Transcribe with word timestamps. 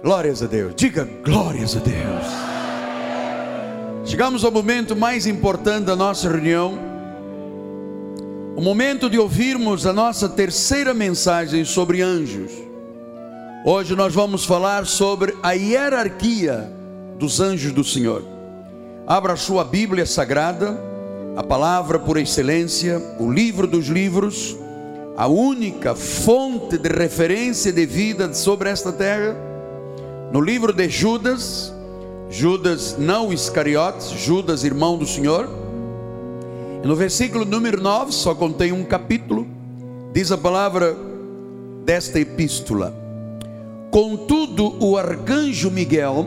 Glórias 0.00 0.40
a 0.44 0.46
Deus. 0.46 0.74
Diga 0.76 1.08
glórias 1.24 1.76
a 1.76 1.80
Deus. 1.80 2.24
Chegamos 4.04 4.44
ao 4.44 4.52
momento 4.52 4.94
mais 4.94 5.26
importante 5.26 5.86
da 5.86 5.96
nossa 5.96 6.28
reunião. 6.28 6.78
O 8.56 8.60
momento 8.60 9.10
de 9.10 9.18
ouvirmos 9.18 9.86
a 9.86 9.92
nossa 9.92 10.28
terceira 10.28 10.94
mensagem 10.94 11.64
sobre 11.64 12.00
anjos. 12.00 12.52
Hoje 13.64 13.96
nós 13.96 14.14
vamos 14.14 14.44
falar 14.44 14.86
sobre 14.86 15.36
a 15.42 15.52
hierarquia 15.52 16.72
dos 17.18 17.40
anjos 17.40 17.72
do 17.72 17.82
Senhor. 17.82 18.22
Abra 19.04 19.32
a 19.32 19.36
sua 19.36 19.64
Bíblia 19.64 20.06
Sagrada, 20.06 20.78
a 21.36 21.42
palavra 21.42 21.98
por 21.98 22.16
excelência, 22.18 23.02
o 23.18 23.28
livro 23.32 23.66
dos 23.66 23.86
livros, 23.88 24.56
a 25.16 25.26
única 25.26 25.96
fonte 25.96 26.78
de 26.78 26.88
referência 26.88 27.72
de 27.72 27.84
vida 27.84 28.32
sobre 28.32 28.70
esta 28.70 28.92
terra 28.92 29.47
no 30.32 30.40
livro 30.40 30.72
de 30.72 30.88
Judas, 30.88 31.72
Judas 32.28 32.96
não 32.98 33.32
Iscariotes, 33.32 34.10
Judas 34.10 34.62
irmão 34.62 34.98
do 34.98 35.06
Senhor, 35.06 35.48
no 36.84 36.94
versículo 36.94 37.44
número 37.44 37.80
9, 37.80 38.12
só 38.12 38.34
contém 38.34 38.70
um 38.70 38.84
capítulo, 38.84 39.46
diz 40.12 40.30
a 40.30 40.38
palavra 40.38 40.96
desta 41.84 42.20
epístola: 42.20 42.94
Contudo, 43.90 44.76
o 44.84 44.96
arcanjo 44.96 45.70
Miguel, 45.70 46.26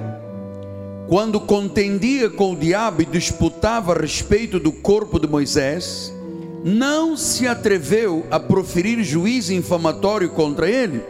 quando 1.08 1.40
contendia 1.40 2.30
com 2.30 2.54
o 2.54 2.56
diabo 2.56 3.04
e 3.04 3.06
disputava 3.06 3.94
a 3.94 4.00
respeito 4.00 4.60
do 4.60 4.72
corpo 4.72 5.20
de 5.20 5.28
Moisés, 5.28 6.14
não 6.64 7.16
se 7.16 7.48
atreveu 7.48 8.26
a 8.30 8.40
proferir 8.40 9.04
juízo 9.04 9.54
infamatório 9.54 10.30
contra 10.32 10.70
ele. 10.70 11.02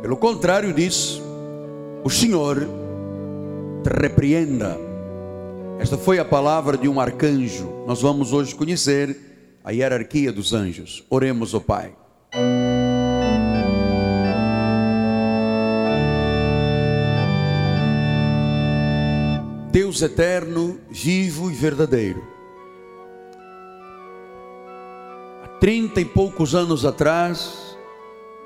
Pelo 0.00 0.16
contrário 0.16 0.72
disso, 0.72 1.21
o 2.04 2.10
Senhor 2.10 2.66
te 3.82 3.90
repreenda. 3.90 4.78
Esta 5.78 5.96
foi 5.96 6.18
a 6.18 6.24
palavra 6.24 6.76
de 6.76 6.88
um 6.88 7.00
arcanjo. 7.00 7.84
Nós 7.86 8.02
vamos 8.02 8.32
hoje 8.32 8.54
conhecer 8.54 9.16
a 9.64 9.70
hierarquia 9.70 10.32
dos 10.32 10.52
anjos. 10.52 11.04
Oremos 11.08 11.54
ao 11.54 11.60
Pai. 11.60 11.94
Deus 19.70 20.02
eterno, 20.02 20.78
vivo 20.90 21.50
e 21.50 21.54
verdadeiro. 21.54 22.22
Há 25.42 25.48
trinta 25.58 26.00
e 26.00 26.04
poucos 26.04 26.54
anos 26.54 26.84
atrás, 26.84 27.74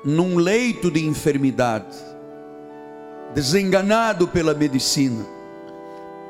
num 0.05 0.37
leito 0.37 0.89
de 0.89 1.05
enfermidade, 1.05 1.97
desenganado 3.33 4.27
pela 4.27 4.53
medicina, 4.53 5.25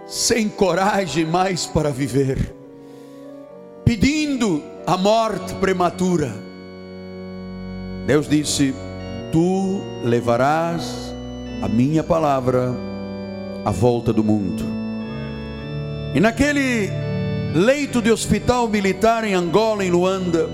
sem 0.06 0.50
coragem 0.50 1.26
mais 1.26 1.66
para 1.66 1.92
viver, 1.92 2.53
pedindo 3.84 4.64
a 4.86 4.98
morte 4.98 5.53
prematura. 5.56 6.34
Deus 8.06 8.28
disse: 8.28 8.73
Tu 9.31 9.81
levarás 10.03 11.14
a 11.62 11.68
minha 11.68 12.03
palavra 12.03 12.73
à 13.66 13.72
volta 13.72 14.14
do 14.14 14.23
mundo. 14.23 14.64
E 16.16 16.20
naquele 16.20 16.90
leito 17.53 18.02
de 18.02 18.12
hospital 18.12 18.68
militar 18.68 19.23
em 19.23 19.34
Angola, 19.34 19.84
em 19.84 19.92
Luanda, 19.92 20.50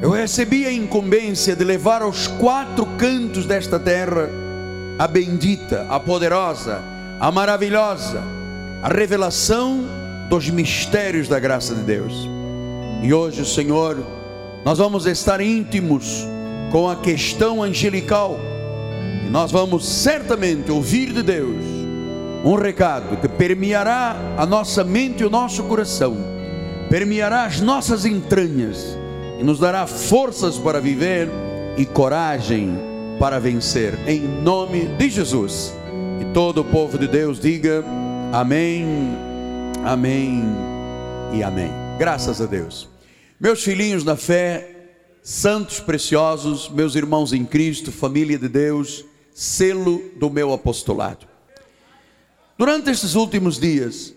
eu 0.00 0.10
recebi 0.10 0.64
a 0.64 0.72
incumbência 0.72 1.56
de 1.56 1.64
levar 1.64 2.02
aos 2.02 2.28
quatro 2.28 2.86
cantos 2.96 3.46
desta 3.46 3.80
terra 3.80 4.47
a 4.98 5.06
bendita, 5.06 5.86
a 5.88 6.00
poderosa, 6.00 6.82
a 7.20 7.30
maravilhosa, 7.30 8.20
a 8.82 8.88
revelação 8.88 9.84
dos 10.28 10.50
mistérios 10.50 11.28
da 11.28 11.38
graça 11.38 11.72
de 11.72 11.82
Deus. 11.82 12.28
E 13.00 13.14
hoje, 13.14 13.46
Senhor, 13.46 13.96
nós 14.64 14.78
vamos 14.78 15.06
estar 15.06 15.40
íntimos 15.40 16.26
com 16.72 16.88
a 16.90 16.96
questão 16.96 17.62
angelical, 17.62 18.40
e 19.24 19.30
nós 19.30 19.52
vamos 19.52 19.88
certamente 19.88 20.72
ouvir 20.72 21.12
de 21.12 21.22
Deus 21.22 21.64
um 22.44 22.54
recado 22.56 23.16
que 23.18 23.28
permeará 23.28 24.16
a 24.36 24.44
nossa 24.44 24.82
mente 24.82 25.22
e 25.22 25.26
o 25.26 25.30
nosso 25.30 25.62
coração, 25.64 26.16
permeará 26.90 27.44
as 27.44 27.60
nossas 27.60 28.04
entranhas 28.04 28.98
e 29.38 29.44
nos 29.44 29.60
dará 29.60 29.86
forças 29.86 30.58
para 30.58 30.80
viver 30.80 31.28
e 31.76 31.86
coragem 31.86 32.87
para 33.18 33.40
vencer, 33.40 33.98
em 34.08 34.20
nome 34.20 34.86
de 34.96 35.10
Jesus. 35.10 35.74
E 36.20 36.32
todo 36.32 36.60
o 36.60 36.64
povo 36.64 36.96
de 36.96 37.08
Deus 37.08 37.40
diga 37.40 37.84
amém, 38.32 38.86
amém 39.84 40.44
e 41.34 41.42
amém. 41.42 41.70
Graças 41.98 42.40
a 42.40 42.46
Deus. 42.46 42.88
Meus 43.40 43.64
filhinhos 43.64 44.04
na 44.04 44.14
fé, 44.14 44.90
santos 45.20 45.80
preciosos, 45.80 46.68
meus 46.68 46.94
irmãos 46.94 47.32
em 47.32 47.44
Cristo, 47.44 47.90
família 47.90 48.38
de 48.38 48.48
Deus, 48.48 49.04
selo 49.34 50.00
do 50.16 50.30
meu 50.30 50.52
apostolado. 50.52 51.26
Durante 52.56 52.90
estes 52.90 53.16
últimos 53.16 53.58
dias, 53.58 54.14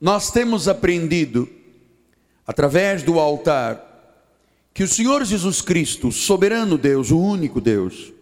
nós 0.00 0.30
temos 0.30 0.68
aprendido, 0.68 1.48
através 2.46 3.02
do 3.02 3.18
altar, 3.18 3.91
que 4.74 4.82
o 4.82 4.88
Senhor 4.88 5.24
Jesus 5.24 5.60
Cristo, 5.60 6.10
soberano 6.10 6.78
Deus, 6.78 7.10
o 7.10 7.18
único 7.18 7.60
Deus, 7.60 8.12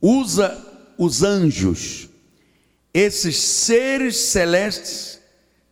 usa 0.00 0.56
os 0.98 1.22
anjos, 1.22 2.08
esses 2.92 3.36
seres 3.36 4.16
celestes 4.16 5.20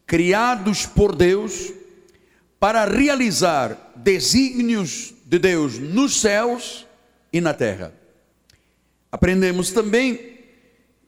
criados 0.07 0.87
por 0.87 1.15
Deus, 1.15 1.73
para 2.59 2.85
realizar 2.85 3.93
desígnios 3.97 5.15
de 5.25 5.39
Deus 5.39 5.79
nos 5.79 6.21
céus 6.21 6.87
e 7.33 7.41
na 7.41 7.55
terra. 7.55 7.95
Aprendemos 9.13 9.71
também 9.71 10.39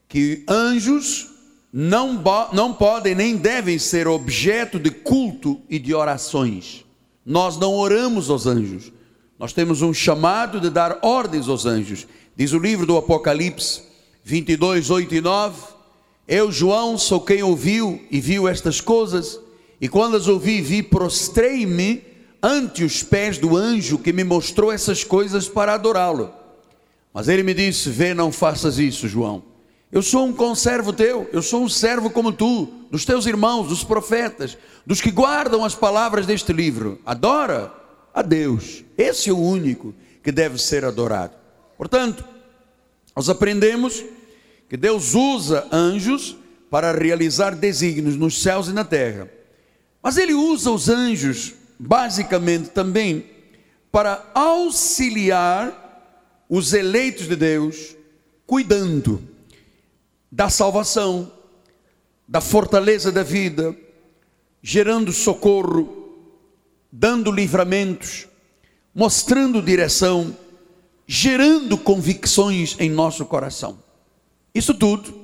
que 0.09 0.45
anjos 0.49 1.31
não, 1.73 2.23
não 2.53 2.75
podem 2.75 3.15
nem 3.15 3.37
devem 3.37 3.79
ser 3.79 4.07
objeto 4.07 4.79
de 4.79 4.91
culto 4.91 5.61
e 5.69 5.79
de 5.79 5.95
orações. 5.95 6.85
Nós 7.25 7.57
não 7.57 7.75
oramos 7.75 8.29
aos 8.31 8.47
anjos. 8.47 8.93
Nós 9.39 9.53
temos 9.53 9.83
um 9.83 9.93
chamado 9.93 10.61
de 10.61 10.71
dar 10.71 10.99
ordens 11.03 11.49
aos 11.49 11.67
anjos. 11.67 12.07
Diz 12.37 12.53
o 12.53 12.59
livro 12.59 12.87
do 12.87 12.97
Apocalipse 12.97 13.83
22, 14.25 14.91
8 14.91 15.15
e 15.15 15.21
9. 15.21 15.73
Eu, 16.27 16.53
João, 16.53 16.97
sou 16.97 17.21
quem 17.21 17.43
ouviu 17.43 18.01
e 18.11 18.21
viu 18.21 18.47
estas 18.47 18.81
coisas, 18.81 19.39
e 19.81 19.89
quando 19.89 20.17
as 20.17 20.29
ouvi, 20.29 20.61
vi, 20.61 20.83
prostrei-me 20.83 22.03
ante 22.43 22.85
os 22.85 23.03
pés 23.03 23.39
do 23.39 23.57
anjo 23.57 23.99
que 23.99 24.13
me 24.13 24.23
mostrou 24.23 24.73
essas 24.73 25.03
coisas 25.03 25.49
para 25.49 25.75
adorá-lo. 25.75 26.33
Mas 27.13 27.29
ele 27.29 27.43
me 27.43 27.53
disse: 27.53 27.91
Vê, 27.91 28.15
não 28.15 28.31
faças 28.31 28.79
isso, 28.79 29.09
João. 29.09 29.43
Eu 29.93 30.01
sou 30.01 30.27
um 30.27 30.33
conservo 30.33 30.91
teu, 30.91 31.29
eu 31.35 31.43
sou 31.43 31.63
um 31.63 31.69
servo 31.69 32.09
como 32.09 32.33
tu, 32.33 32.65
dos 32.91 33.05
teus 33.05 33.27
irmãos, 33.27 33.69
dos 33.69 33.85
profetas, 33.85 34.57
dos 34.87 35.03
que 35.03 35.11
guardam 35.11 35.63
as 35.63 35.75
palavras 35.75 36.25
deste 36.25 36.51
livro. 36.51 36.99
Adora 37.05 37.71
a 38.15 38.23
Deus, 38.23 38.83
esse 38.97 39.29
é 39.29 39.33
o 39.35 39.39
único 39.39 39.95
que 40.23 40.33
deve 40.33 40.57
ser 40.57 40.83
adorado. 40.83 41.35
Portanto, 41.77 42.25
nós 43.15 43.29
aprendemos 43.29 44.03
que 44.67 44.79
Deus 44.79 45.15
usa 45.15 45.69
anjos 45.71 46.39
para 46.71 46.91
realizar 46.93 47.55
desígnios 47.55 48.17
nos 48.17 48.41
céus 48.41 48.69
e 48.69 48.73
na 48.73 48.87
terra. 48.87 49.31
Mas 50.03 50.17
ele 50.17 50.33
usa 50.33 50.71
os 50.71 50.89
anjos 50.89 51.53
basicamente 51.79 52.71
também 52.71 53.27
para 53.91 54.25
auxiliar 54.33 55.81
os 56.49 56.73
eleitos 56.73 57.29
de 57.29 57.37
Deus, 57.37 57.95
cuidando 58.47 59.32
da 60.33 60.49
salvação, 60.49 61.31
da 62.27 62.41
fortaleza 62.41 63.13
da 63.13 63.23
vida, 63.23 63.77
gerando 64.63 65.13
socorro, 65.13 66.09
dando 66.91 67.31
livramentos, 67.31 68.27
mostrando 68.95 69.61
direção, 69.61 70.35
gerando 71.07 71.77
convicções 71.77 72.77
em 72.79 72.89
nosso 72.89 73.27
coração. 73.27 73.79
Isso 74.55 74.73
tudo 74.73 75.15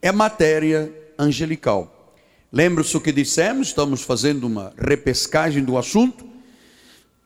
é 0.00 0.10
matéria 0.10 0.90
angelical. 1.18 2.14
Lembra-se 2.50 2.96
o 2.96 3.00
que 3.00 3.12
dissemos? 3.12 3.68
Estamos 3.68 4.00
fazendo 4.00 4.46
uma 4.46 4.72
repescagem 4.78 5.62
do 5.62 5.76
assunto. 5.76 6.24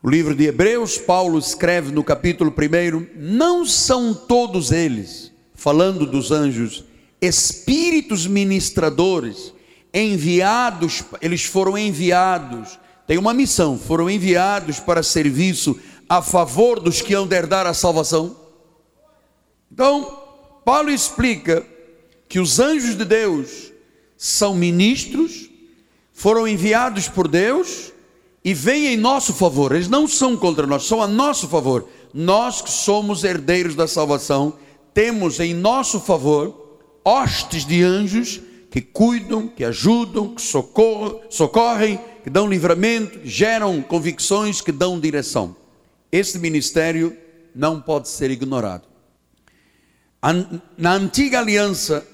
O 0.02 0.11
livro 0.11 0.34
de 0.34 0.46
Hebreus, 0.46 0.99
Paulo 0.99 1.38
escreve 1.38 1.93
no 1.93 2.02
capítulo 2.02 2.52
1: 2.52 3.06
Não 3.14 3.64
são 3.64 4.12
todos 4.12 4.73
eles, 4.73 5.31
falando 5.55 6.05
dos 6.05 6.32
anjos, 6.32 6.88
espíritos 7.20 8.26
ministradores 8.26 9.53
enviados, 9.93 11.03
eles 11.20 11.44
foram 11.44 11.76
enviados, 11.76 12.79
tem 13.06 13.19
uma 13.19 13.35
missão, 13.35 13.79
foram 13.79 14.09
enviados 14.09 14.79
para 14.79 15.03
serviço 15.03 15.79
a 16.09 16.23
favor 16.23 16.81
dos 16.81 17.03
que 17.03 17.15
hão 17.15 17.26
de 17.26 17.37
herdar 17.37 17.67
a 17.67 17.75
salvação. 17.75 18.37
Então, 19.73 20.23
Paulo 20.65 20.91
explica 20.91 21.67
que 22.29 22.38
os 22.38 22.61
anjos 22.61 22.97
de 22.97 23.05
Deus 23.05 23.73
são 24.17 24.55
ministros, 24.55 25.49
foram 26.12 26.47
enviados 26.47 27.09
por 27.09 27.29
Deus 27.29 27.93
e 28.44 28.53
vêm 28.53 28.87
em 28.88 28.97
nosso 28.97 29.32
favor. 29.32 29.75
Eles 29.75 29.88
não 29.88 30.06
são 30.06 30.37
contra 30.37 30.67
nós, 30.67 30.85
são 30.85 31.03
a 31.03 31.06
nosso 31.06 31.49
favor. 31.49 31.88
Nós 32.12 32.61
que 32.61 32.70
somos 32.70 33.25
herdeiros 33.25 33.75
da 33.75 33.87
salvação, 33.87 34.55
temos 34.93 35.41
em 35.41 35.55
nosso 35.55 36.00
favor 36.00 36.68
hostes 37.08 37.64
de 37.64 37.82
anjos 37.82 38.38
que 38.70 38.82
cuidam, 38.82 39.49
que 39.49 39.64
ajudam, 39.64 40.34
que 40.34 40.43
socorrem, 40.43 41.22
socorrem 41.31 42.00
que 42.22 42.28
dão 42.28 42.46
livramento, 42.46 43.20
geram 43.25 43.81
convicções, 43.81 44.60
que 44.60 44.70
dão 44.70 45.00
direção. 45.00 45.56
Este 46.12 46.38
ministério 46.38 47.16
não 47.55 47.81
pode 47.81 48.08
ser 48.08 48.31
ignorado. 48.31 48.87
Na 50.76 50.93
antiga 50.93 51.38
aliança, 51.38 52.06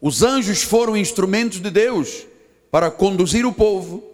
os 0.00 0.22
anjos 0.22 0.62
foram 0.62 0.98
instrumentos 0.98 1.58
de 1.58 1.70
Deus 1.70 2.26
para 2.70 2.90
conduzir 2.90 3.46
o 3.46 3.52
povo, 3.54 4.04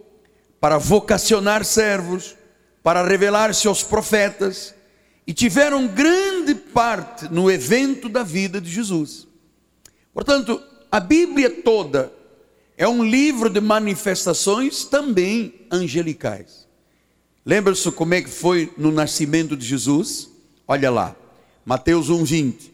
para 0.57 0.77
vocacionar 0.77 1.65
servos, 1.65 2.37
para 2.81 3.05
revelar-se 3.05 3.67
aos 3.67 3.83
profetas, 3.83 4.73
e 5.27 5.33
tiveram 5.33 5.85
grande 5.85 6.55
parte 6.55 7.27
no 7.29 7.51
evento 7.51 8.07
da 8.07 8.23
vida 8.23 8.61
de 8.61 8.69
Jesus. 8.71 9.28
Portanto, 10.13 10.61
a 10.91 10.99
Bíblia 10.99 11.49
toda 11.49 12.11
é 12.77 12.87
um 12.87 13.03
livro 13.03 13.49
de 13.49 13.59
manifestações 13.59 14.85
também 14.85 15.53
angelicais. 15.71 16.67
Lembra-se 17.45 17.91
como 17.91 18.13
é 18.13 18.21
que 18.21 18.29
foi 18.29 18.71
no 18.77 18.91
nascimento 18.91 19.55
de 19.55 19.65
Jesus? 19.65 20.29
Olha 20.67 20.89
lá, 20.89 21.15
Mateus 21.65 22.09
1,20. 22.09 22.69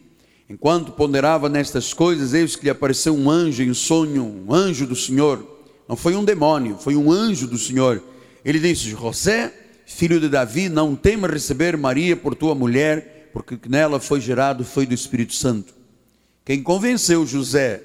Enquanto 0.49 0.91
ponderava 0.91 1.49
nestas 1.49 1.93
coisas, 1.93 2.33
eis 2.33 2.55
que 2.55 2.65
lhe 2.65 2.69
apareceu 2.69 3.15
um 3.15 3.29
anjo 3.29 3.63
em 3.63 3.73
sonho, 3.73 4.23
um 4.23 4.53
anjo 4.53 4.85
do 4.85 4.95
Senhor. 4.95 5.43
Não 5.89 5.95
foi 5.95 6.15
um 6.15 6.23
demônio, 6.23 6.77
foi 6.77 6.95
um 6.95 7.11
anjo 7.11 7.47
do 7.47 7.57
Senhor. 7.57 8.03
Ele 8.43 8.59
disse: 8.59 8.89
José, 8.89 9.51
filho 9.85 10.19
de 10.19 10.29
Davi, 10.29 10.69
não 10.69 10.95
tema 10.95 11.27
receber 11.27 11.75
Maria 11.77 12.15
por 12.15 12.35
tua 12.35 12.53
mulher, 12.53 13.29
porque 13.33 13.57
nela 13.67 13.99
foi 13.99 14.21
gerado, 14.21 14.63
foi 14.63 14.85
do 14.85 14.93
Espírito 14.93 15.33
Santo. 15.33 15.73
Quem 16.45 16.61
convenceu 16.61 17.25
José 17.25 17.81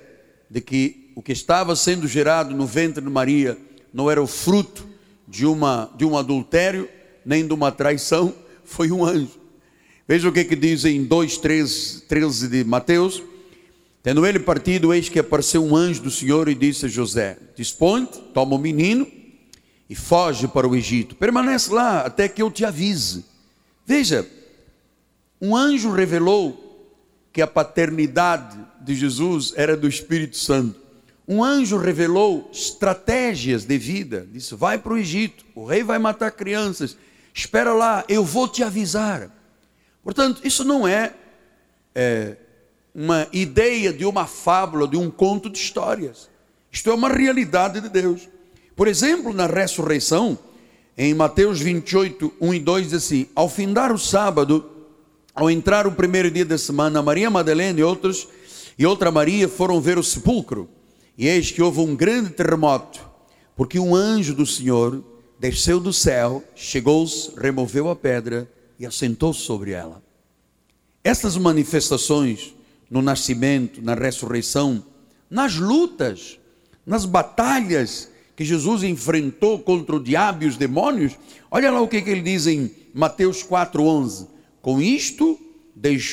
de 0.51 0.61
que 0.61 1.11
o 1.17 1.23
que 1.23 1.33
estava 1.33 1.75
sendo 1.75 2.07
gerado 2.07 2.55
no 2.55 2.67
ventre 2.67 3.03
de 3.03 3.09
Maria 3.09 3.57
não 3.93 4.11
era 4.11 4.23
o 4.23 4.27
fruto 4.27 4.87
de, 5.27 5.47
uma, 5.47 5.91
de 5.97 6.05
um 6.05 6.17
adultério, 6.17 6.87
nem 7.25 7.47
de 7.47 7.55
uma 7.55 7.73
traição, 7.73 8.35
foi 8.63 8.93
um 8.93 9.03
anjo. 9.03 9.41
Veja 10.07 10.29
o 10.29 10.33
que, 10.33 10.45
que 10.45 10.57
diz 10.57 10.85
em 10.85 11.05
2, 11.05 11.39
13, 11.39 12.03
13 12.03 12.49
de 12.49 12.65
Mateus. 12.65 13.23
Tendo 14.03 14.27
ele 14.27 14.39
partido, 14.39 14.93
eis 14.93 15.09
que 15.09 15.19
apareceu 15.19 15.65
um 15.65 15.75
anjo 15.75 16.03
do 16.03 16.11
Senhor 16.11 16.49
e 16.49 16.55
disse 16.55 16.85
a 16.85 16.89
José: 16.89 17.39
Dispõe, 17.57 18.07
toma 18.35 18.57
o 18.57 18.59
menino 18.59 19.07
e 19.89 19.95
foge 19.95 20.47
para 20.47 20.69
o 20.69 20.77
Egito. 20.77 21.15
Permanece 21.15 21.73
lá 21.73 22.01
até 22.01 22.29
que 22.29 22.43
eu 22.43 22.51
te 22.51 22.65
avise. 22.65 23.25
Veja, 23.87 24.29
um 25.41 25.57
anjo 25.57 25.91
revelou 25.91 26.70
que 27.33 27.41
a 27.41 27.47
paternidade 27.47 28.59
de 28.81 28.95
Jesus 28.95 29.53
era 29.57 29.77
do 29.77 29.89
Espírito 29.89 30.37
Santo. 30.37 30.81
Um 31.27 31.45
anjo 31.45 31.77
revelou 31.77 32.51
estratégias 32.53 33.65
de 33.65 33.79
vida. 33.79 34.27
Disse: 34.33 34.55
Vai 34.55 34.79
para 34.79 34.93
o 34.93 34.99
Egito, 34.99 35.45
o 35.55 35.65
rei 35.65 35.83
vai 35.83 35.99
matar 35.99 36.33
crianças. 36.33 36.97
Espera 37.33 37.73
lá, 37.73 38.05
eu 38.09 38.25
vou 38.25 38.49
te 38.49 38.65
avisar. 38.65 39.31
Portanto, 40.03 40.41
isso 40.45 40.65
não 40.65 40.89
é, 40.89 41.15
é 41.95 42.37
uma 42.93 43.29
ideia 43.33 43.93
de 43.93 44.05
uma 44.05 44.27
fábula, 44.27 44.89
de 44.89 44.97
um 44.97 45.09
conto 45.11 45.49
de 45.49 45.59
histórias. 45.59 46.29
Isto 46.73 46.91
é 46.91 46.95
uma 46.95 47.09
realidade 47.09 47.81
de 47.81 47.89
Deus. 47.89 48.29
Por 48.75 48.89
exemplo, 48.89 49.33
na 49.33 49.47
ressurreição, 49.47 50.39
em 50.97 51.15
Mateus 51.15 51.61
28, 51.61 52.33
1 52.41 52.55
e 52.55 52.59
2, 52.59 52.85
diz 52.87 52.95
assim: 52.95 53.29
Ao 53.35 53.49
findar 53.49 53.93
o 53.93 53.99
sábado, 53.99 54.80
ao 55.35 55.51
entrar 55.51 55.87
o 55.87 55.93
primeiro 55.93 56.31
dia 56.31 56.45
da 56.45 56.59
semana, 56.59 57.03
Maria 57.03 57.31
Madalena 57.31 57.81
e 57.81 57.83
outros 57.83 58.29
e 58.79 58.87
outra 58.87 59.11
Maria 59.11 59.49
foram 59.49 59.81
ver 59.81 59.99
o 59.99 60.03
sepulcro. 60.03 60.69
E 61.17 61.29
eis 61.29 61.51
que 61.51 61.61
houve 61.61 61.81
um 61.81 61.95
grande 61.95 62.31
terremoto, 62.31 63.01
porque 63.55 63.79
um 63.79 63.95
anjo 63.95 64.35
do 64.35 64.47
Senhor 64.47 65.05
desceu 65.39 65.79
do 65.79 65.93
céu, 65.93 66.43
chegou-se, 66.55 67.31
removeu 67.37 67.91
a 67.91 67.97
pedra 67.97 68.51
e 68.79 68.87
assentou 68.87 69.35
sobre 69.35 69.73
ela. 69.73 70.03
Estas 71.05 71.37
manifestações 71.37 72.55
no 72.91 73.03
nascimento, 73.03 73.83
na 73.83 73.95
ressurreição, 73.95 74.83
nas 75.29 75.57
lutas, 75.57 76.39
nas 76.85 77.05
batalhas 77.05 78.11
que 78.35 78.45
Jesus 78.45 78.83
enfrentou 78.83 79.59
contra 79.59 79.97
o 79.97 80.03
diabo 80.03 80.45
e 80.45 80.47
os 80.47 80.57
demônios, 80.57 81.13
olha 81.51 81.71
lá 81.71 81.81
o 81.81 81.89
que, 81.89 81.99
ele 81.99 82.23
diz 82.23 82.47
em 82.47 82.71
Mateus 82.95 83.45
4,11: 83.45 84.27
Com 84.63 84.81
isto 84.81 85.39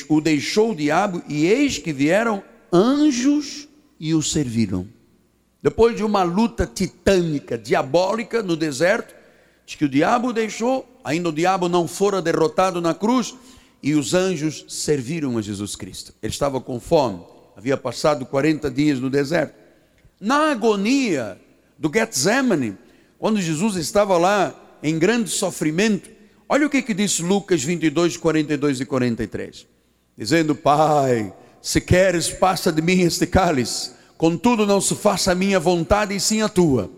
o 0.08 0.20
deixou 0.20 0.72
o 0.72 0.74
diabo, 0.74 1.22
e 1.28 1.46
eis 1.46 1.78
que 1.78 1.92
vieram 1.92 2.42
anjos 2.72 3.68
e 4.00 4.14
o 4.14 4.22
serviram. 4.22 4.88
Depois 5.62 5.96
de 5.96 6.04
uma 6.04 6.22
luta 6.22 6.66
titânica, 6.66 7.58
diabólica 7.58 8.42
no 8.42 8.56
deserto, 8.56 9.14
de 9.66 9.76
que 9.76 9.84
o 9.84 9.88
diabo 9.88 10.32
deixou, 10.32 10.88
ainda 11.04 11.28
o 11.28 11.32
diabo 11.32 11.68
não 11.68 11.86
fora 11.86 12.22
derrotado 12.22 12.80
na 12.80 12.94
cruz, 12.94 13.34
e 13.82 13.94
os 13.94 14.14
anjos 14.14 14.64
serviram 14.68 15.36
a 15.36 15.42
Jesus 15.42 15.76
Cristo. 15.76 16.14
Ele 16.22 16.32
estava 16.32 16.60
com 16.60 16.80
fome, 16.80 17.20
havia 17.56 17.76
passado 17.76 18.24
40 18.24 18.70
dias 18.70 18.98
no 18.98 19.10
deserto. 19.10 19.54
Na 20.20 20.50
agonia 20.50 21.38
do 21.78 21.90
Getsemane, 21.92 22.76
quando 23.18 23.40
Jesus 23.40 23.76
estava 23.76 24.16
lá 24.16 24.54
em 24.82 24.98
grande 24.98 25.28
sofrimento, 25.28 26.08
olha 26.48 26.66
o 26.66 26.70
que, 26.70 26.82
que 26.82 26.94
diz 26.94 27.20
Lucas 27.20 27.62
22, 27.62 28.16
42 28.16 28.80
e 28.80 28.86
43. 28.86 29.66
Dizendo, 30.16 30.54
Pai, 30.54 31.32
se 31.62 31.80
queres, 31.80 32.30
passa 32.30 32.72
de 32.72 32.80
mim 32.80 33.00
este 33.00 33.26
cálice, 33.26 33.92
contudo 34.16 34.66
não 34.66 34.80
se 34.80 34.94
faça 34.94 35.32
a 35.32 35.34
minha 35.34 35.60
vontade 35.60 36.14
e 36.14 36.20
sim 36.20 36.42
a 36.42 36.48
tua. 36.48 36.90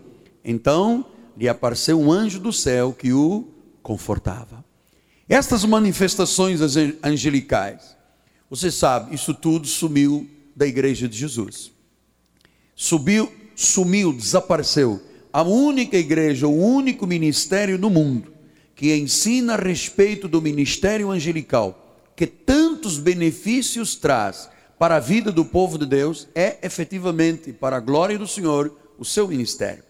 Então 0.43 1.05
lhe 1.37 1.47
apareceu 1.47 1.99
um 1.99 2.11
anjo 2.11 2.39
do 2.39 2.53
céu 2.53 2.93
que 2.93 3.13
o 3.13 3.47
confortava. 3.83 4.63
Estas 5.27 5.63
manifestações 5.65 6.59
angelicais, 7.03 7.95
você 8.49 8.71
sabe, 8.71 9.15
isso 9.15 9.33
tudo 9.33 9.67
sumiu 9.67 10.27
da 10.55 10.67
igreja 10.67 11.07
de 11.07 11.17
Jesus. 11.17 11.71
Subiu, 12.75 13.31
sumiu, 13.55 14.11
desapareceu. 14.11 15.01
A 15.31 15.43
única 15.43 15.95
igreja, 15.97 16.47
o 16.47 16.55
único 16.55 17.07
ministério 17.07 17.77
no 17.77 17.89
mundo 17.89 18.30
que 18.81 18.95
ensina 18.95 19.53
a 19.53 19.57
respeito 19.57 20.27
do 20.27 20.41
ministério 20.41 21.11
angelical, 21.11 22.01
que 22.15 22.25
tantos 22.25 22.97
benefícios 22.97 23.95
traz 23.95 24.49
para 24.79 24.95
a 24.95 24.99
vida 24.99 25.31
do 25.31 25.45
povo 25.45 25.77
de 25.77 25.85
Deus, 25.85 26.27
é 26.33 26.57
efetivamente, 26.63 27.53
para 27.53 27.77
a 27.77 27.79
glória 27.79 28.17
do 28.17 28.27
Senhor, 28.27 28.75
o 28.97 29.05
seu 29.05 29.27
ministério. 29.27 29.83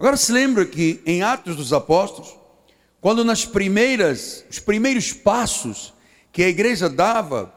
Agora 0.00 0.16
se 0.16 0.32
lembra 0.32 0.66
que 0.66 1.00
em 1.06 1.22
Atos 1.22 1.54
dos 1.54 1.72
Apóstolos, 1.72 2.36
quando 3.00 3.24
nas 3.24 3.44
primeiras, 3.44 4.44
os 4.50 4.58
primeiros 4.58 5.12
passos 5.12 5.94
que 6.32 6.42
a 6.42 6.48
igreja 6.48 6.90
dava 6.90 7.54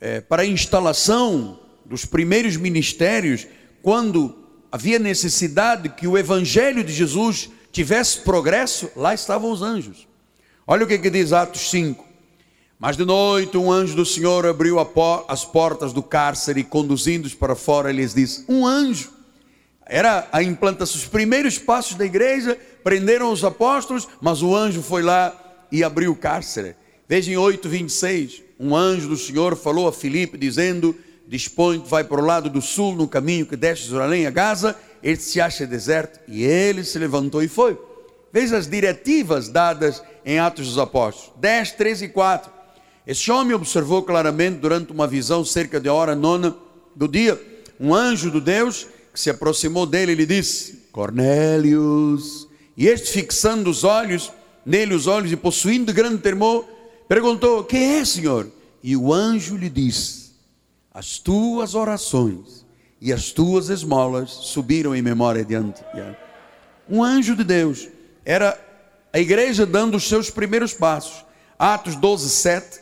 é, 0.00 0.20
para 0.20 0.42
a 0.42 0.46
instalação 0.46 1.60
dos 1.86 2.04
primeiros 2.04 2.56
ministérios, 2.56 3.46
quando 3.80 4.44
havia 4.72 4.98
necessidade 4.98 5.88
que 5.90 6.08
o 6.08 6.18
evangelho 6.18 6.82
de 6.82 6.92
Jesus 6.92 7.50
tivesse 7.72 8.20
progresso, 8.20 8.90
lá 8.96 9.14
estavam 9.14 9.50
os 9.50 9.62
anjos. 9.62 10.06
Olha 10.66 10.84
o 10.84 10.86
que, 10.86 10.98
que 10.98 11.10
diz 11.10 11.32
Atos 11.32 11.70
5. 11.70 12.04
Mas 12.78 12.96
de 12.96 13.04
noite 13.04 13.56
um 13.56 13.72
anjo 13.72 13.96
do 13.96 14.04
Senhor 14.04 14.46
abriu 14.46 14.76
as 15.26 15.44
portas 15.44 15.92
do 15.92 16.02
cárcere 16.02 16.60
e 16.60 16.64
conduzindo-os 16.64 17.34
para 17.34 17.56
fora, 17.56 17.90
lhes 17.90 18.14
disse: 18.14 18.44
Um 18.48 18.66
anjo 18.66 19.10
era 19.84 20.28
a 20.30 20.42
implantação, 20.42 20.96
os 20.96 21.06
primeiros 21.06 21.58
passos 21.58 21.96
da 21.96 22.04
igreja, 22.04 22.56
prenderam 22.84 23.32
os 23.32 23.42
apóstolos, 23.42 24.06
mas 24.20 24.42
o 24.42 24.54
anjo 24.54 24.82
foi 24.82 25.02
lá 25.02 25.34
e 25.72 25.82
abriu 25.82 26.12
o 26.12 26.16
cárcere. 26.16 26.76
Veja 27.08 27.32
em 27.32 27.36
8, 27.36 27.68
26, 27.68 28.42
um 28.60 28.76
anjo 28.76 29.08
do 29.08 29.16
Senhor 29.16 29.56
falou 29.56 29.88
a 29.88 29.92
Filipe, 29.92 30.36
dizendo: 30.36 30.94
Dispõe, 31.26 31.82
vai 31.84 32.04
para 32.04 32.20
o 32.20 32.24
lado 32.24 32.48
do 32.48 32.60
sul, 32.60 32.94
no 32.94 33.08
caminho 33.08 33.46
que 33.46 33.56
desce 33.56 33.82
de 33.82 33.88
Jerusalém 33.88 34.26
a 34.26 34.30
Gaza, 34.30 34.76
ele 35.02 35.16
se 35.16 35.40
acha 35.40 35.66
deserto, 35.66 36.20
e 36.28 36.44
ele 36.44 36.84
se 36.84 36.98
levantou 36.98 37.42
e 37.42 37.48
foi. 37.48 37.78
Veja 38.32 38.56
as 38.56 38.66
diretivas 38.66 39.48
dadas 39.48 40.02
em 40.24 40.38
Atos 40.38 40.66
dos 40.66 40.78
Apóstolos, 40.78 41.32
10, 41.38 41.72
13 41.72 42.04
e 42.04 42.08
4. 42.08 42.52
Esse 43.06 43.30
homem 43.30 43.54
observou 43.54 44.02
claramente 44.02 44.58
durante 44.58 44.92
uma 44.92 45.06
visão 45.06 45.44
cerca 45.44 45.80
de 45.80 45.88
hora 45.88 46.14
nona 46.14 46.54
do 46.94 47.08
dia, 47.08 47.40
um 47.80 47.94
anjo 47.94 48.30
do 48.30 48.40
Deus 48.40 48.86
que 49.12 49.20
se 49.20 49.30
aproximou 49.30 49.86
dele 49.86 50.12
e 50.12 50.14
lhe 50.14 50.26
disse: 50.26 50.88
Cornélios. 50.92 52.46
E 52.76 52.86
este, 52.86 53.10
fixando 53.10 53.70
os 53.70 53.82
olhos, 53.82 54.30
nele 54.64 54.94
os 54.94 55.06
olhos 55.06 55.32
e 55.32 55.36
possuindo 55.36 55.92
grande 55.92 56.18
temor, 56.18 56.64
perguntou: 57.08 57.64
Que 57.64 57.76
é, 57.76 58.04
Senhor? 58.04 58.46
E 58.82 58.94
o 58.94 59.12
anjo 59.12 59.56
lhe 59.56 59.70
disse: 59.70 60.28
as 60.98 61.16
tuas 61.16 61.76
orações 61.76 62.66
e 63.00 63.12
as 63.12 63.30
tuas 63.30 63.68
esmolas 63.68 64.30
subiram 64.30 64.94
em 64.94 65.02
memória 65.02 65.44
diante. 65.44 65.82
Um 66.88 67.02
anjo 67.02 67.36
de 67.36 67.44
Deus. 67.44 67.88
Era 68.24 68.58
a 69.12 69.18
igreja 69.18 69.64
dando 69.64 69.96
os 69.96 70.08
seus 70.08 70.30
primeiros 70.30 70.72
passos. 70.72 71.24
Atos 71.58 71.96
12, 71.96 72.28
7. 72.30 72.80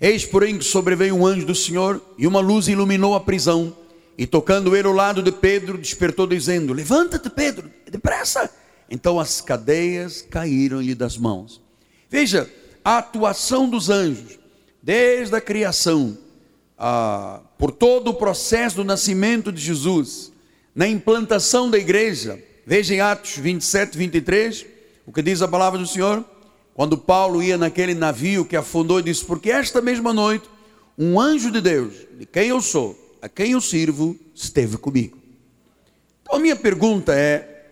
Eis, 0.00 0.24
porém, 0.24 0.58
que 0.58 0.64
sobreveio 0.64 1.14
um 1.14 1.26
anjo 1.26 1.46
do 1.46 1.54
Senhor 1.54 2.02
e 2.18 2.26
uma 2.26 2.40
luz 2.40 2.68
iluminou 2.68 3.14
a 3.14 3.20
prisão. 3.20 3.76
E 4.18 4.26
tocando 4.26 4.74
ele 4.74 4.88
ao 4.88 4.94
lado 4.94 5.22
de 5.22 5.30
Pedro, 5.30 5.78
despertou, 5.78 6.26
dizendo: 6.26 6.72
Levanta-te, 6.72 7.30
Pedro, 7.30 7.70
depressa. 7.90 8.50
Então 8.90 9.18
as 9.18 9.40
cadeias 9.40 10.22
caíram-lhe 10.22 10.94
das 10.94 11.16
mãos. 11.16 11.60
Veja 12.08 12.50
a 12.84 12.98
atuação 12.98 13.68
dos 13.68 13.90
anjos, 13.90 14.38
desde 14.82 15.34
a 15.34 15.40
criação, 15.40 16.16
a, 16.78 17.40
por 17.58 17.70
todo 17.70 18.08
o 18.08 18.14
processo 18.14 18.76
do 18.76 18.84
nascimento 18.84 19.50
de 19.50 19.60
Jesus, 19.60 20.32
na 20.74 20.86
implantação 20.86 21.70
da 21.70 21.78
igreja. 21.78 22.42
Veja 22.66 22.94
em 22.94 23.00
Atos 23.00 23.36
27, 23.36 23.96
23, 23.96 24.66
o 25.06 25.12
que 25.12 25.22
diz 25.22 25.40
a 25.40 25.48
palavra 25.48 25.78
do 25.78 25.86
Senhor. 25.86 26.24
Quando 26.74 26.98
Paulo 26.98 27.42
ia 27.42 27.56
naquele 27.56 27.94
navio 27.94 28.44
que 28.44 28.56
afundou, 28.56 29.00
e 29.00 29.04
disse: 29.04 29.24
Porque 29.24 29.50
esta 29.50 29.80
mesma 29.80 30.12
noite, 30.12 30.48
um 30.98 31.18
anjo 31.18 31.50
de 31.50 31.60
Deus, 31.60 31.94
de 32.18 32.26
quem 32.26 32.48
eu 32.48 32.60
sou, 32.60 33.16
a 33.22 33.28
quem 33.28 33.52
eu 33.52 33.60
sirvo, 33.60 34.16
esteve 34.34 34.76
comigo. 34.76 35.16
Então 36.20 36.36
a 36.36 36.38
minha 36.38 36.56
pergunta 36.56 37.14
é: 37.14 37.64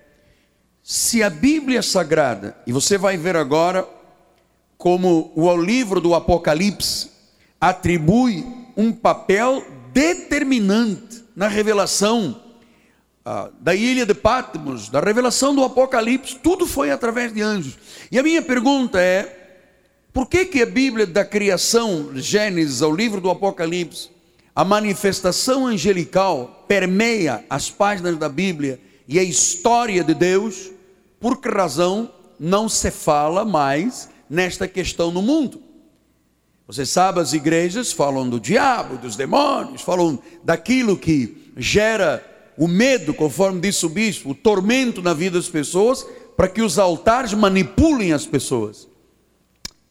se 0.83 1.23
a 1.23 1.29
Bíblia 1.29 1.83
Sagrada, 1.83 2.57
e 2.67 2.73
você 2.73 2.97
vai 2.97 3.17
ver 3.17 3.37
agora 3.37 3.87
como 4.79 5.33
o 5.35 5.57
livro 5.57 6.01
do 6.01 6.15
Apocalipse 6.15 7.11
atribui 7.61 8.64
um 8.77 8.93
papel 8.93 9.65
determinante 9.93 11.25
na 11.35 11.49
revelação 11.49 12.41
ah, 13.25 13.51
da 13.61 13.75
ilha 13.75 14.05
de 14.05 14.15
Patmos, 14.15 14.89
da 14.89 15.01
revelação 15.01 15.55
do 15.55 15.65
Apocalipse, 15.65 16.37
tudo 16.43 16.67
foi 16.67 16.91
através 16.91 17.33
de 17.33 17.41
anjos. 17.41 17.79
E 18.11 18.19
a 18.19 18.23
minha 18.23 18.43
pergunta 18.43 19.01
é: 19.01 19.63
por 20.13 20.29
que, 20.29 20.45
que 20.45 20.63
a 20.63 20.67
Bíblia 20.67 21.07
da 21.07 21.25
criação, 21.25 22.11
Gênesis 22.15 22.83
ao 22.83 22.95
livro 22.95 23.21
do 23.21 23.31
Apocalipse, 23.31 24.11
a 24.55 24.65
manifestação 24.65 25.67
angelical 25.67 26.65
permeia 26.69 27.45
as 27.51 27.71
páginas 27.71 28.17
da 28.17 28.29
Bíblia 28.29 28.79
e 29.09 29.19
a 29.19 29.23
história 29.23 30.05
de 30.05 30.15
Deus, 30.15 30.71
por 31.19 31.41
que 31.41 31.49
razão 31.49 32.11
não 32.39 32.69
se 32.69 32.91
fala 32.91 33.45
mais 33.45 34.09
nesta 34.29 34.69
questão 34.69 35.11
no 35.11 35.23
mundo? 35.23 35.64
Você 36.67 36.87
sabe, 36.87 37.21
as 37.21 37.33
igrejas 37.33 37.93
falam 37.93 38.29
do 38.29 38.41
diabo, 38.41 38.97
dos 38.97 39.17
demônios, 39.17 39.83
falam 39.83 40.19
daquilo 40.43 40.97
que 40.97 41.53
gera 41.57 42.25
o 42.57 42.67
medo, 42.67 43.13
conforme 43.13 43.61
disse 43.61 43.85
o 43.85 43.89
bispo, 43.89 44.31
o 44.31 44.35
tormento 44.35 45.03
na 45.03 45.13
vida 45.13 45.39
das 45.39 45.49
pessoas, 45.49 46.07
para 46.37 46.49
que 46.49 46.63
os 46.63 46.79
altares 46.79 47.35
manipulem 47.35 48.13
as 48.13 48.27
pessoas. 48.27 48.89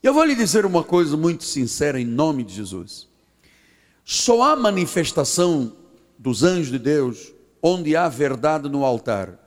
Eu 0.02 0.14
vou 0.14 0.24
lhe 0.24 0.36
dizer 0.36 0.66
uma 0.66 0.84
coisa 0.84 1.16
muito 1.16 1.44
sincera 1.44 2.00
em 2.00 2.06
nome 2.06 2.44
de 2.44 2.56
Jesus. 2.56 3.08
Só 4.04 4.42
há 4.44 4.56
manifestação 4.56 5.74
dos 6.18 6.44
anjos 6.44 6.72
de 6.72 6.80
Deus 6.80 7.32
onde 7.62 7.96
há 7.96 8.10
verdade 8.10 8.68
no 8.68 8.84
altar. 8.84 9.40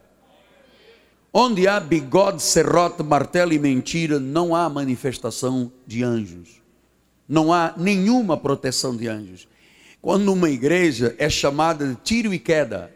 Onde 1.33 1.69
há 1.69 1.79
bigode, 1.79 2.41
serrote, 2.41 3.03
martelo 3.03 3.53
e 3.53 3.59
mentira, 3.59 4.19
não 4.19 4.55
há 4.55 4.71
manifestação 4.71 5.71
de 5.87 6.03
anjos. 6.03 6.63
Não 7.29 7.53
há 7.53 7.75
nenhuma 7.77 8.37
proteção 8.37 8.97
de 8.97 9.09
anjos. 9.09 9.49
Quando 10.01 10.33
uma 10.33 10.49
igreja 10.49 11.15
é 11.19 11.29
chamada 11.29 11.87
de 11.87 11.97
tiro 11.97 12.33
e 12.33 12.39
queda, 12.39 12.95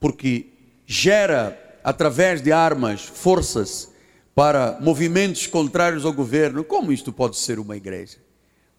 porque 0.00 0.46
gera, 0.86 1.78
através 1.84 2.40
de 2.40 2.52
armas, 2.52 3.02
forças 3.02 3.90
para 4.34 4.78
movimentos 4.80 5.46
contrários 5.46 6.04
ao 6.04 6.12
governo, 6.12 6.64
como 6.64 6.92
isto 6.92 7.12
pode 7.12 7.36
ser 7.36 7.58
uma 7.58 7.76
igreja? 7.76 8.18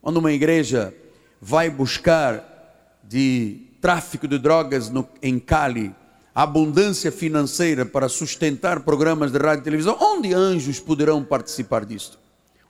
Quando 0.00 0.16
uma 0.16 0.32
igreja 0.32 0.94
vai 1.40 1.70
buscar 1.70 2.98
de 3.04 3.62
tráfico 3.80 4.26
de 4.26 4.38
drogas 4.38 4.90
no, 4.90 5.08
em 5.22 5.38
Cali, 5.38 5.94
abundância 6.34 7.10
financeira 7.10 7.84
para 7.84 8.08
sustentar 8.08 8.80
programas 8.80 9.32
de 9.32 9.38
rádio 9.38 9.62
e 9.62 9.64
televisão, 9.64 9.96
onde 10.00 10.32
anjos 10.32 10.78
poderão 10.78 11.24
participar 11.24 11.84
disto? 11.84 12.18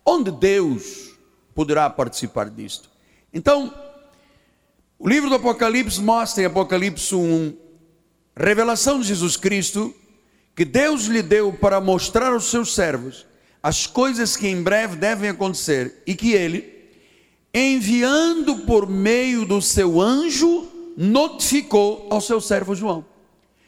Onde 0.04 0.30
Deus 0.30 1.07
poderá 1.58 1.90
participar 1.90 2.48
disto? 2.50 2.88
Então, 3.34 3.74
o 4.96 5.08
livro 5.08 5.28
do 5.28 5.34
Apocalipse 5.34 6.00
mostra 6.00 6.44
em 6.44 6.46
Apocalipse 6.46 7.12
1, 7.12 7.52
revelação 8.36 9.00
de 9.00 9.08
Jesus 9.08 9.36
Cristo, 9.36 9.92
que 10.54 10.64
Deus 10.64 11.06
lhe 11.06 11.20
deu 11.20 11.52
para 11.52 11.80
mostrar 11.80 12.32
aos 12.32 12.44
seus 12.44 12.76
servos 12.76 13.26
as 13.60 13.88
coisas 13.88 14.36
que 14.36 14.46
em 14.46 14.62
breve 14.62 14.94
devem 14.94 15.30
acontecer 15.30 16.00
e 16.06 16.14
que 16.14 16.32
ele, 16.32 16.72
enviando 17.52 18.58
por 18.58 18.88
meio 18.88 19.44
do 19.44 19.60
seu 19.60 20.00
anjo, 20.00 20.68
notificou 20.96 22.06
ao 22.08 22.20
seu 22.20 22.40
servo 22.40 22.72
João. 22.72 23.04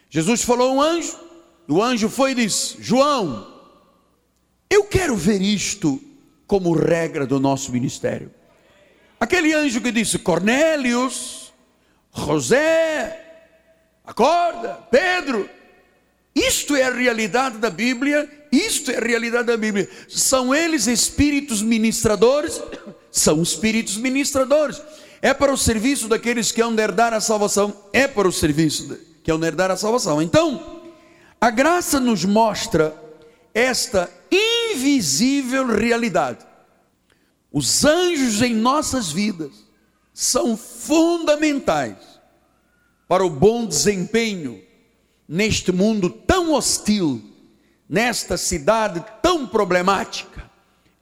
Jesus 0.08 0.44
falou 0.44 0.70
a 0.70 0.74
um 0.74 0.80
anjo, 0.80 1.18
o 1.66 1.82
anjo 1.82 2.08
foi 2.08 2.30
e 2.30 2.36
disse: 2.36 2.76
João, 2.78 3.52
eu 4.70 4.84
quero 4.84 5.16
ver 5.16 5.42
isto 5.42 6.00
como 6.50 6.72
regra 6.72 7.24
do 7.24 7.38
nosso 7.38 7.70
ministério. 7.70 8.28
Aquele 9.20 9.54
anjo 9.54 9.80
que 9.80 9.92
disse: 9.92 10.18
Cornélios, 10.18 11.52
José, 12.12 13.24
acorda, 14.04 14.80
Pedro, 14.90 15.48
isto 16.34 16.74
é 16.74 16.82
a 16.82 16.90
realidade 16.90 17.58
da 17.58 17.70
Bíblia, 17.70 18.28
isto 18.50 18.90
é 18.90 18.96
a 18.96 19.00
realidade 19.00 19.46
da 19.46 19.56
Bíblia. 19.56 19.88
São 20.08 20.52
eles 20.52 20.88
espíritos 20.88 21.62
ministradores 21.62 22.60
são 23.12 23.40
espíritos 23.40 23.96
ministradores. 23.96 24.82
É 25.22 25.32
para 25.32 25.52
o 25.52 25.56
serviço 25.56 26.08
daqueles 26.08 26.50
que 26.50 26.60
hão 26.60 26.74
de 26.74 26.82
herdar 26.82 27.12
a 27.12 27.20
salvação. 27.20 27.76
É 27.92 28.08
para 28.08 28.26
o 28.26 28.32
serviço 28.32 28.98
que 29.22 29.30
hão 29.30 29.38
de 29.38 29.46
herdar 29.46 29.70
a 29.70 29.76
salvação. 29.76 30.20
Então, 30.20 30.82
a 31.40 31.50
graça 31.50 32.00
nos 32.00 32.24
mostra 32.24 32.94
esta 33.54 34.10
invisível 34.80 35.66
realidade. 35.66 36.46
Os 37.52 37.84
anjos 37.84 38.40
em 38.42 38.54
nossas 38.54 39.10
vidas 39.10 39.66
são 40.12 40.56
fundamentais 40.56 41.96
para 43.08 43.24
o 43.24 43.30
bom 43.30 43.66
desempenho 43.66 44.62
neste 45.28 45.72
mundo 45.72 46.08
tão 46.08 46.52
hostil, 46.52 47.22
nesta 47.88 48.36
cidade 48.36 49.04
tão 49.22 49.46
problemática. 49.46 50.48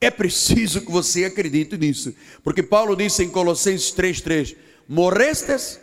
É 0.00 0.10
preciso 0.10 0.80
que 0.80 0.90
você 0.90 1.24
acredite 1.24 1.76
nisso, 1.76 2.14
porque 2.42 2.62
Paulo 2.62 2.96
disse 2.96 3.22
em 3.24 3.28
Colossenses 3.28 3.92
3:3: 3.92 4.56
Morrestes 4.88 5.80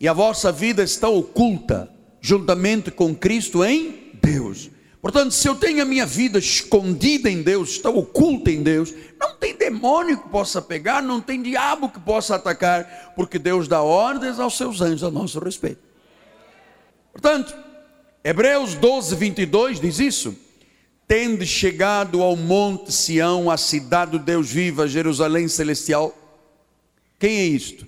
e 0.00 0.08
a 0.08 0.12
vossa 0.12 0.50
vida 0.50 0.82
está 0.82 1.08
oculta 1.08 1.92
juntamente 2.20 2.90
com 2.90 3.14
Cristo 3.14 3.64
em 3.64 4.12
Deus. 4.20 4.70
Portanto, 5.08 5.32
se 5.32 5.48
eu 5.48 5.54
tenho 5.54 5.80
a 5.80 5.86
minha 5.86 6.04
vida 6.04 6.38
escondida 6.38 7.30
em 7.30 7.40
Deus, 7.40 7.70
está 7.70 7.88
oculta 7.88 8.50
em 8.50 8.62
Deus, 8.62 8.92
não 9.18 9.34
tem 9.36 9.56
demônio 9.56 10.20
que 10.20 10.28
possa 10.28 10.60
pegar, 10.60 11.02
não 11.02 11.18
tem 11.18 11.40
diabo 11.40 11.88
que 11.88 11.98
possa 11.98 12.34
atacar, 12.34 13.14
porque 13.16 13.38
Deus 13.38 13.66
dá 13.66 13.80
ordens 13.80 14.38
aos 14.38 14.54
seus 14.58 14.82
anjos 14.82 15.02
a 15.02 15.10
nosso 15.10 15.38
respeito. 15.38 15.80
Portanto, 17.10 17.56
Hebreus 18.22 18.74
12, 18.74 19.16
22 19.16 19.80
diz 19.80 19.98
isso 19.98 20.36
tende 21.06 21.46
chegado 21.46 22.22
ao 22.22 22.36
monte 22.36 22.92
Sião, 22.92 23.50
a 23.50 23.56
cidade 23.56 24.10
do 24.10 24.18
Deus 24.18 24.50
viva, 24.50 24.86
Jerusalém 24.86 25.48
celestial. 25.48 26.14
Quem 27.18 27.34
é 27.38 27.44
isto? 27.46 27.86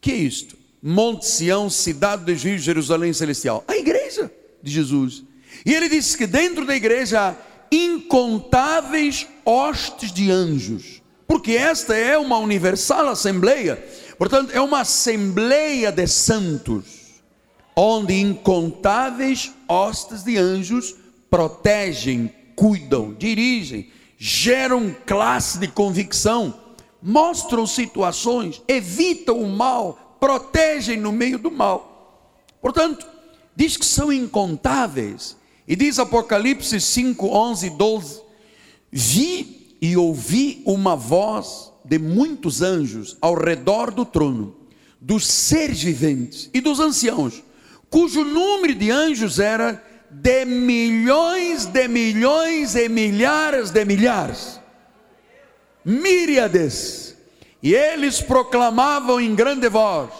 Que 0.00 0.12
é 0.12 0.16
isto? 0.16 0.56
Monte 0.82 1.26
Sião, 1.26 1.68
cidade 1.68 2.22
do 2.22 2.26
Deus 2.28 2.42
vivo, 2.42 2.56
Jerusalém 2.56 3.12
celestial. 3.12 3.62
A 3.68 3.76
igreja 3.76 4.32
de 4.62 4.72
Jesus. 4.72 5.33
E 5.64 5.72
ele 5.72 5.88
disse 5.88 6.16
que 6.16 6.26
dentro 6.26 6.66
da 6.66 6.76
igreja 6.76 7.30
há 7.30 7.34
incontáveis 7.70 9.26
hostes 9.44 10.12
de 10.12 10.30
anjos, 10.30 11.02
porque 11.26 11.52
esta 11.52 11.94
é 11.96 12.18
uma 12.18 12.38
universal 12.38 13.08
assembleia, 13.08 13.82
portanto, 14.18 14.50
é 14.52 14.60
uma 14.60 14.80
assembleia 14.80 15.90
de 15.90 16.06
santos, 16.06 17.22
onde 17.74 18.14
incontáveis 18.14 19.52
hostes 19.66 20.22
de 20.22 20.36
anjos 20.36 20.94
protegem, 21.30 22.32
cuidam, 22.54 23.14
dirigem, 23.14 23.90
geram 24.16 24.94
classe 25.04 25.58
de 25.58 25.66
convicção, 25.66 26.54
mostram 27.02 27.66
situações, 27.66 28.62
evitam 28.68 29.40
o 29.40 29.48
mal, 29.48 30.16
protegem 30.20 30.96
no 30.96 31.10
meio 31.10 31.38
do 31.38 31.50
mal. 31.50 32.36
Portanto, 32.62 33.06
diz 33.56 33.76
que 33.76 33.84
são 33.84 34.12
incontáveis. 34.12 35.36
E 35.66 35.74
diz 35.74 35.98
Apocalipse 35.98 36.80
5, 36.80 37.26
11 37.26 37.66
e 37.66 37.70
12: 37.70 38.22
Vi 38.92 39.76
e 39.80 39.96
ouvi 39.96 40.62
uma 40.66 40.94
voz 40.94 41.72
de 41.84 41.98
muitos 41.98 42.62
anjos 42.62 43.16
ao 43.20 43.34
redor 43.34 43.90
do 43.90 44.04
trono, 44.04 44.56
dos 45.00 45.26
seres 45.26 45.82
viventes 45.82 46.50
e 46.52 46.60
dos 46.60 46.80
anciãos, 46.80 47.42
cujo 47.90 48.24
número 48.24 48.74
de 48.74 48.90
anjos 48.90 49.38
era 49.38 49.82
de 50.10 50.44
milhões 50.44 51.66
de 51.66 51.88
milhões 51.88 52.74
e 52.74 52.88
milhares 52.88 53.70
de 53.70 53.84
milhares, 53.84 54.60
míriades, 55.84 57.16
e 57.62 57.74
eles 57.74 58.20
proclamavam 58.20 59.20
em 59.20 59.34
grande 59.34 59.68
voz, 59.68 60.10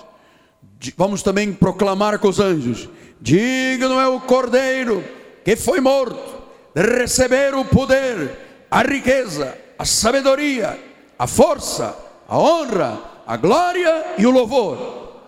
vamos 0.97 1.23
também 1.23 1.53
proclamar 1.53 2.19
com 2.19 2.29
os 2.29 2.41
anjos: 2.41 2.89
digno 3.21 4.01
é 4.01 4.09
o 4.09 4.21
cordeiro 4.21 5.05
que 5.45 5.57
foi 5.57 5.81
morto 5.81 6.43
receber 6.75 7.55
o 7.55 7.65
poder, 7.65 8.67
a 8.71 8.83
riqueza, 8.83 9.57
a 9.79 9.85
sabedoria, 9.85 10.79
a 11.19 11.27
força, 11.27 11.97
a 12.29 12.39
honra, 12.39 13.01
a 13.27 13.37
glória 13.37 14.15
e 14.19 14.27
o 14.27 14.31
louvor. 14.31 15.23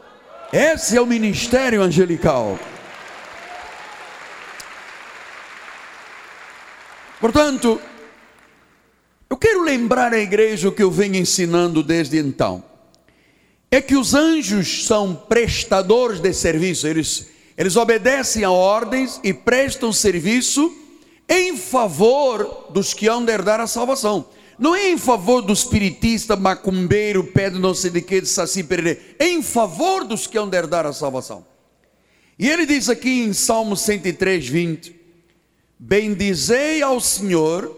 Esse 0.53 0.97
é 0.97 1.01
o 1.01 1.07
ministério 1.07 1.83
angelical. 1.83 2.59
Portanto, 7.21 7.81
eu 9.29 9.37
quero 9.37 9.63
lembrar 9.63 10.13
à 10.13 10.19
igreja 10.19 10.69
o 10.69 10.73
que 10.73 10.83
eu 10.83 10.91
venho 10.91 11.17
ensinando 11.17 11.83
desde 11.83 12.19
então. 12.19 12.63
É 13.71 13.81
que 13.81 13.97
os 13.97 14.15
anjos 14.15 14.87
são 14.87 15.15
prestadores 15.15 16.21
de 16.21 16.33
serviço, 16.33 16.87
eles, 16.87 17.29
eles 17.57 17.77
obedecem 17.77 18.45
a 18.45 18.51
ordens 18.51 19.19
e 19.25 19.33
prestam 19.33 19.93
serviço 19.93 20.73
em 21.29 21.57
favor 21.57 22.69
dos 22.71 22.93
que 22.93 23.09
hão 23.09 23.25
de 23.25 23.33
herdar 23.33 23.61
a 23.61 23.67
salvação. 23.67 24.27
Não 24.59 24.75
é 24.75 24.91
em 24.91 24.97
favor 24.97 25.43
do 25.43 25.53
espiritista, 25.53 26.37
macumbeiro, 26.37 27.25
pedro 27.25 27.59
não 27.59 27.75
sei 27.75 27.91
de 27.91 28.01
que, 28.01 28.21
de 28.21 28.29
saci 28.29 28.63
pererê. 28.63 28.99
É 29.19 29.29
em 29.29 29.43
favor 29.43 30.05
dos 30.05 30.27
que 30.27 30.39
hão 30.39 30.49
de 30.49 30.57
herdar 30.57 30.87
a 30.87 30.93
salvação. 30.93 31.45
E 32.39 32.49
ele 32.49 32.67
diz 32.67 32.89
aqui 32.89 33.23
em 33.23 33.33
Salmo 33.33 33.77
103, 33.77 34.49
20: 34.49 34.95
Bendizei 35.79 36.83
ao 36.83 37.01
Senhor 37.01 37.75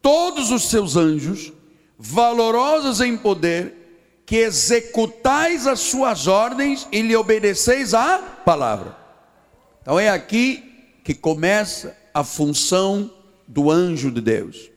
todos 0.00 0.50
os 0.50 0.68
seus 0.68 0.96
anjos, 0.96 1.52
valorosos 1.98 3.00
em 3.00 3.16
poder, 3.16 3.81
que 4.32 4.38
executais 4.38 5.66
as 5.66 5.80
suas 5.80 6.26
ordens 6.26 6.88
e 6.90 7.02
lhe 7.02 7.14
obedeceis 7.14 7.92
a 7.92 8.16
palavra. 8.18 8.96
Então 9.82 10.00
é 10.00 10.08
aqui 10.08 10.96
que 11.04 11.12
começa 11.12 11.94
a 12.14 12.24
função 12.24 13.12
do 13.46 13.70
anjo 13.70 14.10
de 14.10 14.22
Deus 14.22 14.70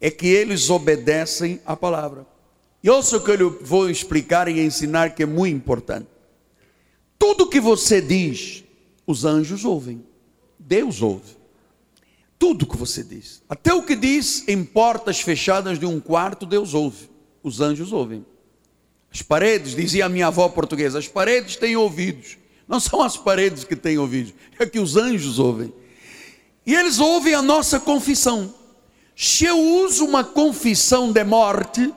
é 0.00 0.12
que 0.12 0.28
eles 0.28 0.70
obedecem 0.70 1.60
a 1.66 1.74
palavra. 1.74 2.24
E 2.84 2.88
ouça 2.88 3.16
o 3.16 3.24
que 3.24 3.32
eu 3.32 3.58
vou 3.64 3.90
explicar 3.90 4.46
e 4.46 4.60
ensinar 4.60 5.12
que 5.16 5.24
é 5.24 5.26
muito 5.26 5.56
importante. 5.56 6.06
Tudo 7.18 7.50
que 7.50 7.58
você 7.58 8.00
diz, 8.00 8.62
os 9.04 9.24
anjos 9.24 9.64
ouvem. 9.64 10.04
Deus 10.56 11.02
ouve. 11.02 11.36
Tudo 12.38 12.64
que 12.64 12.76
você 12.76 13.02
diz. 13.02 13.42
Até 13.48 13.74
o 13.74 13.82
que 13.82 13.96
diz 13.96 14.46
em 14.46 14.62
portas 14.64 15.20
fechadas 15.20 15.80
de 15.80 15.86
um 15.86 15.98
quarto, 15.98 16.46
Deus 16.46 16.74
ouve. 16.74 17.10
Os 17.42 17.60
anjos 17.60 17.92
ouvem. 17.92 18.24
As 19.14 19.22
paredes, 19.22 19.76
dizia 19.76 20.06
a 20.06 20.08
minha 20.08 20.26
avó 20.26 20.48
portuguesa, 20.48 20.98
as 20.98 21.06
paredes 21.06 21.54
têm 21.54 21.76
ouvidos. 21.76 22.36
Não 22.66 22.80
são 22.80 23.00
as 23.00 23.16
paredes 23.16 23.62
que 23.62 23.76
têm 23.76 23.96
ouvidos, 23.96 24.34
é 24.58 24.66
que 24.66 24.80
os 24.80 24.96
anjos 24.96 25.38
ouvem. 25.38 25.72
E 26.66 26.74
eles 26.74 26.98
ouvem 26.98 27.32
a 27.32 27.40
nossa 27.40 27.78
confissão. 27.78 28.52
Se 29.14 29.44
eu 29.44 29.56
uso 29.56 30.04
uma 30.04 30.24
confissão 30.24 31.12
de 31.12 31.22
morte, 31.22 31.94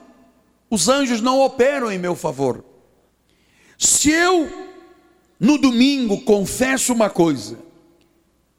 os 0.70 0.88
anjos 0.88 1.20
não 1.20 1.42
operam 1.42 1.92
em 1.92 1.98
meu 1.98 2.16
favor. 2.16 2.64
Se 3.80 4.12
eu, 4.12 4.48
no 5.40 5.58
domingo, 5.58 6.22
confesso 6.22 6.94
uma 6.94 7.10
coisa, 7.10 7.58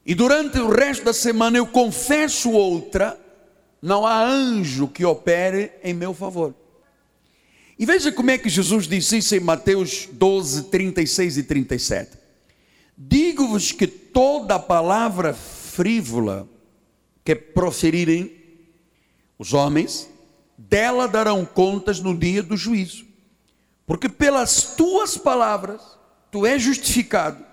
e 0.05 0.13
durante 0.13 0.59
o 0.59 0.69
resto 0.69 1.05
da 1.05 1.13
semana 1.13 1.57
eu 1.57 1.67
confesso 1.67 2.51
outra, 2.51 3.17
não 3.81 4.05
há 4.05 4.21
anjo 4.21 4.89
que 4.89 5.05
opere 5.05 5.71
em 5.81 5.93
meu 5.93 6.13
favor. 6.13 6.53
E 7.79 7.85
veja 7.85 8.11
como 8.11 8.29
é 8.29 8.37
que 8.37 8.49
Jesus 8.49 8.85
disse 8.85 9.19
isso 9.19 9.33
em 9.33 9.39
Mateus 9.39 10.09
12, 10.11 10.65
36 10.65 11.37
e 11.37 11.43
37. 11.43 12.17
Digo-vos 12.97 13.71
que 13.71 13.87
toda 13.87 14.59
palavra 14.59 15.33
frívola 15.33 16.45
que 17.23 17.33
proferirem 17.33 18.35
os 19.37 19.53
homens, 19.53 20.09
dela 20.57 21.07
darão 21.07 21.45
contas 21.45 22.01
no 22.01 22.17
dia 22.17 22.43
do 22.43 22.57
juízo. 22.57 23.05
Porque 23.87 24.09
pelas 24.09 24.75
tuas 24.75 25.17
palavras 25.17 25.81
tu 26.29 26.45
és 26.45 26.61
justificado 26.61 27.45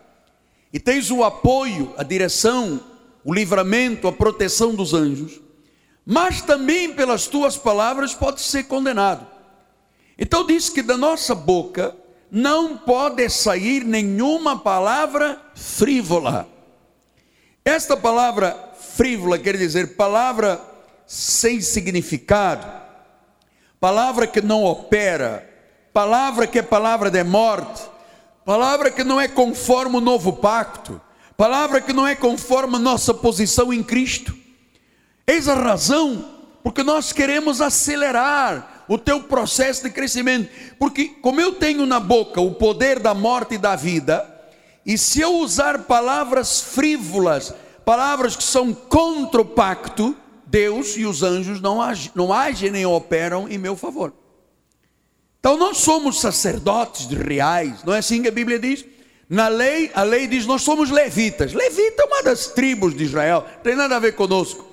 e 0.73 0.81
tens 0.81 1.09
o 1.13 1.23
apoio, 1.23 1.95
a 1.97 2.03
direção, 2.03 2.81
o 3.25 3.33
livramento, 3.33 4.09
a 4.09 4.13
proteção 4.13 4.75
dos 4.75 4.93
anjos, 4.93 5.41
mas 6.05 6.43
também 6.43 6.93
pelas 6.93 7.29
tuas 7.29 7.57
palavras 7.57 8.13
pode 8.13 8.41
ser 8.41 8.65
condenado. 8.65 9.36
Então 10.19 10.47
diz 10.47 10.69
que 10.69 10.83
da 10.83 10.97
nossa 10.97 11.35
boca 11.35 11.95
não 12.31 12.77
pode 12.77 13.29
sair 13.29 13.85
nenhuma 13.85 14.59
palavra 14.59 15.41
frívola. 15.55 16.49
Esta 17.65 17.97
palavra 17.97 18.75
frívola 18.97 19.39
quer 19.39 19.57
dizer 19.57 19.97
palavra 19.97 20.61
sem 21.07 21.61
significado, 21.61 22.67
palavra 23.79 24.27
que 24.27 24.41
não 24.41 24.65
opera, 24.65 25.49
palavra 25.93 26.47
que 26.47 26.59
é 26.59 26.63
palavra 26.63 27.11
de 27.11 27.23
morte, 27.23 27.83
palavra 28.45 28.91
que 28.91 29.05
não 29.05 29.21
é 29.21 29.29
conforme 29.29 29.97
o 29.97 30.01
novo 30.01 30.35
pacto, 30.35 31.01
palavra 31.37 31.81
que 31.81 31.93
não 31.93 32.07
é 32.07 32.15
conforme 32.15 32.77
a 32.77 32.81
nossa 32.81 33.13
posição 33.13 33.73
em 33.73 33.83
Cristo. 33.83 34.37
Eis 35.27 35.49
a 35.49 35.55
razão 35.55 36.36
porque 36.67 36.83
nós 36.83 37.13
queremos 37.13 37.61
acelerar 37.61 38.83
o 38.89 38.99
teu 38.99 39.23
processo 39.23 39.85
de 39.85 39.91
crescimento, 39.91 40.51
porque 40.81 41.05
como 41.05 41.41
eu 41.41 41.53
tenho 41.53 41.87
na 41.87 42.01
boca 42.01 42.41
o 42.41 42.57
poder 42.57 42.99
da 42.99 43.15
morte 43.15 43.55
e 43.55 43.59
da 43.59 43.77
vida, 43.77 44.29
e 44.85 44.99
se 44.99 45.21
eu 45.21 45.37
usar 45.37 45.85
palavras 45.85 46.61
frívolas, 46.61 47.55
palavras 47.85 48.35
que 48.35 48.43
são 48.43 48.75
contra 48.75 49.43
o 49.43 49.45
pacto, 49.45 50.17
Deus 50.45 50.97
e 50.97 51.07
os 51.07 51.23
anjos 51.23 51.61
não 51.61 51.81
agem, 51.81 52.11
não 52.17 52.33
agem 52.33 52.73
nem 52.73 52.85
operam 52.85 53.49
em 53.49 53.59
meu 53.59 53.77
favor. 53.77 54.13
Então 55.39 55.57
nós 55.57 55.77
somos 55.77 56.21
sacerdotes 56.21 57.07
reais, 57.07 57.85
não 57.85 57.95
é 57.95 57.99
assim 57.99 58.23
que 58.23 58.29
a 58.29 58.33
Bíblia 58.33 58.59
diz? 58.59 58.85
Na 59.29 59.47
lei, 59.47 59.93
a 59.95 60.03
lei 60.03 60.27
diz 60.27 60.45
nós 60.47 60.63
somos 60.63 60.91
levitas. 60.91 61.53
Levita 61.53 62.03
é 62.03 62.07
uma 62.07 62.25
das 62.25 62.49
tribos 62.49 62.93
de 62.93 63.05
Israel, 63.05 63.45
não 63.55 63.63
tem 63.63 63.77
nada 63.77 63.95
a 63.95 64.01
ver 64.01 64.17
conosco. 64.17 64.66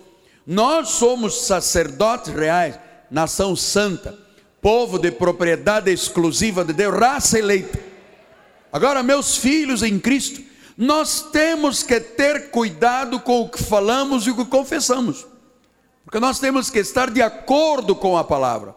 Nós 0.46 0.90
somos 0.90 1.46
sacerdotes 1.46 2.34
reais, 2.34 2.78
nação 3.10 3.56
santa, 3.56 4.18
povo 4.62 4.98
de 4.98 5.12
propriedade 5.12 5.92
exclusiva 5.92 6.66
de 6.66 6.74
Deus, 6.74 6.98
raça 6.98 7.40
eleita. 7.40 7.80
Agora, 8.72 9.04
meus 9.04 9.38
filhos 9.38 9.84
em 9.84 10.00
Cristo, 10.00 10.42
nós 10.78 11.22
temos 11.32 11.84
que 11.84 12.00
ter 12.00 12.50
cuidado 12.50 13.20
com 13.20 13.42
o 13.42 13.50
que 13.50 13.62
falamos 13.62 14.26
e 14.26 14.32
o 14.32 14.36
que 14.36 14.46
confessamos. 14.46 15.26
Porque 16.04 16.20
nós 16.20 16.40
temos 16.40 16.70
que 16.70 16.80
estar 16.80 17.10
de 17.10 17.22
acordo 17.22 17.96
com 17.96 18.18
a 18.18 18.24
palavra. 18.24 18.76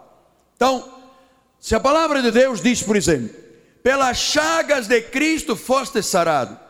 Então, 0.54 0.92
se 1.58 1.74
a 1.74 1.80
palavra 1.80 2.22
de 2.22 2.30
Deus 2.30 2.60
diz, 2.60 2.82
por 2.82 2.96
exemplo, 2.96 3.34
pelas 3.82 4.16
chagas 4.18 4.86
de 4.86 5.00
Cristo 5.00 5.56
foste 5.56 6.02
sarado. 6.02 6.65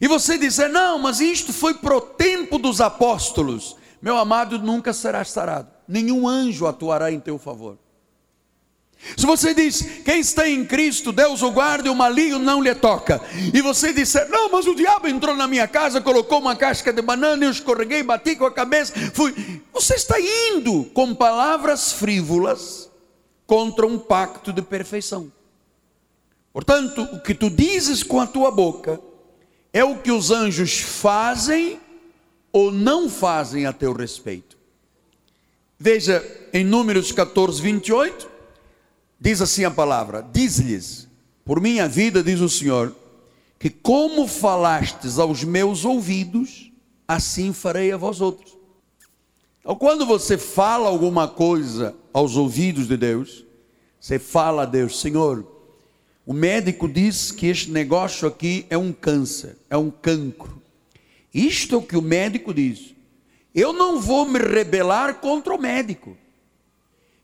E 0.00 0.08
você 0.08 0.38
dizer, 0.38 0.68
não, 0.68 0.98
mas 0.98 1.20
isto 1.20 1.52
foi 1.52 1.74
pro 1.74 2.00
tempo 2.00 2.58
dos 2.58 2.80
apóstolos. 2.80 3.76
Meu 4.00 4.16
amado, 4.16 4.58
nunca 4.58 4.92
serás 4.92 5.30
sarado. 5.30 5.68
Nenhum 5.86 6.26
anjo 6.26 6.66
atuará 6.66 7.12
em 7.12 7.20
teu 7.20 7.38
favor. 7.38 7.76
Se 9.16 9.26
você 9.26 9.54
diz, 9.54 9.82
quem 10.04 10.20
está 10.20 10.48
em 10.48 10.64
Cristo, 10.64 11.10
Deus 11.10 11.42
o 11.42 11.50
guarda 11.50 11.88
e 11.88 11.90
o 11.90 11.94
maligno 11.94 12.38
não 12.38 12.62
lhe 12.62 12.74
toca. 12.74 13.20
E 13.52 13.60
você 13.60 13.92
disser, 13.92 14.28
não, 14.28 14.50
mas 14.50 14.66
o 14.66 14.74
diabo 14.74 15.08
entrou 15.08 15.34
na 15.34 15.46
minha 15.46 15.66
casa, 15.66 16.00
colocou 16.00 16.38
uma 16.38 16.54
casca 16.54 16.92
de 16.92 17.02
banana, 17.02 17.44
eu 17.44 17.50
escorreguei, 17.50 18.02
bati 18.02 18.36
com 18.36 18.44
a 18.44 18.52
cabeça, 18.52 18.94
fui. 19.14 19.62
Você 19.72 19.94
está 19.94 20.16
indo 20.20 20.84
com 20.92 21.14
palavras 21.14 21.92
frívolas 21.92 22.90
contra 23.46 23.86
um 23.86 23.98
pacto 23.98 24.52
de 24.52 24.62
perfeição. 24.62 25.32
Portanto, 26.52 27.02
o 27.12 27.20
que 27.20 27.34
tu 27.34 27.48
dizes 27.48 28.02
com 28.02 28.20
a 28.20 28.26
tua 28.26 28.50
boca 28.50 29.00
é 29.72 29.84
o 29.84 29.98
que 29.98 30.10
os 30.10 30.30
anjos 30.30 30.80
fazem 30.80 31.80
ou 32.52 32.72
não 32.72 33.08
fazem 33.08 33.66
a 33.66 33.72
teu 33.72 33.92
respeito. 33.92 34.58
Veja 35.78 36.24
em 36.52 36.64
Números 36.64 37.12
14, 37.12 37.62
28. 37.62 38.28
Diz 39.18 39.40
assim 39.40 39.64
a 39.64 39.70
palavra: 39.70 40.26
Diz-lhes, 40.32 41.08
por 41.44 41.60
minha 41.60 41.88
vida, 41.88 42.22
diz 42.22 42.40
o 42.40 42.48
Senhor, 42.48 42.94
que 43.58 43.70
como 43.70 44.26
falastes 44.26 45.18
aos 45.18 45.44
meus 45.44 45.84
ouvidos, 45.84 46.70
assim 47.06 47.52
farei 47.52 47.92
a 47.92 47.96
vós 47.96 48.20
outros. 48.20 48.58
Então, 49.60 49.76
quando 49.76 50.06
você 50.06 50.38
fala 50.38 50.88
alguma 50.88 51.28
coisa 51.28 51.94
aos 52.12 52.36
ouvidos 52.36 52.88
de 52.88 52.96
Deus, 52.96 53.44
você 54.00 54.18
fala 54.18 54.62
a 54.62 54.66
Deus, 54.66 55.00
Senhor, 55.00 55.46
O 56.30 56.32
médico 56.32 56.86
diz 56.86 57.32
que 57.32 57.48
este 57.48 57.72
negócio 57.72 58.28
aqui 58.28 58.64
é 58.70 58.78
um 58.78 58.92
câncer, 58.92 59.56
é 59.68 59.76
um 59.76 59.90
cancro. 59.90 60.62
Isto 61.34 61.74
é 61.74 61.78
o 61.78 61.82
que 61.82 61.96
o 61.96 62.00
médico 62.00 62.54
diz. 62.54 62.94
Eu 63.52 63.72
não 63.72 64.00
vou 64.00 64.24
me 64.24 64.38
rebelar 64.38 65.14
contra 65.14 65.52
o 65.52 65.60
médico. 65.60 66.16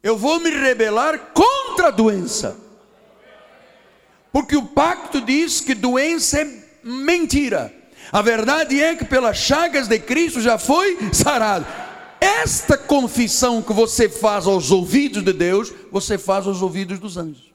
Eu 0.03 0.19
vou 0.19 0.41
me 0.41 0.51
rebelar 0.51 1.33
contra 1.33 1.87
a 1.87 1.91
doença. 1.93 2.57
Porque 4.33 4.57
o 4.57 4.67
pacto 4.67 5.21
diz 5.21 5.61
que 5.61 5.73
doença 5.73 6.41
é 6.41 6.65
mentira. 6.83 7.73
A 8.11 8.21
verdade 8.21 8.83
é 8.83 8.97
que 8.97 9.05
pelas 9.05 9.37
chagas 9.37 9.87
de 9.87 10.01
Cristo 10.01 10.41
já 10.41 10.59
foi 10.59 10.99
sarado. 11.13 11.65
Esta 12.21 12.77
confissão 12.77 13.63
que 13.63 13.73
você 13.73 14.09
faz 14.09 14.49
aos 14.49 14.73
ouvidos 14.73 15.23
de 15.23 15.33
Deus, 15.33 15.73
você 15.93 16.19
faz 16.19 16.45
aos 16.45 16.61
ouvidos 16.61 16.99
dos 16.99 17.17
anjos. 17.17 17.46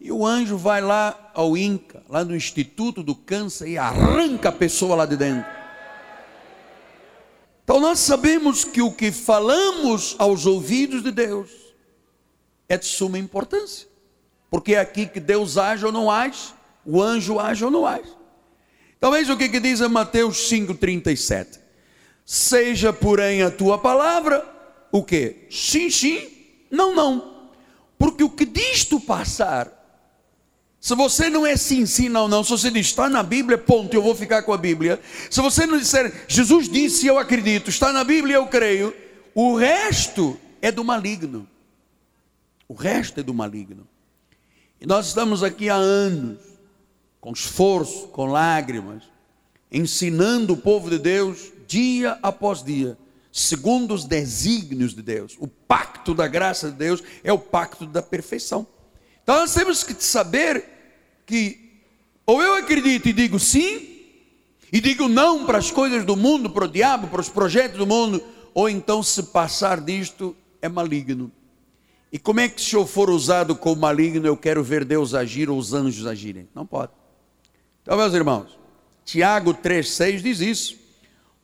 E 0.00 0.12
o 0.12 0.24
anjo 0.24 0.56
vai 0.56 0.80
lá 0.80 1.30
ao 1.34 1.56
INCA, 1.56 2.02
lá 2.08 2.24
no 2.24 2.36
Instituto 2.36 3.02
do 3.02 3.14
Câncer, 3.14 3.68
e 3.68 3.78
arranca 3.78 4.50
a 4.50 4.52
pessoa 4.52 4.94
lá 4.94 5.06
de 5.06 5.16
dentro. 5.16 5.50
Então 7.64 7.80
nós 7.80 7.98
sabemos 7.98 8.64
que 8.64 8.80
o 8.80 8.90
que 8.90 9.12
falamos 9.12 10.14
aos 10.18 10.46
ouvidos 10.46 11.02
de 11.02 11.10
Deus 11.10 11.50
é 12.68 12.78
de 12.78 12.86
suma 12.86 13.18
importância. 13.18 13.88
Porque 14.50 14.74
é 14.74 14.80
aqui 14.80 15.06
que 15.06 15.20
Deus 15.20 15.58
age 15.58 15.84
ou 15.84 15.92
não 15.92 16.10
age, 16.10 16.54
o 16.84 17.02
anjo 17.02 17.38
age 17.38 17.64
ou 17.64 17.70
não 17.70 17.84
age. 17.84 18.10
Então 18.96 19.12
veja 19.12 19.34
o 19.34 19.36
que, 19.36 19.48
que 19.48 19.60
diz 19.60 19.80
em 19.80 19.88
Mateus 19.88 20.50
5,37. 20.50 21.58
Seja, 22.24 22.92
porém, 22.92 23.42
a 23.42 23.50
tua 23.50 23.78
palavra, 23.78 24.46
o 24.90 25.02
que? 25.02 25.46
Sim, 25.50 25.90
sim, 25.90 26.26
não, 26.70 26.94
não. 26.94 27.50
Porque 27.98 28.24
o 28.24 28.30
que 28.30 28.44
diz 28.44 28.84
tu 28.84 28.98
passar, 29.00 29.77
se 30.80 30.94
você 30.94 31.28
não 31.28 31.44
é 31.44 31.56
sim, 31.56 31.86
sim, 31.86 32.08
não, 32.08 32.28
não, 32.28 32.44
se 32.44 32.50
você 32.50 32.70
diz 32.70 32.86
está 32.86 33.08
na 33.08 33.22
Bíblia, 33.22 33.58
ponto, 33.58 33.94
eu 33.94 34.02
vou 34.02 34.14
ficar 34.14 34.42
com 34.42 34.52
a 34.52 34.56
Bíblia. 34.56 35.00
Se 35.28 35.40
você 35.40 35.66
não 35.66 35.78
disser 35.78 36.24
Jesus 36.28 36.68
disse, 36.68 37.06
eu 37.06 37.18
acredito, 37.18 37.68
está 37.68 37.92
na 37.92 38.04
Bíblia, 38.04 38.36
eu 38.36 38.46
creio, 38.46 38.94
o 39.34 39.56
resto 39.56 40.38
é 40.62 40.70
do 40.70 40.84
maligno. 40.84 41.48
O 42.68 42.74
resto 42.74 43.20
é 43.20 43.22
do 43.22 43.34
maligno. 43.34 43.86
E 44.80 44.86
nós 44.86 45.08
estamos 45.08 45.42
aqui 45.42 45.68
há 45.68 45.74
anos 45.74 46.38
com 47.20 47.32
esforço, 47.32 48.08
com 48.08 48.26
lágrimas, 48.26 49.02
ensinando 49.72 50.52
o 50.52 50.56
povo 50.56 50.88
de 50.88 50.98
Deus 50.98 51.52
dia 51.66 52.18
após 52.22 52.62
dia, 52.62 52.96
segundo 53.32 53.92
os 53.92 54.04
desígnios 54.04 54.94
de 54.94 55.02
Deus. 55.02 55.36
O 55.40 55.48
pacto 55.48 56.14
da 56.14 56.28
graça 56.28 56.70
de 56.70 56.76
Deus 56.76 57.02
é 57.24 57.32
o 57.32 57.38
pacto 57.38 57.84
da 57.84 58.00
perfeição. 58.00 58.66
Então 59.28 59.40
nós 59.40 59.52
temos 59.52 59.84
que 59.84 59.94
saber 60.02 60.64
que 61.26 61.82
ou 62.24 62.42
eu 62.42 62.54
acredito 62.54 63.10
e 63.10 63.12
digo 63.12 63.38
sim, 63.38 64.06
e 64.72 64.80
digo 64.80 65.06
não 65.06 65.44
para 65.44 65.58
as 65.58 65.70
coisas 65.70 66.02
do 66.02 66.16
mundo, 66.16 66.48
para 66.48 66.64
o 66.64 66.68
diabo, 66.68 67.08
para 67.08 67.20
os 67.20 67.28
projetos 67.28 67.76
do 67.76 67.86
mundo, 67.86 68.22
ou 68.54 68.70
então 68.70 69.02
se 69.02 69.22
passar 69.24 69.82
disto 69.82 70.34
é 70.62 70.68
maligno. 70.70 71.30
E 72.10 72.18
como 72.18 72.40
é 72.40 72.48
que 72.48 72.58
se 72.58 72.74
eu 72.74 72.86
for 72.86 73.10
usado 73.10 73.54
como 73.54 73.82
maligno, 73.82 74.26
eu 74.26 74.34
quero 74.34 74.64
ver 74.64 74.82
Deus 74.82 75.12
agir 75.12 75.50
ou 75.50 75.58
os 75.58 75.74
anjos 75.74 76.06
agirem? 76.06 76.48
Não 76.54 76.64
pode. 76.64 76.92
Então, 77.82 77.98
meus 77.98 78.14
irmãos, 78.14 78.58
Tiago 79.04 79.52
3,6 79.52 80.22
diz 80.22 80.40
isso. 80.40 80.78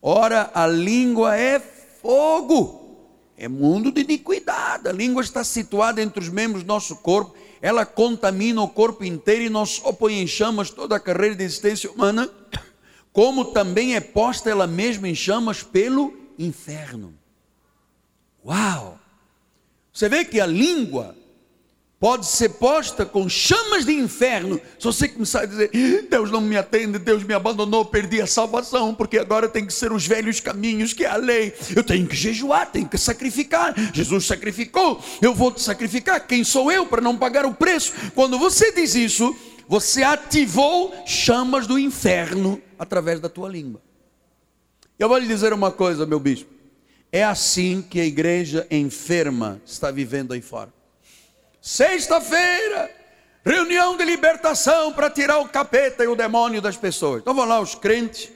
Ora, 0.00 0.50
a 0.54 0.66
língua 0.66 1.36
é 1.36 1.60
fogo, 1.60 2.96
é 3.36 3.46
mundo 3.46 3.92
de 3.92 4.00
iniquidade. 4.00 4.88
A 4.88 4.92
língua 4.92 5.22
está 5.22 5.44
situada 5.44 6.00
entre 6.00 6.18
os 6.18 6.30
membros 6.30 6.62
do 6.62 6.68
nosso 6.68 6.96
corpo, 6.96 7.43
ela 7.64 7.86
contamina 7.86 8.60
o 8.60 8.68
corpo 8.68 9.02
inteiro 9.04 9.44
e 9.44 9.48
nós 9.48 9.80
em 10.10 10.26
chamas 10.26 10.68
toda 10.68 10.96
a 10.96 11.00
carreira 11.00 11.34
de 11.34 11.44
existência 11.44 11.90
humana, 11.90 12.28
como 13.10 13.46
também 13.46 13.96
é 13.96 14.02
posta 14.02 14.50
ela 14.50 14.66
mesma 14.66 15.08
em 15.08 15.14
chamas 15.14 15.62
pelo 15.62 16.14
inferno. 16.38 17.14
Uau! 18.44 18.98
Você 19.90 20.10
vê 20.10 20.26
que 20.26 20.38
a 20.40 20.44
língua 20.44 21.16
pode 21.98 22.26
ser 22.26 22.50
posta 22.50 23.06
com 23.06 23.28
chamas 23.28 23.84
de 23.84 23.92
inferno. 23.92 24.60
Se 24.78 24.84
você 24.84 25.08
começar 25.08 25.40
a 25.40 25.46
dizer, 25.46 25.70
Deus 26.10 26.30
não 26.30 26.40
me 26.40 26.56
atende, 26.56 26.98
Deus 26.98 27.22
me 27.22 27.32
abandonou, 27.32 27.84
perdi 27.84 28.20
a 28.20 28.26
salvação, 28.26 28.94
porque 28.94 29.18
agora 29.18 29.48
tem 29.48 29.64
que 29.64 29.72
ser 29.72 29.92
os 29.92 30.06
velhos 30.06 30.40
caminhos, 30.40 30.92
que 30.92 31.04
é 31.04 31.08
a 31.08 31.16
lei. 31.16 31.54
Eu 31.74 31.82
tenho 31.82 32.06
que 32.06 32.16
jejuar, 32.16 32.70
tenho 32.70 32.88
que 32.88 32.98
sacrificar. 32.98 33.74
Jesus 33.92 34.26
sacrificou, 34.26 35.02
eu 35.22 35.34
vou 35.34 35.50
te 35.50 35.62
sacrificar. 35.62 36.26
Quem 36.26 36.44
sou 36.44 36.70
eu 36.70 36.86
para 36.86 37.00
não 37.00 37.16
pagar 37.16 37.46
o 37.46 37.54
preço? 37.54 37.92
Quando 38.14 38.38
você 38.38 38.72
diz 38.72 38.94
isso, 38.94 39.34
você 39.66 40.02
ativou 40.02 40.94
chamas 41.06 41.66
do 41.66 41.78
inferno 41.78 42.60
através 42.78 43.18
da 43.20 43.28
tua 43.28 43.48
língua. 43.48 43.80
Eu 44.98 45.08
vou 45.08 45.18
lhe 45.18 45.26
dizer 45.26 45.52
uma 45.52 45.70
coisa, 45.70 46.06
meu 46.06 46.20
bispo. 46.20 46.52
É 47.10 47.24
assim 47.24 47.80
que 47.80 48.00
a 48.00 48.04
igreja 48.04 48.66
enferma 48.70 49.60
está 49.64 49.90
vivendo 49.90 50.32
aí 50.32 50.42
fora. 50.42 50.72
Sexta-feira, 51.64 52.90
reunião 53.42 53.96
de 53.96 54.04
libertação 54.04 54.92
para 54.92 55.08
tirar 55.08 55.38
o 55.38 55.48
capeta 55.48 56.04
e 56.04 56.06
o 56.06 56.14
demônio 56.14 56.60
das 56.60 56.76
pessoas. 56.76 57.22
Então 57.22 57.32
vão 57.32 57.46
lá 57.46 57.58
os 57.58 57.74
crentes, 57.74 58.28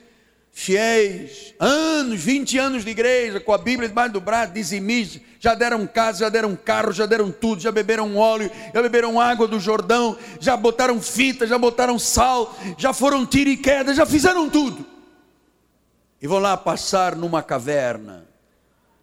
fiéis, 0.51 1.53
anos, 1.59 2.19
20 2.19 2.57
anos 2.57 2.83
de 2.83 2.89
igreja, 2.89 3.39
com 3.39 3.53
a 3.53 3.57
Bíblia 3.59 3.87
debaixo 3.87 4.13
do 4.13 4.19
braço, 4.19 4.53
dizimistas, 4.53 5.21
já 5.39 5.53
deram 5.53 5.85
casa, 5.85 6.21
já 6.21 6.29
deram 6.29 6.55
carro, 6.55 6.91
já 6.91 7.05
deram 7.05 7.31
tudo, 7.31 7.61
já 7.61 7.71
beberam 7.71 8.17
óleo, 8.17 8.49
já 8.73 8.81
beberam 8.81 9.21
água 9.21 9.47
do 9.47 9.59
Jordão, 9.59 10.17
já 10.39 10.57
botaram 10.57 10.99
fita, 10.99 11.45
já 11.45 11.59
botaram 11.59 11.99
sal, 11.99 12.57
já 12.79 12.93
foram 12.93 13.27
tiro 13.27 13.51
e 13.51 13.57
queda, 13.57 13.93
já 13.93 14.07
fizeram 14.07 14.49
tudo. 14.49 14.83
E 16.19 16.25
vão 16.25 16.39
lá 16.39 16.57
passar 16.57 17.15
numa 17.15 17.43
caverna, 17.43 18.25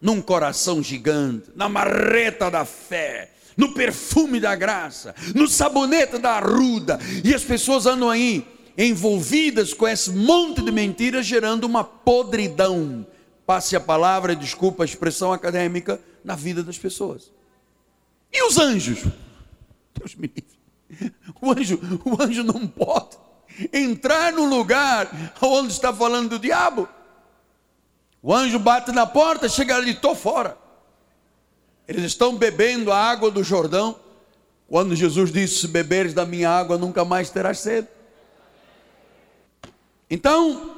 num 0.01 0.21
coração 0.21 0.83
gigante, 0.83 1.49
na 1.55 1.69
marreta 1.69 2.51
da 2.51 2.65
fé, 2.65 3.29
no 3.57 3.73
perfume 3.73 4.39
da 4.39 4.55
graça, 4.55 5.15
no 5.33 5.47
sabonete 5.47 6.19
da 6.19 6.33
arruda, 6.33 6.99
e 7.23 7.33
as 7.33 7.43
pessoas 7.43 7.87
andam 7.87 8.09
aí 8.09 8.47
envolvidas 8.77 9.73
com 9.73 9.87
esse 9.87 10.11
monte 10.11 10.61
de 10.61 10.71
mentiras, 10.71 11.25
gerando 11.25 11.63
uma 11.63 11.83
podridão. 11.83 13.05
Passe 13.45 13.75
a 13.75 13.79
palavra, 13.79 14.35
desculpa 14.35 14.83
a 14.83 14.85
expressão 14.85 15.33
acadêmica, 15.33 15.99
na 16.23 16.35
vida 16.35 16.61
das 16.61 16.77
pessoas. 16.77 17.31
E 18.31 18.43
os 18.45 18.57
anjos? 18.59 19.03
Deus 19.95 20.13
me 20.15 20.31
livre. 20.33 21.11
O 21.41 21.51
anjo, 21.51 21.79
o 22.05 22.21
anjo 22.21 22.43
não 22.43 22.67
pode 22.67 23.17
entrar 23.73 24.31
no 24.31 24.45
lugar 24.45 25.33
onde 25.41 25.73
está 25.73 25.91
falando 25.93 26.29
do 26.29 26.39
diabo. 26.39 26.87
O 28.21 28.33
anjo 28.33 28.59
bate 28.59 28.91
na 28.91 29.05
porta, 29.05 29.49
chega 29.49 29.75
ali, 29.75 29.91
estou 29.91 30.15
fora. 30.15 30.57
Eles 31.87 32.03
estão 32.03 32.35
bebendo 32.35 32.91
a 32.91 32.97
água 32.97 33.31
do 33.31 33.43
Jordão, 33.43 33.97
quando 34.67 34.95
Jesus 34.95 35.31
disse: 35.31 35.61
Se 35.61 35.67
beberes 35.67 36.13
da 36.13 36.25
minha 36.25 36.49
água, 36.49 36.77
nunca 36.77 37.05
mais 37.05 37.29
terás 37.29 37.59
sede. 37.59 37.87
Então, 40.09 40.75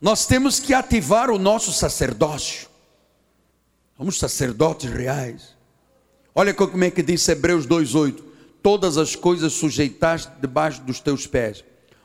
nós 0.00 0.26
temos 0.26 0.60
que 0.60 0.72
ativar 0.72 1.30
o 1.30 1.38
nosso 1.38 1.72
sacerdócio. 1.72 2.68
Somos 3.96 4.18
sacerdotes 4.18 4.90
reais. 4.90 5.56
Olha 6.34 6.54
como 6.54 6.84
é 6.84 6.90
que 6.90 7.02
diz 7.02 7.28
Hebreus 7.28 7.66
2,8: 7.66 8.22
Todas 8.62 8.96
as 8.96 9.16
coisas 9.16 9.52
sujeitaste 9.52 10.30
debaixo 10.40 10.80
dos 10.82 11.00
teus 11.00 11.26
pés. 11.26 11.64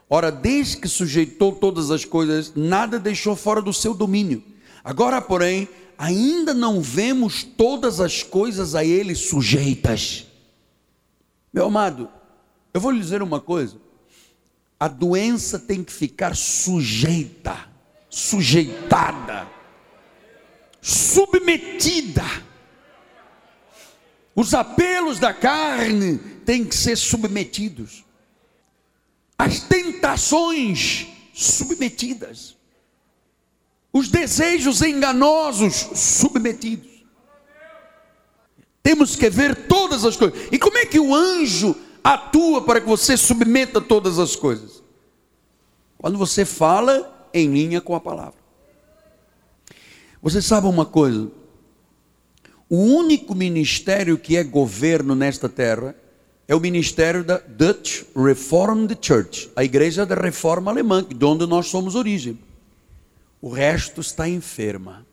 Ora, 0.09 0.31
desde 0.31 0.77
que 0.77 0.88
sujeitou 0.88 1.53
todas 1.53 1.89
as 1.91 2.05
coisas, 2.05 2.53
nada 2.55 2.99
deixou 2.99 3.35
fora 3.35 3.61
do 3.61 3.73
seu 3.73 3.93
domínio. 3.93 4.43
Agora, 4.83 5.19
porém, 5.19 5.67
ainda 5.97 6.53
não 6.53 6.81
vemos 6.81 7.43
todas 7.43 7.99
as 7.99 8.23
coisas 8.23 8.75
a 8.75 8.84
Ele 8.84 9.15
sujeitas. 9.15 10.25
Meu 11.53 11.65
amado, 11.65 12.10
eu 12.73 12.81
vou 12.81 12.91
lhe 12.91 12.99
dizer 12.99 13.21
uma 13.21 13.39
coisa: 13.39 13.77
a 14.79 14.88
doença 14.88 15.58
tem 15.60 15.84
que 15.84 15.91
ficar 15.91 16.36
sujeita, 16.36 17.69
sujeitada, 18.10 19.47
submetida. 20.81 22.23
Os 24.36 24.53
apelos 24.53 25.17
da 25.17 25.34
carne 25.34 26.17
têm 26.45 26.65
que 26.65 26.75
ser 26.75 26.97
submetidos, 26.97 28.03
as 29.38 29.62
tentações 29.62 31.08
submetidas 31.34 32.54
os 33.95 34.10
desejos 34.10 34.81
enganosos 34.81 35.88
submetidos. 35.95 37.05
Temos 38.84 39.15
que 39.15 39.29
ver 39.29 39.67
todas 39.67 40.03
as 40.03 40.17
coisas. 40.17 40.38
E 40.51 40.60
como 40.60 40.77
é 40.77 40.86
que 40.86 40.99
o 40.99 41.15
anjo 41.15 41.73
atua 42.03 42.62
para 42.62 42.81
que 42.81 42.88
você 42.88 43.15
submeta 43.15 43.79
todas 43.79 44.19
as 44.19 44.36
coisas? 44.36 44.84
Quando 45.97 46.17
você 46.17 46.43
fala 46.43 47.29
em 47.34 47.49
linha 47.49 47.79
com 47.79 47.95
a 47.95 48.01
palavra. 48.01 48.36
Você 50.21 50.41
sabe 50.41 50.67
uma 50.67 50.86
coisa? 50.86 51.31
O 52.69 52.75
único 52.75 53.34
ministério 53.34 54.17
que 54.17 54.36
é 54.36 54.43
governo 54.43 55.15
nesta 55.15 55.47
terra 55.47 55.95
é 56.49 56.53
o 56.53 56.60
ministério 56.60 57.23
da 57.23 57.38
Dutch 57.38 58.03
Reformed 58.13 58.97
Church, 59.01 59.49
a 59.55 59.63
igreja 59.63 60.05
da 60.05 60.15
reforma 60.15 60.69
alemã, 60.69 61.01
de 61.01 61.23
onde 61.23 61.47
nós 61.47 61.67
somos 61.67 61.95
origem. 61.95 62.38
O 63.45 63.49
resto 63.49 64.01
está 64.01 64.27
enferma. 64.27 65.05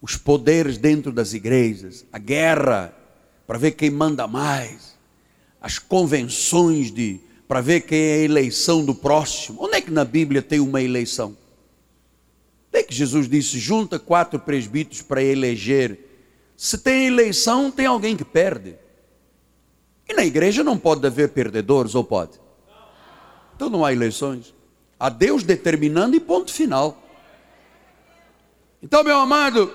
Os 0.00 0.16
poderes 0.16 0.78
dentro 0.78 1.12
das 1.12 1.34
igrejas, 1.34 2.06
a 2.10 2.18
guerra 2.18 2.96
para 3.46 3.58
ver 3.58 3.72
quem 3.72 3.90
manda 3.90 4.26
mais, 4.26 4.96
as 5.60 5.78
convenções 5.78 6.90
de 6.90 7.20
para 7.46 7.60
ver 7.60 7.82
quem 7.82 8.00
é 8.00 8.14
a 8.14 8.24
eleição 8.24 8.82
do 8.82 8.94
próximo. 8.94 9.64
Onde 9.64 9.74
é 9.74 9.80
que 9.82 9.90
na 9.90 10.02
Bíblia 10.02 10.40
tem 10.40 10.60
uma 10.60 10.80
eleição? 10.80 11.36
Onde 12.68 12.78
é 12.78 12.82
que 12.82 12.94
Jesus 12.94 13.28
disse: 13.28 13.58
junta 13.58 13.98
quatro 13.98 14.40
presbíteros 14.40 15.02
para 15.02 15.22
eleger? 15.22 15.98
Se 16.56 16.78
tem 16.78 17.08
eleição, 17.08 17.70
tem 17.70 17.84
alguém 17.84 18.16
que 18.16 18.24
perde. 18.24 18.76
E 20.08 20.14
na 20.14 20.24
igreja 20.24 20.64
não 20.64 20.78
pode 20.78 21.06
haver 21.06 21.28
perdedores, 21.34 21.94
ou 21.94 22.02
pode? 22.02 22.40
Então 23.54 23.68
não 23.68 23.84
há 23.84 23.92
eleições. 23.92 24.53
Há 25.04 25.10
Deus 25.10 25.42
determinando 25.42 26.16
e 26.16 26.20
ponto 26.20 26.50
final. 26.50 26.96
Então, 28.82 29.04
meu 29.04 29.18
amado, 29.18 29.70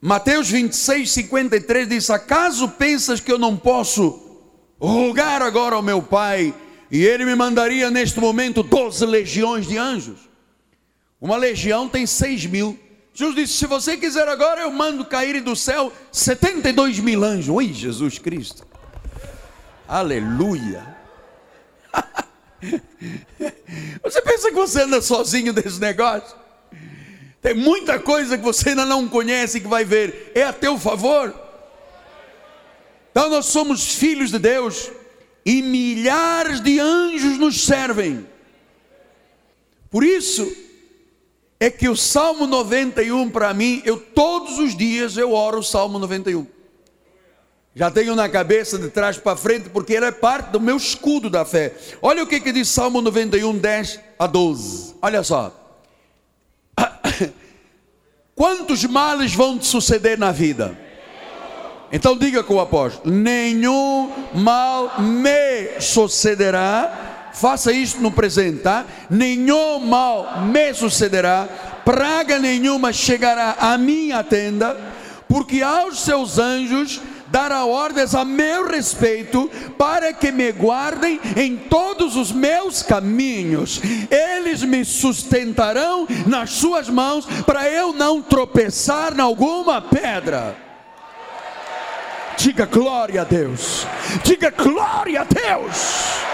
Mateus 0.00 0.48
26, 0.48 1.10
53 1.10 1.86
diz: 1.86 2.08
Acaso 2.08 2.66
pensas 2.66 3.20
que 3.20 3.30
eu 3.30 3.36
não 3.36 3.58
posso 3.58 4.40
rogar 4.80 5.42
agora 5.42 5.76
ao 5.76 5.82
meu 5.82 6.00
Pai 6.00 6.54
e 6.90 7.04
ele 7.04 7.26
me 7.26 7.34
mandaria 7.34 7.90
neste 7.90 8.18
momento 8.18 8.62
12 8.62 9.04
legiões 9.04 9.66
de 9.66 9.76
anjos? 9.76 10.30
Uma 11.20 11.36
legião 11.36 11.86
tem 11.86 12.06
6 12.06 12.46
mil. 12.46 12.78
Jesus 13.12 13.36
disse: 13.36 13.52
Se 13.52 13.66
você 13.66 13.98
quiser 13.98 14.26
agora, 14.28 14.62
eu 14.62 14.72
mando 14.72 15.04
cair 15.04 15.42
do 15.42 15.54
céu 15.54 15.92
72 16.10 17.00
mil 17.00 17.22
anjos. 17.22 17.54
Oi, 17.54 17.70
Jesus 17.70 18.18
Cristo. 18.18 18.66
Aleluia. 19.86 20.96
Você 24.02 24.22
pensa 24.22 24.48
que 24.48 24.54
você 24.54 24.82
anda 24.82 25.02
sozinho 25.02 25.52
desse 25.52 25.80
negócio? 25.80 26.36
Tem 27.42 27.54
muita 27.54 27.98
coisa 27.98 28.36
que 28.36 28.44
você 28.44 28.70
ainda 28.70 28.84
não 28.84 29.08
conhece 29.08 29.60
que 29.60 29.68
vai 29.68 29.84
ver. 29.84 30.32
É 30.34 30.42
a 30.42 30.52
teu 30.52 30.78
favor. 30.78 31.34
Então 33.10 33.30
nós 33.30 33.46
somos 33.46 33.94
filhos 33.94 34.30
de 34.30 34.38
Deus 34.38 34.90
e 35.44 35.62
milhares 35.62 36.60
de 36.60 36.80
anjos 36.80 37.38
nos 37.38 37.64
servem. 37.64 38.26
Por 39.90 40.02
isso 40.02 40.50
é 41.58 41.70
que 41.70 41.88
o 41.88 41.96
Salmo 41.96 42.46
91 42.46 43.30
para 43.30 43.54
mim, 43.54 43.80
eu 43.84 43.98
todos 43.98 44.58
os 44.58 44.76
dias 44.76 45.16
eu 45.16 45.32
oro 45.32 45.60
o 45.60 45.62
Salmo 45.62 45.98
91. 45.98 46.55
Já 47.78 47.90
tenho 47.90 48.16
na 48.16 48.26
cabeça 48.26 48.78
de 48.78 48.88
trás 48.88 49.18
para 49.18 49.36
frente, 49.36 49.68
porque 49.68 49.92
ele 49.92 50.06
é 50.06 50.10
parte 50.10 50.46
do 50.46 50.58
meu 50.58 50.78
escudo 50.78 51.28
da 51.28 51.44
fé. 51.44 51.74
Olha 52.00 52.22
o 52.22 52.26
que, 52.26 52.40
que 52.40 52.50
diz 52.50 52.68
Salmo 52.68 53.02
91, 53.02 53.58
10 53.58 54.00
a 54.18 54.26
12. 54.26 54.94
Olha 55.02 55.22
só. 55.22 55.52
Quantos 58.34 58.82
males 58.86 59.34
vão 59.34 59.58
te 59.58 59.66
suceder 59.66 60.16
na 60.16 60.32
vida? 60.32 60.74
Então 61.92 62.16
diga 62.16 62.42
com 62.42 62.54
o 62.54 62.60
apóstolo: 62.60 63.14
nenhum 63.14 64.10
mal 64.32 64.98
me 64.98 65.78
sucederá. 65.78 67.28
Faça 67.34 67.72
isso 67.72 68.00
no 68.00 68.10
presente, 68.10 68.60
tá? 68.60 68.86
Nenhum 69.10 69.80
mal 69.80 70.46
me 70.46 70.72
sucederá, 70.72 71.46
praga 71.84 72.38
nenhuma 72.38 72.90
chegará 72.94 73.54
à 73.60 73.76
minha 73.76 74.24
tenda, 74.24 74.74
porque 75.28 75.60
aos 75.60 76.00
seus 76.00 76.38
anjos 76.38 77.02
dará 77.28 77.64
ordens 77.64 78.14
a 78.14 78.24
meu 78.24 78.68
respeito, 78.68 79.50
para 79.78 80.12
que 80.12 80.30
me 80.30 80.52
guardem 80.52 81.20
em 81.36 81.56
todos 81.56 82.16
os 82.16 82.32
meus 82.32 82.82
caminhos. 82.82 83.80
Eles 84.10 84.62
me 84.62 84.84
sustentarão 84.84 86.06
nas 86.26 86.50
suas 86.50 86.88
mãos, 86.88 87.26
para 87.44 87.68
eu 87.68 87.92
não 87.92 88.22
tropeçar 88.22 89.16
em 89.16 89.20
alguma 89.20 89.80
pedra. 89.80 90.56
Diga 92.36 92.66
glória 92.66 93.22
a 93.22 93.24
Deus. 93.24 93.86
Diga 94.22 94.50
glória 94.50 95.22
a 95.22 95.24
Deus. 95.24 96.26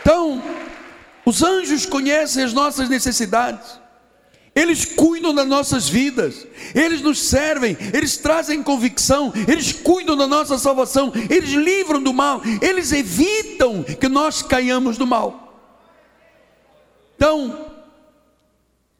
Então, 0.00 0.42
os 1.24 1.42
anjos 1.42 1.84
conhecem 1.84 2.44
as 2.44 2.52
nossas 2.52 2.88
necessidades. 2.88 3.80
Eles 4.56 4.86
cuidam 4.86 5.34
das 5.34 5.46
nossas 5.46 5.86
vidas, 5.86 6.46
eles 6.74 7.02
nos 7.02 7.18
servem, 7.28 7.76
eles 7.92 8.16
trazem 8.16 8.62
convicção, 8.62 9.30
eles 9.46 9.70
cuidam 9.70 10.16
da 10.16 10.26
nossa 10.26 10.56
salvação, 10.56 11.12
eles 11.28 11.50
livram 11.50 12.02
do 12.02 12.10
mal, 12.14 12.40
eles 12.62 12.90
evitam 12.90 13.82
que 13.82 14.08
nós 14.08 14.40
caiamos 14.40 14.96
do 14.96 15.06
mal. 15.06 15.60
Então, 17.16 17.70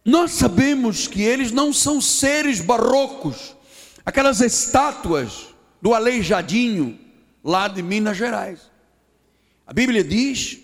nós 0.04 0.32
sabemos 0.32 1.08
que 1.08 1.22
eles 1.22 1.50
não 1.50 1.72
são 1.72 2.02
seres 2.02 2.60
barrocos, 2.60 3.56
aquelas 4.04 4.42
estátuas 4.42 5.54
do 5.80 5.94
aleijadinho 5.94 6.98
lá 7.42 7.66
de 7.66 7.82
Minas 7.82 8.18
Gerais. 8.18 8.60
A 9.66 9.72
Bíblia 9.72 10.04
diz 10.04 10.58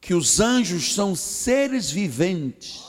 que 0.00 0.14
os 0.14 0.40
anjos 0.40 0.94
são 0.94 1.14
seres 1.14 1.92
viventes 1.92 2.87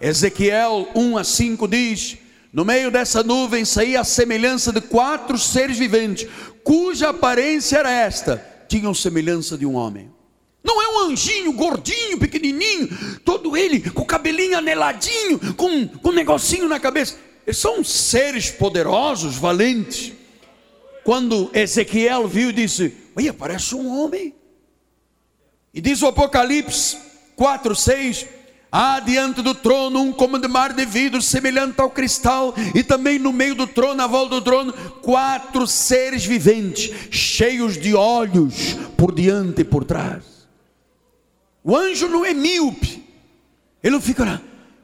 Ezequiel 0.00 0.88
1 0.94 1.18
a 1.18 1.22
5 1.22 1.68
diz: 1.68 2.16
No 2.50 2.64
meio 2.64 2.90
dessa 2.90 3.22
nuvem 3.22 3.62
saía 3.66 4.00
a 4.00 4.04
semelhança 4.04 4.72
de 4.72 4.80
quatro 4.80 5.36
seres 5.36 5.76
viventes, 5.78 6.26
cuja 6.64 7.10
aparência 7.10 7.76
era 7.76 7.92
esta: 7.92 8.42
tinham 8.66 8.94
semelhança 8.94 9.58
de 9.58 9.66
um 9.66 9.74
homem. 9.74 10.10
Não 10.64 10.80
é 10.80 10.88
um 10.88 11.10
anjinho 11.10 11.52
gordinho, 11.52 12.18
pequenininho, 12.18 12.88
todo 13.22 13.54
ele 13.54 13.90
com 13.90 14.02
o 14.02 14.06
cabelinho 14.06 14.56
aneladinho, 14.56 15.38
com, 15.54 15.86
com 15.86 16.08
um 16.08 16.12
negocinho 16.12 16.68
na 16.68 16.80
cabeça. 16.80 17.16
Eles 17.46 17.58
são 17.58 17.84
seres 17.84 18.50
poderosos, 18.50 19.36
valentes. 19.36 20.12
Quando 21.04 21.50
Ezequiel 21.52 22.26
viu, 22.26 22.50
disse: 22.50 22.94
Olha, 23.14 23.34
parece 23.34 23.74
um 23.74 24.00
homem. 24.00 24.39
E 25.72 25.80
diz 25.80 26.02
o 26.02 26.06
Apocalipse 26.06 26.96
4, 27.36 27.74
6: 27.74 28.26
Há 28.72 29.00
diante 29.00 29.42
do 29.42 29.54
trono 29.54 30.00
um 30.00 30.12
como 30.12 30.38
de 30.38 30.46
mar 30.46 30.72
de 30.72 30.84
vidro, 30.84 31.22
semelhante 31.22 31.80
ao 31.80 31.90
cristal, 31.90 32.54
e 32.74 32.84
também 32.84 33.18
no 33.18 33.32
meio 33.32 33.54
do 33.54 33.66
trono, 33.66 34.02
à 34.02 34.06
volta 34.06 34.36
do 34.36 34.42
trono, 34.42 34.72
quatro 35.02 35.66
seres 35.66 36.24
viventes, 36.24 36.92
cheios 37.10 37.76
de 37.76 37.94
olhos 37.94 38.74
por 38.96 39.12
diante 39.12 39.62
e 39.62 39.64
por 39.64 39.84
trás. 39.84 40.24
O 41.64 41.76
anjo 41.76 42.08
não 42.08 42.24
é 42.24 42.32
míope, 42.32 43.04
ele 43.82 43.94
não 43.94 44.00
fica 44.00 44.24
lá, 44.24 44.40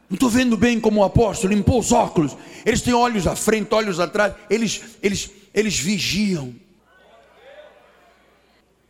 não 0.09 0.15
estou 0.15 0.29
vendo 0.29 0.57
bem 0.57 0.81
como 0.81 1.01
o 1.01 1.05
apóstolo, 1.05 1.53
limpou 1.53 1.79
os 1.79 1.93
óculos. 1.93 2.37
Eles 2.65 2.83
têm 2.83 2.95
olhos 2.95 3.27
à 3.27 3.37
frente, 3.37 3.75
olhos 3.75 4.01
atrás, 4.01 4.35
eles, 4.51 4.83
eles, 5.03 5.31
eles 5.55 5.79
vigiam, 5.79 6.55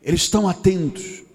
eles 0.02 0.22
estão 0.22 0.48
atentos. 0.48 1.25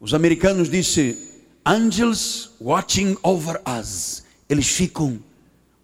Os 0.00 0.12
americanos 0.12 0.68
dizem 0.68 1.16
angels 1.64 2.50
watching 2.60 3.16
over 3.22 3.60
us. 3.80 4.24
Eles 4.48 4.68
ficam, 4.68 5.22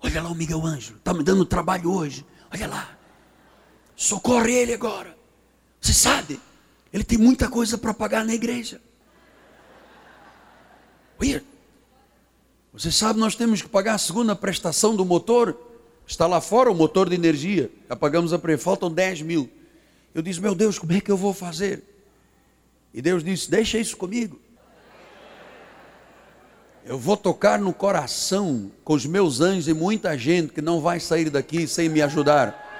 olha 0.00 0.22
lá 0.22 0.30
o 0.30 0.34
Miguel 0.34 0.64
Ângelo, 0.64 0.98
está 0.98 1.12
me 1.12 1.22
dando 1.22 1.44
trabalho 1.44 1.90
hoje. 1.90 2.24
Olha 2.52 2.68
lá, 2.68 2.96
socorre 3.96 4.52
ele 4.52 4.74
agora. 4.74 5.16
Você 5.80 5.92
sabe, 5.92 6.38
ele 6.92 7.02
tem 7.02 7.18
muita 7.18 7.48
coisa 7.48 7.76
para 7.78 7.94
pagar 7.94 8.24
na 8.24 8.34
igreja. 8.34 8.80
Olha, 11.18 11.42
você 12.72 12.90
sabe, 12.90 13.18
nós 13.18 13.34
temos 13.34 13.62
que 13.62 13.68
pagar 13.68 13.94
a 13.94 13.98
segunda 13.98 14.36
prestação 14.36 14.94
do 14.94 15.04
motor. 15.04 15.56
Está 16.06 16.26
lá 16.26 16.40
fora 16.40 16.70
o 16.70 16.74
motor 16.74 17.08
de 17.08 17.14
energia. 17.14 17.70
Já 17.88 17.96
pagamos 17.96 18.32
a 18.32 18.38
pre, 18.38 18.56
faltam 18.56 18.90
10 18.90 19.22
mil. 19.22 19.50
Eu 20.14 20.20
disse, 20.20 20.40
meu 20.40 20.54
Deus, 20.54 20.78
como 20.78 20.92
é 20.92 21.00
que 21.00 21.10
eu 21.10 21.16
vou 21.16 21.32
fazer? 21.32 21.91
E 22.92 23.00
Deus 23.00 23.24
disse: 23.24 23.50
Deixa 23.50 23.78
isso 23.78 23.96
comigo. 23.96 24.40
Eu 26.84 26.98
vou 26.98 27.16
tocar 27.16 27.60
no 27.60 27.72
coração 27.72 28.72
com 28.82 28.94
os 28.94 29.06
meus 29.06 29.40
anjos 29.40 29.68
e 29.68 29.74
muita 29.74 30.18
gente 30.18 30.52
que 30.52 30.60
não 30.60 30.80
vai 30.80 30.98
sair 30.98 31.30
daqui 31.30 31.66
sem 31.68 31.88
me 31.88 32.02
ajudar. 32.02 32.70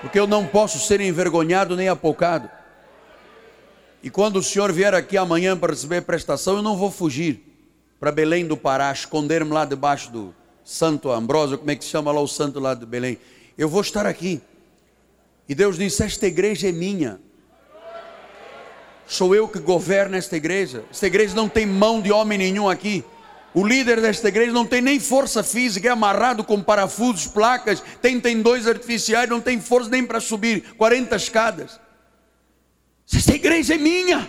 Porque 0.00 0.18
eu 0.18 0.26
não 0.26 0.46
posso 0.46 0.78
ser 0.78 1.00
envergonhado 1.00 1.74
nem 1.74 1.88
apocado. 1.88 2.48
E 4.02 4.10
quando 4.10 4.36
o 4.36 4.42
senhor 4.42 4.70
vier 4.70 4.94
aqui 4.94 5.16
amanhã 5.16 5.56
para 5.56 5.72
receber 5.72 6.02
prestação, 6.02 6.56
eu 6.56 6.62
não 6.62 6.76
vou 6.76 6.90
fugir 6.90 7.42
para 7.98 8.12
Belém 8.12 8.46
do 8.46 8.56
Pará, 8.56 8.92
esconder-me 8.92 9.50
lá 9.50 9.64
debaixo 9.64 10.12
do 10.12 10.34
Santo 10.62 11.10
Ambrósio, 11.10 11.58
como 11.58 11.70
é 11.70 11.76
que 11.76 11.84
se 11.84 11.90
chama 11.90 12.12
lá 12.12 12.20
o 12.20 12.28
santo 12.28 12.60
lá 12.60 12.74
de 12.74 12.84
Belém. 12.84 13.18
Eu 13.56 13.68
vou 13.68 13.80
estar 13.80 14.06
aqui. 14.06 14.40
E 15.48 15.54
Deus 15.54 15.78
disse: 15.78 16.02
Esta 16.02 16.26
igreja 16.26 16.68
é 16.68 16.72
minha. 16.72 17.18
Sou 19.06 19.34
eu 19.34 19.46
que 19.46 19.58
governo 19.58 20.16
esta 20.16 20.36
igreja. 20.36 20.84
Esta 20.90 21.06
igreja 21.06 21.34
não 21.34 21.48
tem 21.48 21.66
mão 21.66 22.00
de 22.00 22.10
homem 22.10 22.38
nenhum 22.38 22.68
aqui. 22.68 23.04
O 23.54 23.64
líder 23.64 24.00
desta 24.00 24.28
igreja 24.28 24.50
não 24.50 24.66
tem 24.66 24.82
nem 24.82 24.98
força 24.98 25.44
física, 25.44 25.86
é 25.86 25.90
amarrado 25.90 26.42
com 26.42 26.60
parafusos, 26.60 27.28
placas, 27.28 27.80
tem 28.02 28.18
tendões 28.18 28.66
artificiais, 28.66 29.28
não 29.28 29.40
tem 29.40 29.60
força 29.60 29.88
nem 29.88 30.04
para 30.04 30.18
subir 30.18 30.74
40 30.76 31.14
escadas. 31.14 31.78
Esta 33.12 33.32
igreja 33.32 33.74
é 33.74 33.78
minha. 33.78 34.28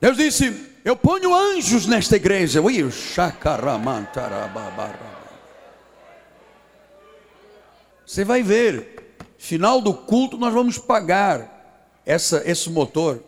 Deus 0.00 0.16
disse: 0.16 0.72
Eu 0.84 0.96
ponho 0.96 1.32
anjos 1.32 1.86
nesta 1.86 2.16
igreja. 2.16 2.60
Você 8.04 8.24
vai 8.24 8.42
ver, 8.42 9.16
final 9.38 9.80
do 9.80 9.94
culto 9.94 10.36
nós 10.36 10.52
vamos 10.52 10.78
pagar 10.78 11.53
essa, 12.04 12.42
esse 12.44 12.70
motor. 12.70 13.20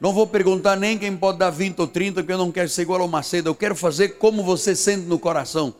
Não 0.00 0.12
vou 0.12 0.26
perguntar 0.26 0.76
nem 0.76 0.98
quem 0.98 1.16
pode 1.16 1.38
dar 1.38 1.50
20 1.50 1.78
ou 1.80 1.86
30, 1.88 2.22
porque 2.22 2.32
eu 2.32 2.38
não 2.38 2.52
quero 2.52 2.68
ser 2.68 2.82
igual 2.82 3.00
ao 3.00 3.08
Macedo. 3.08 3.48
Eu 3.48 3.54
quero 3.54 3.74
fazer 3.74 4.10
como 4.18 4.42
você 4.42 4.76
sente 4.76 5.06
no 5.06 5.18
coração. 5.18 5.74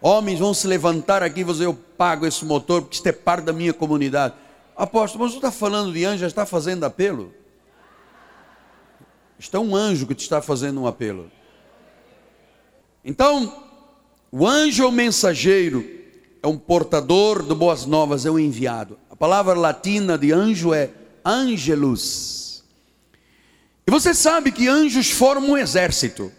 Homens 0.00 0.38
vão 0.38 0.52
se 0.52 0.66
levantar 0.66 1.22
aqui 1.22 1.40
e 1.40 1.44
dizer: 1.44 1.66
Eu 1.66 1.74
pago 1.74 2.26
esse 2.26 2.44
motor, 2.44 2.82
porque 2.82 2.96
isto 2.96 3.06
é 3.06 3.12
parte 3.12 3.44
da 3.44 3.52
minha 3.52 3.72
comunidade. 3.72 4.34
Apóstolo, 4.76 5.24
mas 5.24 5.32
você 5.32 5.38
está 5.38 5.52
falando 5.52 5.92
de 5.92 6.04
anjo, 6.04 6.18
já 6.18 6.26
está 6.26 6.44
fazendo 6.44 6.84
apelo? 6.84 7.32
Está 9.38 9.60
um 9.60 9.74
anjo 9.74 10.06
que 10.06 10.14
te 10.14 10.22
está 10.22 10.42
fazendo 10.42 10.80
um 10.80 10.86
apelo. 10.86 11.30
Então, 13.04 13.64
o 14.32 14.46
anjo 14.46 14.82
é 14.82 14.86
o 14.86 14.92
mensageiro, 14.92 15.84
é 16.42 16.46
um 16.46 16.58
portador 16.58 17.42
de 17.42 17.54
boas 17.54 17.86
novas, 17.86 18.26
é 18.26 18.30
um 18.30 18.38
enviado. 18.38 18.98
A 19.14 19.16
palavra 19.16 19.54
latina 19.54 20.18
de 20.18 20.32
anjo 20.32 20.74
é 20.74 20.90
angelus. 21.24 22.64
E 23.86 23.90
você 23.92 24.12
sabe 24.12 24.50
que 24.50 24.66
anjos 24.66 25.08
formam 25.12 25.50
um 25.50 25.56
exército. 25.56 26.32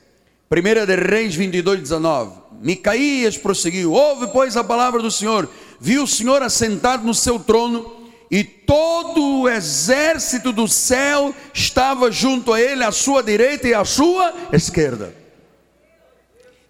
1 0.52 0.86
de 0.86 0.96
Reis 0.98 1.36
22, 1.36 1.80
19. 1.80 2.34
Micaías 2.60 3.38
prosseguiu: 3.38 3.94
Ouve, 3.94 4.28
pois, 4.28 4.58
a 4.58 4.64
palavra 4.64 5.02
do 5.02 5.10
Senhor. 5.10 5.50
Viu 5.80 6.04
o 6.04 6.08
Senhor 6.08 6.44
assentado 6.44 7.06
no 7.06 7.14
seu 7.14 7.40
trono, 7.40 8.10
e 8.30 8.44
todo 8.44 9.44
o 9.44 9.50
exército 9.50 10.52
do 10.52 10.68
céu 10.68 11.34
estava 11.54 12.12
junto 12.12 12.52
a 12.52 12.60
ele, 12.60 12.84
à 12.84 12.92
sua 12.92 13.24
direita 13.24 13.70
e 13.70 13.74
à 13.74 13.86
sua 13.86 14.34
esquerda. 14.52 15.16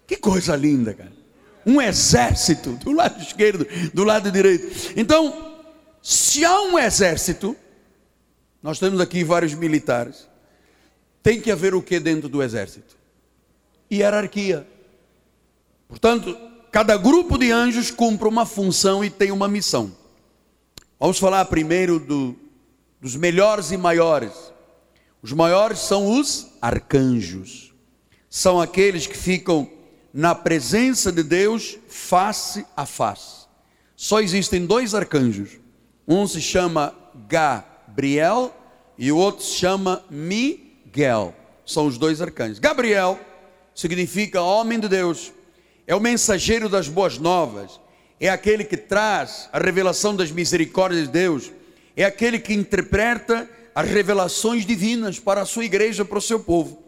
Que 0.06 0.16
coisa 0.16 0.54
linda, 0.54 0.94
cara. 0.94 1.12
Um 1.66 1.82
exército 1.82 2.74
do 2.74 2.92
lado 2.92 3.20
esquerdo, 3.20 3.66
do 3.92 4.04
lado 4.04 4.30
direito. 4.30 4.92
Então, 4.96 5.45
se 6.08 6.44
há 6.44 6.62
um 6.62 6.78
exército, 6.78 7.56
nós 8.62 8.78
temos 8.78 9.00
aqui 9.00 9.24
vários 9.24 9.54
militares 9.54 10.28
tem 11.26 11.40
que 11.40 11.50
haver 11.50 11.74
o 11.74 11.82
que 11.82 11.98
dentro 11.98 12.28
do 12.28 12.40
exército? 12.40 12.96
Hierarquia. 13.92 14.64
Portanto, 15.88 16.38
cada 16.70 16.96
grupo 16.96 17.36
de 17.36 17.50
anjos 17.50 17.90
cumpre 17.90 18.28
uma 18.28 18.46
função 18.46 19.04
e 19.04 19.10
tem 19.10 19.32
uma 19.32 19.48
missão. 19.48 19.90
Vamos 21.00 21.18
falar 21.18 21.44
primeiro 21.46 21.98
do, 21.98 22.36
dos 23.00 23.16
melhores 23.16 23.72
e 23.72 23.76
maiores. 23.76 24.52
Os 25.20 25.32
maiores 25.32 25.80
são 25.80 26.16
os 26.16 26.46
arcanjos. 26.62 27.74
São 28.30 28.60
aqueles 28.60 29.08
que 29.08 29.16
ficam 29.16 29.68
na 30.14 30.32
presença 30.32 31.10
de 31.10 31.24
Deus 31.24 31.76
face 31.88 32.64
a 32.76 32.86
face. 32.86 33.48
Só 33.96 34.20
existem 34.20 34.64
dois 34.64 34.94
arcanjos. 34.94 35.65
Um 36.06 36.26
se 36.26 36.40
chama 36.40 36.94
Gabriel 37.28 38.54
e 38.96 39.10
o 39.10 39.16
outro 39.16 39.44
se 39.44 39.54
chama 39.54 40.04
Mi 40.10 40.66
Miguel. 40.96 41.34
São 41.66 41.86
os 41.86 41.98
dois 41.98 42.22
arcanjos. 42.22 42.58
Gabriel 42.58 43.20
significa 43.74 44.40
homem 44.40 44.80
de 44.80 44.88
Deus, 44.88 45.30
é 45.86 45.94
o 45.94 46.00
mensageiro 46.00 46.70
das 46.70 46.88
boas 46.88 47.18
novas, 47.18 47.78
é 48.18 48.30
aquele 48.30 48.64
que 48.64 48.78
traz 48.78 49.50
a 49.52 49.58
revelação 49.58 50.16
das 50.16 50.30
misericórdias 50.30 51.02
de 51.02 51.12
Deus, 51.12 51.52
é 51.94 52.04
aquele 52.04 52.38
que 52.38 52.54
interpreta 52.54 53.46
as 53.74 53.90
revelações 53.90 54.64
divinas 54.64 55.18
para 55.18 55.42
a 55.42 55.44
sua 55.44 55.66
igreja, 55.66 56.02
para 56.02 56.16
o 56.16 56.22
seu 56.22 56.40
povo. 56.40 56.82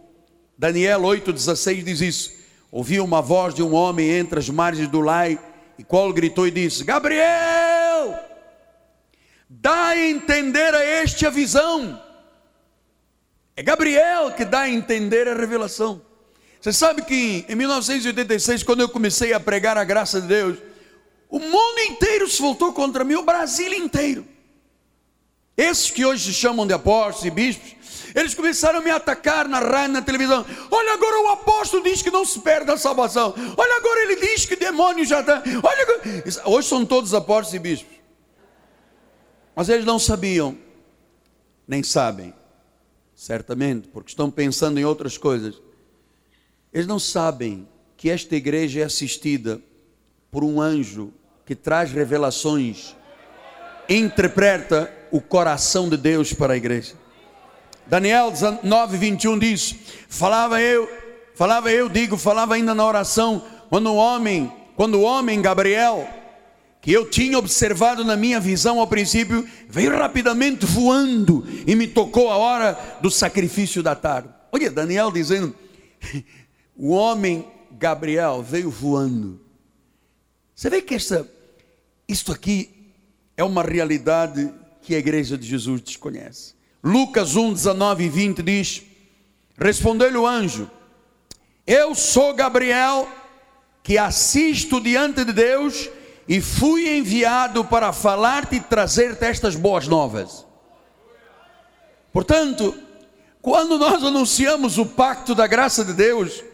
Daniel 0.56 1.02
8,16 1.02 1.84
diz 1.84 2.00
isso. 2.00 2.32
Ouviu 2.72 3.04
uma 3.04 3.20
voz 3.20 3.54
de 3.54 3.62
um 3.62 3.74
homem 3.74 4.08
entre 4.08 4.38
as 4.38 4.48
margens 4.48 4.88
do 4.88 5.00
Lai, 5.00 5.38
e 5.78 5.84
qual 5.84 6.10
gritou 6.14 6.46
e 6.46 6.50
disse: 6.50 6.82
Gabriel, 6.82 7.77
dá 9.48 9.88
a 9.88 9.98
entender 9.98 10.74
a 10.74 10.84
este 10.84 11.26
a 11.26 11.30
visão. 11.30 12.02
É 13.56 13.62
Gabriel 13.62 14.32
que 14.32 14.44
dá 14.44 14.60
a 14.60 14.70
entender 14.70 15.26
a 15.26 15.34
revelação. 15.34 16.02
Você 16.60 16.72
sabe 16.72 17.02
que 17.02 17.44
em 17.48 17.54
1986, 17.54 18.62
quando 18.62 18.80
eu 18.80 18.88
comecei 18.88 19.32
a 19.32 19.40
pregar 19.40 19.78
a 19.78 19.84
graça 19.84 20.20
de 20.20 20.26
Deus, 20.26 20.58
o 21.28 21.38
mundo 21.38 21.78
inteiro 21.88 22.28
se 22.28 22.40
voltou 22.40 22.72
contra 22.72 23.04
mim, 23.04 23.14
o 23.14 23.22
Brasil 23.22 23.72
inteiro. 23.72 24.26
Esses 25.56 25.90
que 25.90 26.04
hoje 26.04 26.32
se 26.32 26.34
chamam 26.34 26.66
de 26.66 26.72
apóstolos 26.72 27.24
e 27.24 27.30
bispos, 27.30 27.76
eles 28.14 28.34
começaram 28.34 28.78
a 28.78 28.82
me 28.82 28.90
atacar 28.90 29.48
na 29.48 29.58
rádio, 29.58 29.94
na 29.94 30.02
televisão. 30.02 30.44
Olha, 30.70 30.94
agora 30.94 31.20
o 31.22 31.28
apóstolo 31.28 31.82
diz 31.82 32.00
que 32.00 32.10
não 32.10 32.24
se 32.24 32.38
perde 32.40 32.70
a 32.70 32.76
salvação. 32.76 33.34
Olha, 33.56 33.76
agora 33.76 34.02
ele 34.02 34.16
diz 34.16 34.44
que 34.44 34.56
demônio 34.56 35.04
já 35.04 35.20
está. 35.20 35.42
Olha, 35.62 36.42
hoje 36.44 36.68
são 36.68 36.84
todos 36.86 37.12
apóstolos 37.12 37.54
e 37.54 37.58
bispos. 37.58 37.97
Mas 39.58 39.68
eles 39.68 39.84
não 39.84 39.98
sabiam, 39.98 40.56
nem 41.66 41.82
sabem, 41.82 42.32
certamente, 43.12 43.88
porque 43.88 44.10
estão 44.10 44.30
pensando 44.30 44.78
em 44.78 44.84
outras 44.84 45.18
coisas. 45.18 45.60
Eles 46.72 46.86
não 46.86 47.00
sabem 47.00 47.66
que 47.96 48.08
esta 48.08 48.36
igreja 48.36 48.82
é 48.82 48.84
assistida 48.84 49.60
por 50.30 50.44
um 50.44 50.60
anjo 50.60 51.12
que 51.44 51.56
traz 51.56 51.90
revelações, 51.90 52.94
interpreta 53.88 54.94
o 55.10 55.20
coração 55.20 55.88
de 55.88 55.96
Deus 55.96 56.32
para 56.32 56.52
a 56.52 56.56
igreja. 56.56 56.94
Daniel 57.84 58.32
9, 58.62 58.96
21 58.96 59.40
diz: 59.40 59.74
Falava 60.08 60.62
eu, 60.62 60.88
falava 61.34 61.68
eu, 61.72 61.88
digo, 61.88 62.16
falava 62.16 62.54
ainda 62.54 62.76
na 62.76 62.86
oração, 62.86 63.44
quando 63.68 63.90
o 63.90 63.96
homem, 63.96 64.52
quando 64.76 65.00
o 65.00 65.02
homem 65.02 65.42
Gabriel 65.42 66.08
que 66.80 66.92
eu 66.92 67.08
tinha 67.08 67.38
observado 67.38 68.04
na 68.04 68.16
minha 68.16 68.38
visão 68.38 68.78
ao 68.78 68.86
princípio, 68.86 69.46
veio 69.68 69.96
rapidamente 69.96 70.64
voando 70.64 71.44
e 71.66 71.74
me 71.74 71.86
tocou 71.86 72.30
a 72.30 72.36
hora 72.36 72.98
do 73.02 73.10
sacrifício 73.10 73.82
da 73.82 73.94
tarde. 73.94 74.28
Olha, 74.52 74.70
Daniel 74.70 75.10
dizendo: 75.10 75.54
o 76.76 76.90
homem 76.90 77.46
Gabriel 77.72 78.42
veio 78.42 78.70
voando. 78.70 79.40
Você 80.54 80.70
vê 80.70 80.80
que 80.80 80.94
essa, 80.94 81.28
isto 82.08 82.32
aqui 82.32 82.92
é 83.36 83.44
uma 83.44 83.62
realidade 83.62 84.52
que 84.82 84.94
a 84.94 84.98
igreja 84.98 85.36
de 85.36 85.46
Jesus 85.46 85.80
desconhece. 85.80 86.54
Lucas 86.82 87.36
1, 87.36 87.52
19 87.52 88.04
e 88.04 88.08
20 88.08 88.42
diz: 88.42 88.82
Respondeu-lhe 89.56 90.16
o 90.16 90.26
anjo: 90.26 90.70
Eu 91.66 91.94
sou 91.94 92.34
Gabriel, 92.34 93.08
que 93.82 93.98
assisto 93.98 94.80
diante 94.80 95.24
de 95.24 95.32
Deus 95.32 95.90
e 96.28 96.40
fui 96.40 96.96
enviado 96.96 97.64
para 97.64 97.92
falar-te 97.92 98.56
e 98.56 98.60
trazer-te 98.60 99.24
estas 99.24 99.56
boas 99.56 99.88
novas. 99.88 100.44
Portanto, 102.12 102.74
quando 103.40 103.78
nós 103.78 104.02
anunciamos 104.04 104.76
o 104.76 104.84
pacto 104.84 105.34
da 105.34 105.46
graça 105.46 105.84
de 105.84 105.94
Deus, 105.94 106.44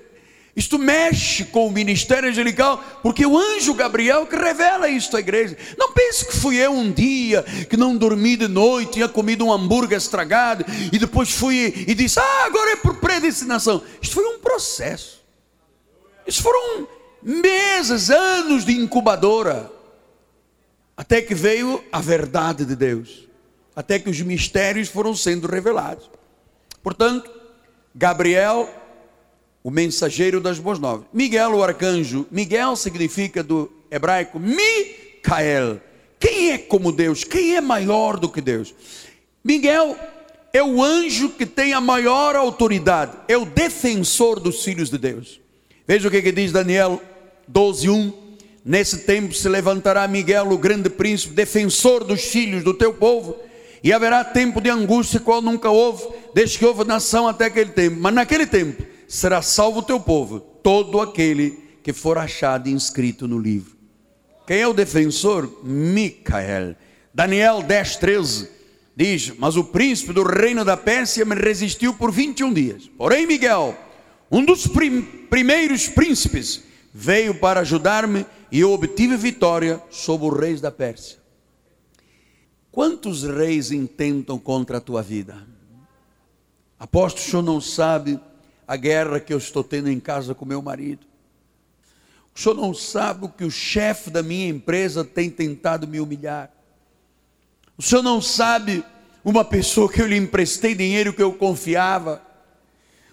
isto 0.54 0.78
mexe 0.78 1.44
com 1.44 1.66
o 1.66 1.72
ministério 1.72 2.28
angelical, 2.28 2.82
porque 3.02 3.26
o 3.26 3.36
anjo 3.36 3.74
Gabriel 3.74 4.26
que 4.26 4.36
revela 4.36 4.88
isto 4.88 5.16
à 5.16 5.20
igreja. 5.20 5.56
Não 5.76 5.92
pense 5.92 6.24
que 6.24 6.36
fui 6.36 6.56
eu 6.56 6.70
um 6.70 6.92
dia 6.92 7.42
que 7.68 7.76
não 7.76 7.96
dormi 7.96 8.36
de 8.36 8.46
noite, 8.46 8.92
tinha 8.92 9.08
comido 9.08 9.44
um 9.44 9.52
hambúrguer 9.52 9.98
estragado 9.98 10.64
e 10.92 10.98
depois 10.98 11.32
fui 11.32 11.84
e 11.88 11.94
disse: 11.94 12.20
"Ah, 12.20 12.44
agora 12.46 12.70
é 12.70 12.76
por 12.76 12.96
predestinação". 12.98 13.82
Isto 14.00 14.14
foi 14.14 14.24
um 14.26 14.38
processo. 14.38 15.24
Isso 16.24 16.40
foram 16.40 16.86
meses, 17.24 18.10
anos 18.10 18.64
de 18.64 18.72
incubadora, 18.72 19.72
até 20.96 21.22
que 21.22 21.34
veio 21.34 21.82
a 21.90 22.00
verdade 22.00 22.64
de 22.64 22.76
Deus, 22.76 23.26
até 23.74 23.98
que 23.98 24.10
os 24.10 24.20
mistérios 24.20 24.88
foram 24.88 25.16
sendo 25.16 25.48
revelados. 25.48 26.10
Portanto, 26.82 27.30
Gabriel, 27.94 28.68
o 29.62 29.70
mensageiro 29.70 30.40
das 30.40 30.58
boas 30.58 30.78
novas, 30.78 31.06
Miguel, 31.12 31.54
o 31.54 31.64
arcanjo, 31.64 32.26
Miguel 32.30 32.76
significa 32.76 33.42
do 33.42 33.72
hebraico 33.90 34.38
Micael. 34.38 35.80
Quem 36.20 36.52
é 36.52 36.58
como 36.58 36.92
Deus? 36.92 37.24
Quem 37.24 37.56
é 37.56 37.60
maior 37.60 38.18
do 38.18 38.28
que 38.28 38.40
Deus? 38.40 38.74
Miguel 39.42 39.96
é 40.52 40.62
o 40.62 40.82
anjo 40.82 41.30
que 41.30 41.44
tem 41.44 41.72
a 41.72 41.80
maior 41.80 42.36
autoridade, 42.36 43.16
é 43.26 43.36
o 43.36 43.44
defensor 43.44 44.38
dos 44.38 44.62
filhos 44.62 44.90
de 44.90 44.98
Deus. 44.98 45.40
Veja 45.86 46.08
o 46.08 46.10
que, 46.10 46.22
que 46.22 46.32
diz 46.32 46.52
Daniel 46.52 47.02
12, 47.48 47.88
1. 47.88 48.12
Nesse 48.64 48.98
tempo 48.98 49.34
se 49.34 49.48
levantará 49.48 50.06
Miguel, 50.08 50.50
o 50.50 50.58
grande 50.58 50.88
príncipe, 50.88 51.34
defensor 51.34 52.04
dos 52.04 52.22
filhos 52.24 52.64
do 52.64 52.72
teu 52.72 52.94
povo, 52.94 53.36
E 53.82 53.92
haverá 53.92 54.24
tempo 54.24 54.62
de 54.62 54.70
angústia, 54.70 55.20
qual 55.20 55.42
nunca 55.42 55.68
houve, 55.68 56.02
desde 56.34 56.58
que 56.58 56.64
houve 56.64 56.84
nação 56.84 57.28
até 57.28 57.44
aquele 57.44 57.70
tempo. 57.70 57.98
Mas 58.00 58.14
naquele 58.14 58.46
tempo 58.46 58.82
será 59.06 59.42
salvo 59.42 59.80
o 59.80 59.82
teu 59.82 60.00
povo, 60.00 60.40
todo 60.40 61.00
aquele 61.02 61.58
que 61.82 61.92
for 61.92 62.16
achado 62.16 62.70
inscrito 62.70 63.28
no 63.28 63.38
livro. 63.38 63.76
Quem 64.46 64.58
é 64.58 64.66
o 64.66 64.72
defensor? 64.72 65.60
Micael. 65.62 66.74
Daniel 67.12 67.62
10, 67.62 67.96
13 67.96 68.48
diz: 68.96 69.32
Mas 69.38 69.56
o 69.56 69.64
príncipe 69.64 70.14
do 70.14 70.22
reino 70.22 70.64
da 70.64 70.76
Pérsia 70.76 71.24
me 71.24 71.34
resistiu 71.34 71.92
por 71.94 72.10
21 72.10 72.52
dias. 72.52 72.90
Porém, 72.96 73.26
Miguel, 73.26 73.76
um 74.30 74.44
dos 74.44 74.66
prim 74.66 75.02
primeiros 75.02 75.88
príncipes, 75.88 76.62
veio 76.96 77.34
para 77.34 77.60
ajudar-me 77.60 78.24
e 78.52 78.60
eu 78.60 78.70
obtive 78.70 79.16
vitória 79.16 79.82
sobre 79.90 80.28
os 80.28 80.40
reis 80.40 80.60
da 80.60 80.70
Pérsia. 80.70 81.18
Quantos 82.70 83.24
reis 83.24 83.72
intentam 83.72 84.38
contra 84.38 84.78
a 84.78 84.80
tua 84.80 85.02
vida? 85.02 85.44
Apóstolo, 86.78 87.26
o 87.26 87.30
senhor 87.30 87.42
não 87.42 87.60
sabe 87.60 88.20
a 88.66 88.76
guerra 88.76 89.18
que 89.18 89.34
eu 89.34 89.38
estou 89.38 89.64
tendo 89.64 89.90
em 89.90 89.98
casa 89.98 90.34
com 90.34 90.44
meu 90.44 90.62
marido. 90.62 91.04
O 92.32 92.38
senhor 92.38 92.54
não 92.54 92.72
sabe 92.72 93.26
o 93.26 93.28
que 93.28 93.44
o 93.44 93.50
chefe 93.50 94.10
da 94.10 94.22
minha 94.22 94.48
empresa 94.48 95.04
tem 95.04 95.28
tentado 95.28 95.88
me 95.88 95.98
humilhar. 95.98 96.50
O 97.76 97.82
senhor 97.82 98.02
não 98.02 98.22
sabe 98.22 98.84
uma 99.24 99.44
pessoa 99.44 99.90
que 99.90 100.00
eu 100.00 100.06
lhe 100.06 100.16
emprestei 100.16 100.74
dinheiro 100.74 101.12
que 101.12 101.22
eu 101.22 101.32
confiava. 101.32 102.22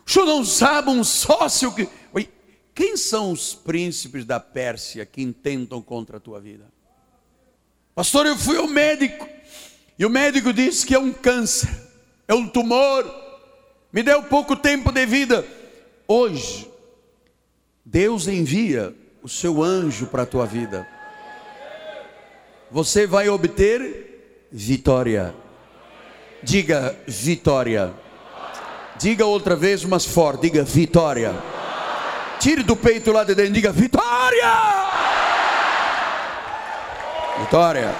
O 0.05 0.11
senhor 0.11 0.25
não 0.25 0.45
sabe 0.45 0.89
um 0.89 1.03
sócio 1.03 1.71
que. 1.71 1.87
Quem 2.81 2.97
são 2.97 3.31
os 3.31 3.53
príncipes 3.53 4.25
da 4.25 4.39
Pérsia 4.39 5.05
que 5.05 5.21
intentam 5.21 5.79
contra 5.83 6.17
a 6.17 6.19
tua 6.19 6.41
vida? 6.41 6.65
Pastor, 7.93 8.25
eu 8.25 8.35
fui 8.35 8.57
ao 8.57 8.67
médico 8.67 9.29
e 9.99 10.03
o 10.03 10.09
médico 10.09 10.51
disse 10.51 10.83
que 10.83 10.95
é 10.95 10.97
um 10.97 11.13
câncer, 11.13 11.69
é 12.27 12.33
um 12.33 12.47
tumor, 12.47 13.05
me 13.93 14.01
deu 14.01 14.23
pouco 14.23 14.55
tempo 14.55 14.91
de 14.91 15.05
vida. 15.05 15.45
Hoje, 16.07 16.67
Deus 17.85 18.27
envia 18.27 18.95
o 19.21 19.29
seu 19.29 19.61
anjo 19.61 20.07
para 20.07 20.23
a 20.23 20.25
tua 20.25 20.47
vida. 20.47 20.87
Você 22.71 23.05
vai 23.05 23.29
obter 23.29 24.47
vitória. 24.51 25.35
Diga 26.41 26.97
vitória. 27.05 27.93
Diga 28.99 29.27
outra 29.27 29.55
vez, 29.55 29.85
mas 29.85 30.03
forte. 30.03 30.49
Diga 30.49 30.63
vitória. 30.63 31.60
Tire 32.41 32.63
do 32.63 32.75
peito 32.75 33.11
lá 33.11 33.23
de 33.23 33.35
dentro. 33.35 33.53
Diga 33.53 33.71
vitória. 33.71 34.51
Vitória. 37.39 37.95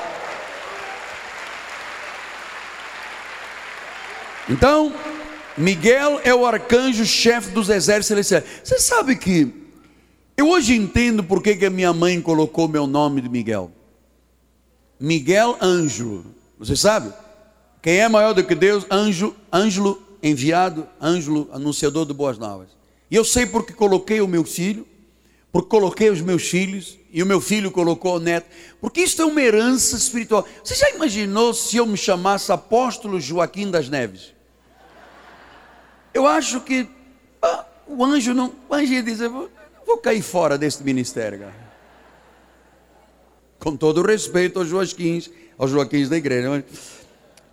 Então, 4.50 4.92
Miguel 5.56 6.20
é 6.24 6.34
o 6.34 6.44
arcanjo 6.44 7.06
chefe 7.06 7.52
dos 7.52 7.70
exércitos 7.70 8.08
celestiais. 8.08 8.44
Você 8.64 8.80
sabe 8.80 9.16
que 9.16 9.54
eu 10.36 10.50
hoje 10.50 10.76
entendo 10.76 11.24
por 11.24 11.44
que 11.44 11.64
a 11.64 11.70
minha 11.70 11.94
mãe 11.94 12.20
colocou 12.20 12.68
meu 12.68 12.88
nome 12.88 13.22
de 13.22 13.30
Miguel. 13.30 13.72
Miguel 15.00 15.56
Anjo. 15.62 16.26
Você 16.58 16.76
sabe? 16.76 17.14
Quem 17.80 18.00
é 18.00 18.10
maior 18.10 18.34
do 18.34 18.44
que 18.44 18.56
Deus? 18.56 18.88
Anjo, 18.90 19.36
Ângelo 19.54 20.02
enviado, 20.24 20.88
Ângelo 21.00 21.48
anunciador 21.54 22.08
de 22.08 22.14
boas 22.14 22.40
novas. 22.40 22.81
E 23.12 23.16
eu 23.18 23.26
sei 23.26 23.46
porque 23.46 23.74
coloquei 23.74 24.22
o 24.22 24.28
meu 24.28 24.46
filho, 24.46 24.88
porque 25.52 25.68
coloquei 25.68 26.10
os 26.10 26.22
meus 26.22 26.48
filhos, 26.48 26.98
e 27.12 27.22
o 27.22 27.26
meu 27.26 27.42
filho 27.42 27.70
colocou 27.70 28.16
o 28.16 28.20
neto, 28.20 28.48
porque 28.80 29.02
isto 29.02 29.22
é 29.22 29.26
uma 29.26 29.42
herança 29.42 29.98
espiritual. 29.98 30.48
Você 30.64 30.76
já 30.76 30.90
imaginou 30.92 31.54
se 31.54 31.76
eu 31.76 31.86
me 31.86 31.98
chamasse 31.98 32.50
apóstolo 32.54 33.20
Joaquim 33.20 33.70
das 33.70 33.90
Neves? 33.90 34.34
Eu 36.14 36.26
acho 36.26 36.62
que 36.62 36.88
ah, 37.42 37.66
o 37.86 38.02
anjo 38.06 38.34
não, 38.34 38.54
o 38.70 38.74
anjo 38.74 38.94
ia 38.94 39.04
dizer, 39.04 39.28
vou 39.28 39.98
cair 40.02 40.22
fora 40.22 40.58
deste 40.58 40.82
ministério, 40.82 41.40
cara. 41.40 41.72
Com 43.60 43.76
todo 43.76 44.02
respeito 44.02 44.58
aos 44.58 44.70
Joaquins, 44.70 45.30
aos 45.58 45.70
Joaquins 45.70 46.08
da 46.08 46.16
igreja, 46.16 46.64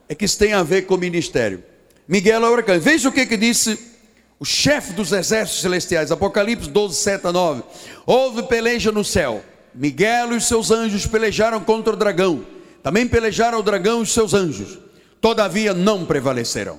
é 0.08 0.14
que 0.14 0.24
isso 0.24 0.38
tem 0.38 0.52
a 0.52 0.62
ver 0.62 0.82
com 0.86 0.94
o 0.94 0.98
ministério. 0.98 1.64
Miguel 2.06 2.46
é 2.46 2.54
arcanjo. 2.54 2.80
Veja 2.80 3.08
o 3.08 3.12
que, 3.12 3.26
que 3.26 3.36
disse 3.36 3.97
o 4.40 4.44
chefe 4.44 4.92
dos 4.92 5.12
exércitos 5.12 5.62
celestiais, 5.62 6.12
Apocalipse 6.12 6.70
12, 6.70 6.96
7 6.96 7.26
a 7.26 7.32
9. 7.32 7.62
Houve 8.06 8.44
peleja 8.44 8.92
no 8.92 9.04
céu. 9.04 9.42
Miguel 9.74 10.36
e 10.36 10.40
seus 10.40 10.70
anjos 10.70 11.06
pelejaram 11.06 11.60
contra 11.60 11.92
o 11.92 11.96
dragão. 11.96 12.44
Também 12.82 13.06
pelejaram 13.06 13.58
o 13.58 13.62
dragão 13.62 14.00
e 14.00 14.02
os 14.02 14.12
seus 14.12 14.34
anjos. 14.34 14.78
Todavia 15.20 15.74
não 15.74 16.04
prevaleceram. 16.04 16.78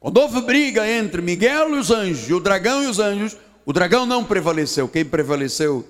Quando 0.00 0.18
houve 0.18 0.40
briga 0.40 0.88
entre 0.88 1.22
Miguel 1.22 1.70
e 1.74 1.78
os 1.78 1.90
anjos, 1.90 2.28
e 2.28 2.34
o 2.34 2.40
dragão 2.40 2.82
e 2.82 2.86
os 2.86 2.98
anjos, 2.98 3.36
o 3.64 3.72
dragão 3.72 4.06
não 4.06 4.24
prevaleceu, 4.24 4.88
quem 4.88 5.04
prevaleceu 5.04 5.84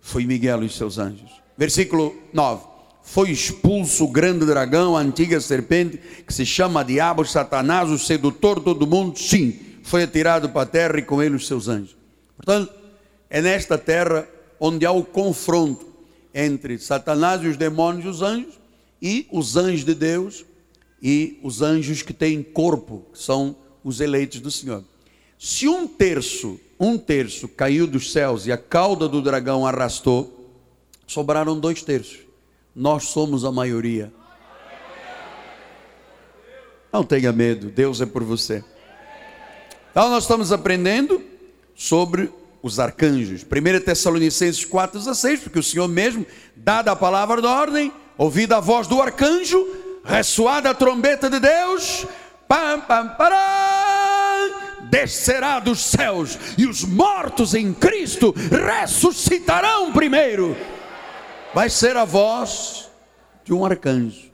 foi 0.00 0.24
Miguel 0.26 0.62
e 0.64 0.68
seus 0.68 0.98
anjos. 0.98 1.30
Versículo 1.56 2.14
9: 2.32 2.62
Foi 3.02 3.30
expulso 3.30 4.04
o 4.04 4.08
grande 4.08 4.44
dragão, 4.44 4.96
a 4.96 5.00
antiga 5.00 5.40
serpente, 5.40 5.98
que 6.26 6.32
se 6.32 6.44
chama 6.44 6.84
Diabo, 6.84 7.24
Satanás, 7.24 7.90
o 7.90 7.98
sedutor 7.98 8.58
de 8.58 8.66
todo 8.66 8.86
mundo. 8.86 9.18
Sim, 9.18 9.58
foi 9.84 10.02
atirado 10.02 10.48
para 10.48 10.62
a 10.62 10.66
terra 10.66 10.98
e 10.98 11.02
com 11.02 11.22
ele 11.22 11.36
os 11.36 11.46
seus 11.46 11.68
anjos. 11.68 11.96
Portanto, 12.36 12.72
é 13.30 13.40
nesta 13.40 13.78
terra 13.78 14.28
onde 14.58 14.84
há 14.84 14.90
o 14.90 15.04
confronto 15.04 15.86
entre 16.34 16.78
Satanás 16.78 17.42
e 17.42 17.46
os 17.46 17.56
demônios 17.56 18.04
e 18.04 18.08
os 18.08 18.22
anjos, 18.22 18.58
e 19.00 19.28
os 19.30 19.56
anjos 19.56 19.84
de 19.84 19.94
Deus 19.94 20.44
e 21.00 21.38
os 21.42 21.62
anjos 21.62 22.02
que 22.02 22.12
têm 22.12 22.42
corpo, 22.42 23.04
que 23.12 23.18
são 23.18 23.54
os 23.84 24.00
eleitos 24.00 24.40
do 24.40 24.50
Senhor. 24.50 24.82
Se 25.38 25.68
um 25.68 25.86
terço 25.86 26.58
um 26.78 26.98
terço 26.98 27.48
caiu 27.48 27.86
dos 27.86 28.12
céus 28.12 28.46
e 28.46 28.52
a 28.52 28.58
cauda 28.58 29.08
do 29.08 29.22
dragão 29.22 29.66
arrastou, 29.66 30.50
sobraram 31.06 31.58
dois 31.58 31.82
terços. 31.82 32.20
Nós 32.74 33.04
somos 33.04 33.44
a 33.44 33.52
maioria. 33.52 34.12
Não 36.92 37.04
tenha 37.04 37.32
medo, 37.32 37.70
Deus 37.70 38.00
é 38.00 38.06
por 38.06 38.22
você. 38.22 38.64
Então 39.94 40.10
nós 40.10 40.24
estamos 40.24 40.50
aprendendo 40.50 41.22
sobre 41.72 42.28
os 42.60 42.80
arcanjos. 42.80 43.44
1 43.44 43.84
Tessalonicenses 43.84 44.66
4,16, 44.66 45.42
porque 45.44 45.60
o 45.60 45.62
Senhor 45.62 45.86
mesmo, 45.86 46.26
dada 46.56 46.90
a 46.90 46.96
palavra 46.96 47.40
de 47.40 47.46
ordem, 47.46 47.92
ouvida 48.18 48.56
a 48.56 48.60
voz 48.60 48.88
do 48.88 49.00
arcanjo, 49.00 49.64
ressoada 50.04 50.70
a 50.70 50.74
trombeta 50.74 51.30
de 51.30 51.38
Deus, 51.38 52.08
pam, 52.48 52.80
pam, 52.80 53.06
param, 53.10 54.56
descerá 54.90 55.60
dos 55.60 55.78
céus 55.78 56.40
e 56.58 56.66
os 56.66 56.82
mortos 56.82 57.54
em 57.54 57.72
Cristo 57.72 58.34
ressuscitarão 58.50 59.92
primeiro. 59.92 60.56
Vai 61.54 61.70
ser 61.70 61.96
a 61.96 62.04
voz 62.04 62.90
de 63.44 63.54
um 63.54 63.64
arcanjo. 63.64 64.28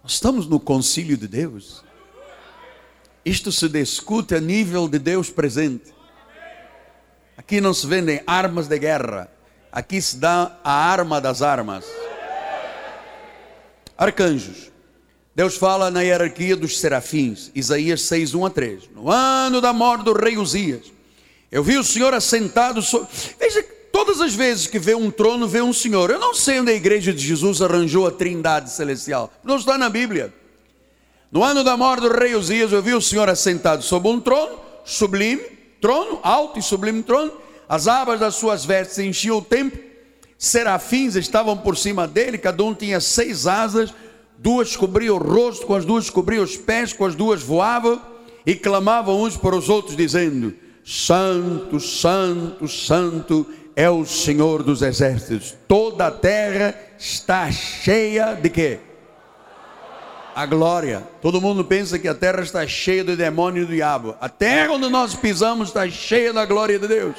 Nós 0.00 0.12
estamos 0.12 0.46
no 0.46 0.60
concílio 0.60 1.16
de 1.16 1.26
Deus. 1.26 1.89
Isto 3.24 3.52
se 3.52 3.68
discute 3.68 4.34
a 4.34 4.40
nível 4.40 4.88
de 4.88 4.98
Deus 4.98 5.30
presente. 5.30 5.92
Aqui 7.36 7.60
não 7.60 7.74
se 7.74 7.86
vendem 7.86 8.22
armas 8.26 8.66
de 8.66 8.78
guerra. 8.78 9.30
Aqui 9.72 10.00
se 10.00 10.16
dá 10.16 10.58
a 10.64 10.72
arma 10.72 11.20
das 11.20 11.42
armas. 11.42 11.84
Arcanjos. 13.96 14.70
Deus 15.34 15.56
fala 15.56 15.90
na 15.90 16.02
hierarquia 16.02 16.56
dos 16.56 16.78
serafins, 16.80 17.50
Isaías 17.54 18.02
6, 18.02 18.34
1 18.34 18.46
a 18.46 18.50
3. 18.50 18.90
No 18.94 19.10
ano 19.10 19.60
da 19.60 19.72
morte 19.72 20.04
do 20.04 20.12
rei 20.12 20.36
Uzias, 20.36 20.92
eu 21.52 21.62
vi 21.62 21.78
o 21.78 21.84
Senhor 21.84 22.12
assentado 22.12 22.82
sobre. 22.82 23.08
Veja, 23.38 23.62
todas 23.92 24.20
as 24.20 24.34
vezes 24.34 24.66
que 24.66 24.78
vê 24.78 24.94
um 24.94 25.10
trono, 25.10 25.46
vê 25.46 25.62
um 25.62 25.72
Senhor. 25.72 26.10
Eu 26.10 26.18
não 26.18 26.34
sei 26.34 26.60
onde 26.60 26.72
a 26.72 26.74
igreja 26.74 27.12
de 27.12 27.24
Jesus 27.24 27.62
arranjou 27.62 28.06
a 28.06 28.10
trindade 28.10 28.70
celestial, 28.70 29.32
não 29.44 29.56
está 29.56 29.78
na 29.78 29.88
Bíblia. 29.88 30.34
No 31.30 31.44
ano 31.44 31.62
da 31.62 31.76
morte 31.76 32.02
do 32.02 32.12
rei 32.12 32.34
Uzias, 32.34 32.72
eu 32.72 32.82
vi 32.82 32.92
o 32.92 33.00
Senhor 33.00 33.28
assentado 33.28 33.82
sobre 33.82 34.08
um 34.08 34.20
trono, 34.20 34.58
sublime, 34.84 35.42
trono, 35.80 36.18
alto 36.22 36.58
e 36.58 36.62
sublime 36.62 37.02
trono. 37.02 37.32
As 37.68 37.86
abas 37.86 38.18
das 38.18 38.34
suas 38.34 38.64
vestes 38.64 38.98
enchiam 38.98 39.38
o 39.38 39.42
templo. 39.42 39.78
Serafins 40.36 41.14
estavam 41.14 41.56
por 41.56 41.76
cima 41.76 42.08
dele, 42.08 42.36
cada 42.36 42.64
um 42.64 42.74
tinha 42.74 42.98
seis 43.00 43.46
asas 43.46 43.94
duas 44.40 44.74
cobriam 44.74 45.16
o 45.16 45.18
rosto, 45.18 45.66
com 45.66 45.74
as 45.74 45.84
duas 45.84 46.08
cobriam 46.08 46.42
os 46.42 46.56
pés, 46.56 46.92
com 46.92 47.04
as 47.04 47.14
duas 47.14 47.42
voavam 47.42 48.00
e 48.44 48.54
clamavam 48.54 49.22
uns 49.22 49.36
para 49.36 49.54
os 49.54 49.68
outros, 49.68 49.96
dizendo: 49.96 50.54
Santo, 50.84 51.78
Santo, 51.78 52.66
Santo 52.66 53.46
é 53.76 53.88
o 53.88 54.04
Senhor 54.04 54.62
dos 54.62 54.82
exércitos. 54.82 55.54
Toda 55.68 56.06
a 56.06 56.10
terra 56.10 56.74
está 56.98 57.50
cheia 57.52 58.34
de 58.34 58.50
quê? 58.50 58.80
A 60.40 60.46
glória. 60.46 61.06
Todo 61.20 61.38
mundo 61.38 61.62
pensa 61.62 61.98
que 61.98 62.08
a 62.08 62.14
terra 62.14 62.40
está 62.42 62.66
cheia 62.66 63.04
do 63.04 63.14
demônio 63.14 63.62
e 63.62 63.66
do 63.66 63.74
diabo. 63.74 64.16
A 64.18 64.26
terra 64.26 64.72
onde 64.72 64.88
nós 64.88 65.14
pisamos 65.14 65.68
está 65.68 65.86
cheia 65.90 66.32
da 66.32 66.46
glória 66.46 66.78
de 66.78 66.88
Deus. 66.88 67.14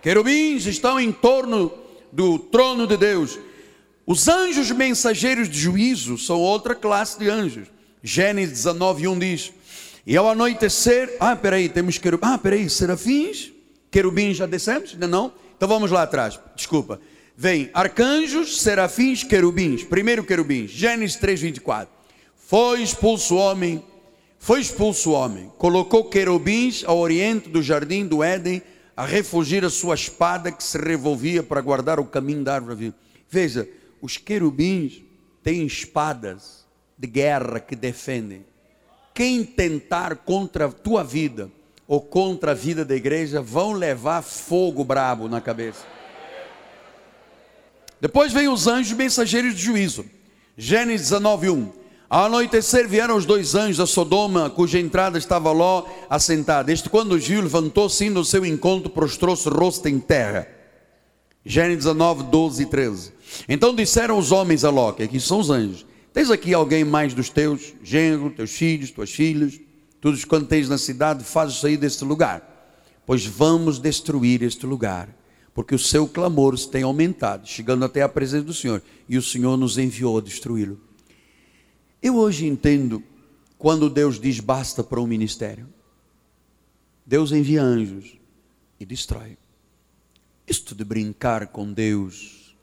Querubins 0.00 0.66
estão 0.66 1.00
em 1.00 1.10
torno 1.10 1.72
do 2.12 2.38
trono 2.38 2.86
de 2.86 2.96
Deus 2.96 3.40
Os 4.06 4.28
anjos 4.28 4.70
mensageiros 4.70 5.48
de 5.48 5.58
juízo 5.58 6.16
são 6.16 6.38
outra 6.38 6.76
classe 6.76 7.18
de 7.18 7.28
anjos. 7.28 7.66
Gênesis 8.04 8.58
19, 8.58 9.08
1 9.08 9.18
diz: 9.18 9.52
E 10.06 10.16
ao 10.16 10.30
anoitecer, 10.30 11.16
ah, 11.18 11.34
peraí, 11.34 11.68
temos 11.68 11.98
querubins, 11.98 12.30
ah, 12.30 12.38
peraí, 12.38 12.70
serafins, 12.70 13.50
querubins 13.90 14.36
já 14.36 14.46
descemos? 14.46 14.92
Ainda 14.92 15.08
não? 15.08 15.32
Então 15.56 15.68
vamos 15.68 15.90
lá 15.90 16.02
atrás, 16.02 16.38
desculpa. 16.54 17.00
Vem 17.36 17.70
arcanjos, 17.72 18.60
serafins, 18.60 19.24
querubins. 19.24 19.82
Primeiro 19.84 20.24
querubins, 20.24 20.70
Gênesis 20.70 21.16
3, 21.16 21.40
24. 21.40 21.92
Foi 22.36 22.82
expulso 22.82 23.34
o 23.34 23.38
homem, 23.38 23.82
foi 24.38 24.60
expulso 24.60 25.10
o 25.10 25.12
homem, 25.14 25.50
colocou 25.56 26.04
querubins 26.04 26.84
ao 26.84 26.98
oriente 26.98 27.48
do 27.48 27.62
jardim 27.62 28.06
do 28.06 28.22
Éden, 28.22 28.60
a 28.94 29.06
refugir 29.06 29.64
a 29.64 29.70
sua 29.70 29.94
espada 29.94 30.52
que 30.52 30.62
se 30.62 30.76
revolvia 30.76 31.42
para 31.42 31.62
guardar 31.62 31.98
o 31.98 32.04
caminho 32.04 32.44
da 32.44 32.54
árvore 32.54 32.76
vida. 32.76 32.96
Veja, 33.30 33.66
os 34.02 34.18
querubins 34.18 35.02
têm 35.42 35.64
espadas 35.64 36.66
de 36.98 37.06
guerra 37.08 37.58
que 37.58 37.74
defendem. 37.74 38.44
Quem 39.14 39.44
tentar 39.44 40.16
contra 40.16 40.66
a 40.66 40.72
tua 40.72 41.02
vida 41.02 41.50
ou 41.88 42.00
contra 42.00 42.50
a 42.50 42.54
vida 42.54 42.84
da 42.84 42.94
igreja 42.94 43.40
vão 43.40 43.72
levar 43.72 44.22
fogo 44.22 44.84
brabo 44.84 45.28
na 45.28 45.40
cabeça. 45.40 45.86
Depois 48.02 48.32
vem 48.32 48.48
os 48.48 48.66
anjos 48.66 48.96
mensageiros 48.98 49.54
de 49.54 49.62
juízo. 49.62 50.04
Gênesis 50.58 51.10
19, 51.10 51.50
1. 51.50 51.72
Ao 52.10 52.24
anoitecer 52.24 52.88
vieram 52.88 53.16
os 53.16 53.24
dois 53.24 53.54
anjos 53.54 53.78
a 53.78 53.86
Sodoma, 53.86 54.50
cuja 54.50 54.80
entrada 54.80 55.16
estava 55.16 55.52
Ló 55.52 55.86
assentado. 56.10 56.72
Este, 56.72 56.90
quando 56.90 57.12
os 57.12 57.24
viu, 57.24 57.40
levantou-se 57.40 58.10
no 58.10 58.24
seu 58.24 58.44
encontro, 58.44 58.90
prostrou-se 58.90 59.48
rosto 59.48 59.88
em 59.88 60.00
terra. 60.00 60.48
Gênesis 61.46 61.84
19, 61.84 62.24
12 62.24 62.64
e 62.64 62.66
13. 62.66 63.12
Então 63.48 63.72
disseram 63.72 64.18
os 64.18 64.32
homens 64.32 64.64
a 64.64 64.70
Ló, 64.70 64.90
que 64.90 65.04
aqui 65.04 65.20
são 65.20 65.38
os 65.38 65.48
anjos: 65.48 65.86
Tens 66.12 66.28
aqui 66.28 66.52
alguém 66.52 66.82
mais 66.82 67.14
dos 67.14 67.30
teus, 67.30 67.72
genro, 67.84 68.30
teus 68.30 68.50
filhos, 68.50 68.90
tuas 68.90 69.12
filhas, 69.12 69.60
todos 70.00 70.24
quantos 70.24 70.48
tens 70.48 70.68
na 70.68 70.76
cidade, 70.76 71.22
faz 71.22 71.54
sair 71.54 71.76
deste 71.76 72.04
lugar. 72.04 72.74
Pois 73.06 73.24
vamos 73.24 73.78
destruir 73.78 74.42
este 74.42 74.66
lugar, 74.66 75.08
porque 75.54 75.74
o 75.74 75.78
seu 75.78 76.08
clamor 76.08 76.58
tem 76.68 76.82
aumentado, 76.82 77.46
chegando 77.46 77.84
até 77.84 78.02
a 78.02 78.08
presença 78.08 78.44
do 78.44 78.54
Senhor, 78.54 78.82
e 79.08 79.18
o 79.18 79.22
Senhor 79.22 79.56
nos 79.56 79.76
enviou 79.76 80.18
a 80.18 80.20
destruí-lo. 80.20 80.80
Eu 82.02 82.16
hoje 82.16 82.46
entendo 82.46 83.02
quando 83.58 83.90
Deus 83.90 84.18
diz 84.18 84.40
basta 84.40 84.82
para 84.82 85.00
um 85.00 85.06
ministério. 85.06 85.68
Deus 87.04 87.32
envia 87.32 87.62
anjos 87.62 88.18
e 88.80 88.86
destrói. 88.86 89.36
Isto 90.46 90.74
de 90.74 90.84
brincar 90.84 91.48
com 91.48 91.72
Deus, 91.72 92.56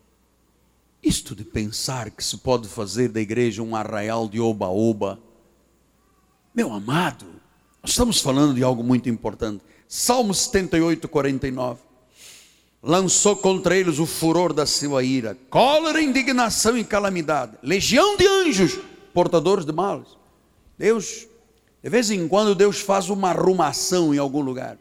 isto 1.01 1.35
de 1.35 1.45
pensar 1.45 2.11
que 2.11 2.23
se 2.23 2.37
pode 2.37 2.67
fazer 2.67 3.09
da 3.09 3.21
igreja 3.21 3.63
um 3.63 3.75
arraial 3.75 4.27
de 4.27 4.39
oba-oba. 4.39 5.19
Meu 6.53 6.73
amado, 6.73 7.25
nós 7.81 7.91
estamos 7.91 8.19
falando 8.19 8.53
de 8.53 8.63
algo 8.63 8.83
muito 8.83 9.07
importante. 9.07 9.63
Salmo 9.87 10.33
78, 10.33 11.07
49. 11.07 11.88
Lançou 12.81 13.35
contra 13.35 13.75
eles 13.75 13.99
o 13.99 14.05
furor 14.05 14.53
da 14.53 14.65
sua 14.65 15.03
ira, 15.03 15.37
cólera, 15.49 16.01
indignação 16.01 16.77
e 16.77 16.83
calamidade, 16.83 17.57
legião 17.61 18.15
de 18.15 18.25
anjos 18.25 18.79
portadores 19.13 19.65
de 19.65 19.73
males. 19.73 20.07
Deus, 20.77 21.27
de 21.83 21.89
vez 21.89 22.09
em 22.09 22.25
quando, 22.25 22.55
Deus 22.55 22.79
faz 22.79 23.09
uma 23.09 23.31
arrumação 23.31 24.13
em 24.13 24.17
algum 24.17 24.39
lugar, 24.39 24.77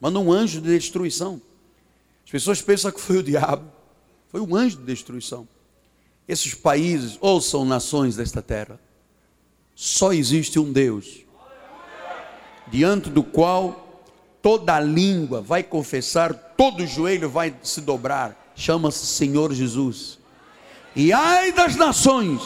manda 0.00 0.18
um 0.18 0.32
anjo 0.32 0.62
de 0.62 0.68
destruição. 0.68 1.40
As 2.24 2.30
pessoas 2.30 2.62
pensam 2.62 2.90
que 2.90 3.00
foi 3.00 3.18
o 3.18 3.22
diabo, 3.22 3.70
foi 4.28 4.40
um 4.40 4.56
anjo 4.56 4.78
de 4.78 4.84
destruição. 4.84 5.46
Esses 6.26 6.54
países, 6.54 7.18
ou 7.20 7.38
são 7.40 7.66
nações 7.66 8.16
desta 8.16 8.40
terra, 8.40 8.80
só 9.74 10.12
existe 10.12 10.58
um 10.58 10.72
Deus, 10.72 11.20
diante 12.68 13.10
do 13.10 13.22
qual 13.22 14.02
toda 14.40 14.80
língua 14.80 15.42
vai 15.42 15.62
confessar, 15.62 16.51
todo 16.62 16.86
joelho 16.86 17.28
vai 17.28 17.52
se 17.60 17.80
dobrar, 17.80 18.52
chama-se 18.54 19.04
Senhor 19.04 19.52
Jesus. 19.52 20.20
E 20.94 21.12
ai 21.12 21.50
das 21.50 21.74
nações 21.74 22.40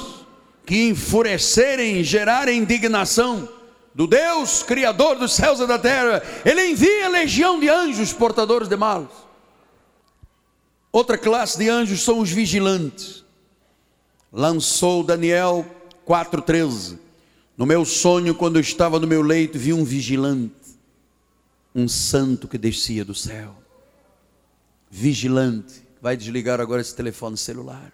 que 0.64 0.89
enfurecerem, 0.89 2.03
gerarem 2.03 2.61
indignação 2.61 3.47
do 3.95 4.07
Deus 4.07 4.62
Criador 4.62 5.17
dos 5.19 5.35
céus 5.35 5.61
e 5.61 5.67
da 5.67 5.79
terra, 5.79 6.23
Ele 6.47 6.67
envia 6.67 7.11
legião 7.11 7.61
de 7.61 7.69
anjos 7.69 8.14
portadores 8.14 8.69
de 8.69 8.77
males. 8.77 9.11
Outra 10.91 11.19
classe 11.19 11.59
de 11.59 11.69
anjos 11.69 12.03
são 12.03 12.19
os 12.19 12.31
vigilantes. 12.31 13.23
Lançou 14.33 15.05
Daniel 15.05 15.67
4,13. 16.09 16.99
No 17.55 17.67
meu 17.67 17.85
sonho, 17.85 18.35
quando 18.35 18.57
eu 18.57 18.62
estava 18.62 18.99
no 18.99 19.07
meu 19.07 19.21
leito, 19.21 19.59
vi 19.59 19.75
um 19.75 19.85
vigilante, 19.85 20.55
um 21.75 21.87
santo 21.87 22.49
que 22.49 22.57
descia 22.57 23.05
do 23.05 23.14
céu. 23.14 23.66
Vigilante. 24.91 25.87
Vai 26.01 26.16
desligar 26.16 26.61
agora 26.61 26.80
esse 26.80 26.95
telefone 26.95 27.37
celular. 27.37 27.93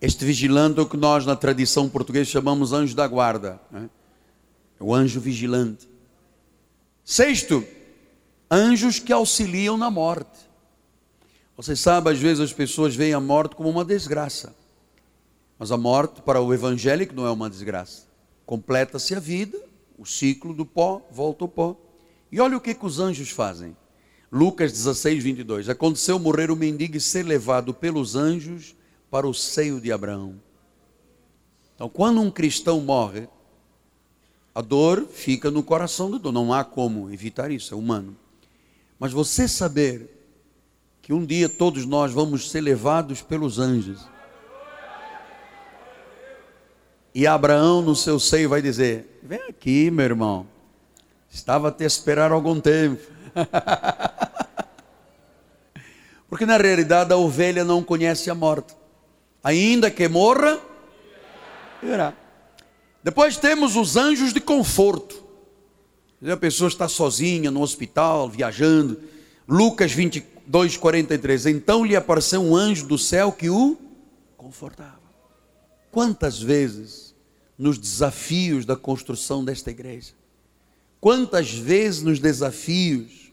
Este 0.00 0.24
vigilante 0.24 0.78
é 0.78 0.82
o 0.82 0.88
que 0.88 0.96
nós 0.96 1.26
na 1.26 1.36
tradição 1.36 1.88
portuguesa 1.88 2.30
chamamos 2.30 2.72
anjo 2.72 2.96
da 2.96 3.06
guarda. 3.06 3.60
Né? 3.70 3.90
O 4.78 4.94
anjo 4.94 5.20
vigilante. 5.20 5.86
Sexto, 7.04 7.62
anjos 8.50 8.98
que 8.98 9.12
auxiliam 9.12 9.76
na 9.76 9.90
morte. 9.90 10.48
Você 11.54 11.76
sabe, 11.76 12.10
às 12.10 12.18
vezes 12.18 12.40
as 12.40 12.52
pessoas 12.52 12.96
veem 12.96 13.12
a 13.12 13.20
morte 13.20 13.54
como 13.54 13.68
uma 13.68 13.84
desgraça. 13.84 14.54
Mas 15.58 15.70
a 15.70 15.76
morte 15.76 16.22
para 16.22 16.40
o 16.40 16.54
evangélico 16.54 17.14
não 17.14 17.26
é 17.26 17.30
uma 17.30 17.50
desgraça. 17.50 18.04
Completa-se 18.46 19.14
a 19.14 19.20
vida, 19.20 19.60
o 19.98 20.06
ciclo 20.06 20.54
do 20.54 20.64
pó 20.64 21.06
volta 21.10 21.44
ao 21.44 21.48
pó. 21.48 21.76
E 22.32 22.40
olha 22.40 22.56
o 22.56 22.60
que, 22.60 22.72
que 22.72 22.86
os 22.86 22.98
anjos 22.98 23.28
fazem. 23.28 23.76
Lucas 24.32 24.72
16, 24.72 25.24
22. 25.24 25.68
Aconteceu 25.68 26.18
morrer 26.18 26.50
o 26.50 26.56
mendigo 26.56 26.96
e 26.96 27.00
ser 27.00 27.24
levado 27.24 27.74
pelos 27.74 28.14
anjos 28.14 28.76
para 29.10 29.26
o 29.26 29.34
seio 29.34 29.80
de 29.80 29.90
Abraão. 29.90 30.40
Então, 31.74 31.88
quando 31.88 32.20
um 32.20 32.30
cristão 32.30 32.80
morre, 32.80 33.28
a 34.54 34.60
dor 34.60 35.06
fica 35.10 35.50
no 35.50 35.62
coração 35.62 36.10
do 36.10 36.18
dor. 36.18 36.32
Não 36.32 36.52
há 36.52 36.62
como 36.62 37.10
evitar 37.10 37.50
isso, 37.50 37.74
é 37.74 37.76
humano. 37.76 38.16
Mas 38.98 39.12
você 39.12 39.48
saber 39.48 40.08
que 41.02 41.12
um 41.12 41.24
dia 41.24 41.48
todos 41.48 41.84
nós 41.84 42.12
vamos 42.12 42.50
ser 42.50 42.60
levados 42.60 43.22
pelos 43.22 43.58
anjos. 43.58 44.06
E 47.12 47.26
Abraão 47.26 47.82
no 47.82 47.96
seu 47.96 48.20
seio 48.20 48.48
vai 48.48 48.62
dizer: 48.62 49.18
Vem 49.22 49.42
aqui, 49.48 49.90
meu 49.90 50.04
irmão. 50.04 50.46
Estava 51.28 51.68
a 51.68 51.72
te 51.72 51.82
esperar 51.82 52.30
algum 52.30 52.60
tempo. 52.60 53.19
Porque 56.28 56.46
na 56.46 56.56
realidade 56.56 57.12
a 57.12 57.16
ovelha 57.16 57.64
não 57.64 57.82
conhece 57.82 58.30
a 58.30 58.34
morte 58.34 58.80
ainda 59.42 59.90
que 59.90 60.06
morra, 60.08 60.60
viverá. 61.80 62.14
Depois 63.02 63.36
temos 63.36 63.76
os 63.76 63.96
anjos 63.96 64.32
de 64.32 64.40
conforto. 64.40 65.24
A 66.22 66.36
pessoa 66.36 66.68
está 66.68 66.86
sozinha 66.86 67.50
no 67.50 67.62
hospital, 67.62 68.28
viajando. 68.28 69.00
Lucas 69.48 69.92
22, 69.92 70.76
43. 70.76 71.46
Então 71.46 71.84
lhe 71.84 71.96
apareceu 71.96 72.42
um 72.42 72.54
anjo 72.54 72.86
do 72.86 72.98
céu 72.98 73.32
que 73.32 73.48
o 73.48 73.78
confortava. 74.36 75.00
Quantas 75.90 76.40
vezes 76.40 77.14
nos 77.58 77.78
desafios 77.78 78.64
da 78.64 78.76
construção 78.76 79.44
desta 79.44 79.70
igreja, 79.70 80.12
quantas 81.00 81.50
vezes 81.50 82.02
nos 82.02 82.18
desafios 82.18 83.32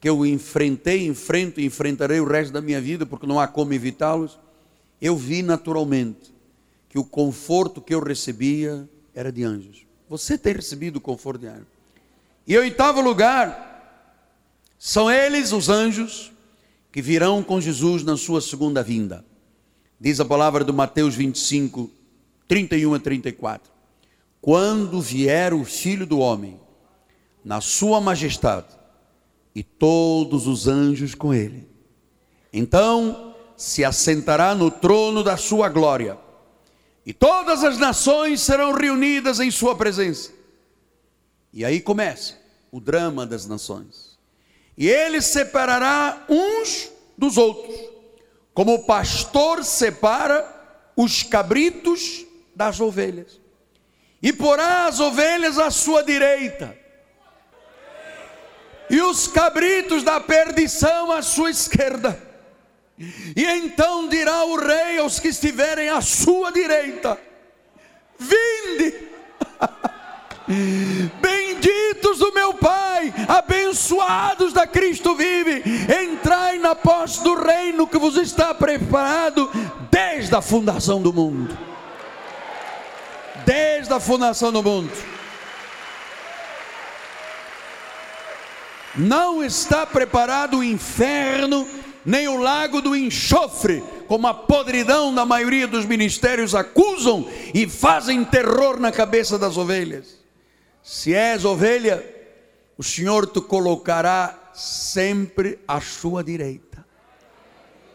que 0.00 0.08
eu 0.08 0.26
enfrentei, 0.26 1.06
enfrento 1.06 1.60
e 1.60 1.64
enfrentarei 1.64 2.20
o 2.20 2.26
resto 2.26 2.52
da 2.52 2.60
minha 2.60 2.80
vida, 2.80 3.06
porque 3.06 3.26
não 3.26 3.38
há 3.38 3.46
como 3.46 3.72
evitá-los, 3.72 4.38
eu 5.00 5.16
vi 5.16 5.42
naturalmente 5.42 6.34
que 6.88 6.98
o 6.98 7.04
conforto 7.04 7.80
que 7.80 7.94
eu 7.94 8.00
recebia 8.00 8.88
era 9.14 9.32
de 9.32 9.44
anjos. 9.44 9.86
Você 10.08 10.36
tem 10.36 10.54
recebido 10.54 10.96
o 10.96 11.00
conforto 11.00 11.40
de 11.40 11.46
anjos. 11.46 11.66
E 12.46 12.54
em 12.54 12.58
oitavo 12.58 13.00
lugar, 13.00 13.70
são 14.78 15.10
eles 15.10 15.52
os 15.52 15.68
anjos 15.68 16.32
que 16.90 17.00
virão 17.00 17.42
com 17.42 17.60
Jesus 17.60 18.02
na 18.02 18.16
sua 18.16 18.40
segunda 18.40 18.82
vinda. 18.82 19.24
Diz 19.98 20.18
a 20.18 20.24
palavra 20.24 20.64
do 20.64 20.74
Mateus 20.74 21.14
25, 21.14 21.88
31 22.48 22.94
a 22.94 22.98
34. 22.98 23.72
Quando 24.40 25.00
vier 25.00 25.54
o 25.54 25.64
Filho 25.64 26.04
do 26.04 26.18
Homem, 26.18 26.60
na 27.44 27.60
sua 27.60 28.00
majestade, 28.00 28.68
e 29.54 29.62
todos 29.62 30.46
os 30.46 30.66
anjos 30.66 31.14
com 31.14 31.34
ele, 31.34 31.68
então 32.52 33.34
se 33.56 33.84
assentará 33.84 34.54
no 34.54 34.70
trono 34.70 35.22
da 35.22 35.36
sua 35.36 35.68
glória, 35.68 36.18
e 37.04 37.12
todas 37.12 37.64
as 37.64 37.78
nações 37.78 38.40
serão 38.40 38.72
reunidas 38.72 39.40
em 39.40 39.50
sua 39.50 39.74
presença. 39.74 40.30
E 41.52 41.64
aí 41.64 41.80
começa 41.80 42.40
o 42.70 42.80
drama 42.80 43.26
das 43.26 43.44
nações. 43.44 44.18
E 44.76 44.88
ele 44.88 45.20
separará 45.20 46.24
uns 46.28 46.90
dos 47.18 47.36
outros, 47.36 47.76
como 48.54 48.74
o 48.74 48.84
pastor 48.84 49.62
separa 49.64 50.48
os 50.96 51.22
cabritos 51.22 52.24
das 52.54 52.80
ovelhas, 52.80 53.40
e 54.22 54.32
porá 54.32 54.86
as 54.86 55.00
ovelhas 55.00 55.58
à 55.58 55.70
sua 55.70 56.02
direita, 56.02 56.76
e 58.92 59.00
os 59.00 59.26
cabritos 59.26 60.02
da 60.02 60.20
perdição 60.20 61.10
à 61.10 61.22
sua 61.22 61.50
esquerda. 61.50 62.20
E 63.34 63.42
então 63.42 64.06
dirá 64.06 64.44
o 64.44 64.56
rei 64.56 64.98
aos 64.98 65.18
que 65.18 65.28
estiverem 65.28 65.88
à 65.88 66.02
sua 66.02 66.52
direita: 66.52 67.18
Vinde, 68.18 68.94
benditos 71.22 72.18
do 72.18 72.34
meu 72.34 72.52
Pai, 72.52 73.12
abençoados 73.26 74.52
da 74.52 74.66
Cristo 74.66 75.14
vive, 75.14 75.62
entrai 76.04 76.58
na 76.58 76.74
posse 76.74 77.24
do 77.24 77.34
reino 77.34 77.86
que 77.86 77.96
vos 77.96 78.18
está 78.18 78.54
preparado 78.54 79.50
desde 79.90 80.34
a 80.34 80.42
fundação 80.42 81.00
do 81.00 81.14
mundo. 81.14 81.56
Desde 83.46 83.92
a 83.92 83.98
fundação 83.98 84.52
do 84.52 84.62
mundo. 84.62 84.92
Não 88.94 89.42
está 89.42 89.86
preparado 89.86 90.58
o 90.58 90.64
inferno 90.64 91.66
nem 92.04 92.28
o 92.28 92.36
lago 92.36 92.80
do 92.80 92.96
enxofre, 92.96 93.82
como 94.06 94.26
a 94.26 94.34
podridão 94.34 95.14
da 95.14 95.24
maioria 95.24 95.66
dos 95.66 95.86
ministérios 95.86 96.54
acusam 96.54 97.26
e 97.54 97.68
fazem 97.68 98.24
terror 98.24 98.78
na 98.78 98.90
cabeça 98.90 99.38
das 99.38 99.56
ovelhas. 99.56 100.20
Se 100.82 101.14
és 101.14 101.44
ovelha, 101.44 102.04
o 102.76 102.82
Senhor 102.82 103.26
te 103.26 103.40
colocará 103.40 104.50
sempre 104.52 105.58
à 105.66 105.80
sua 105.80 106.22
direita, 106.24 106.84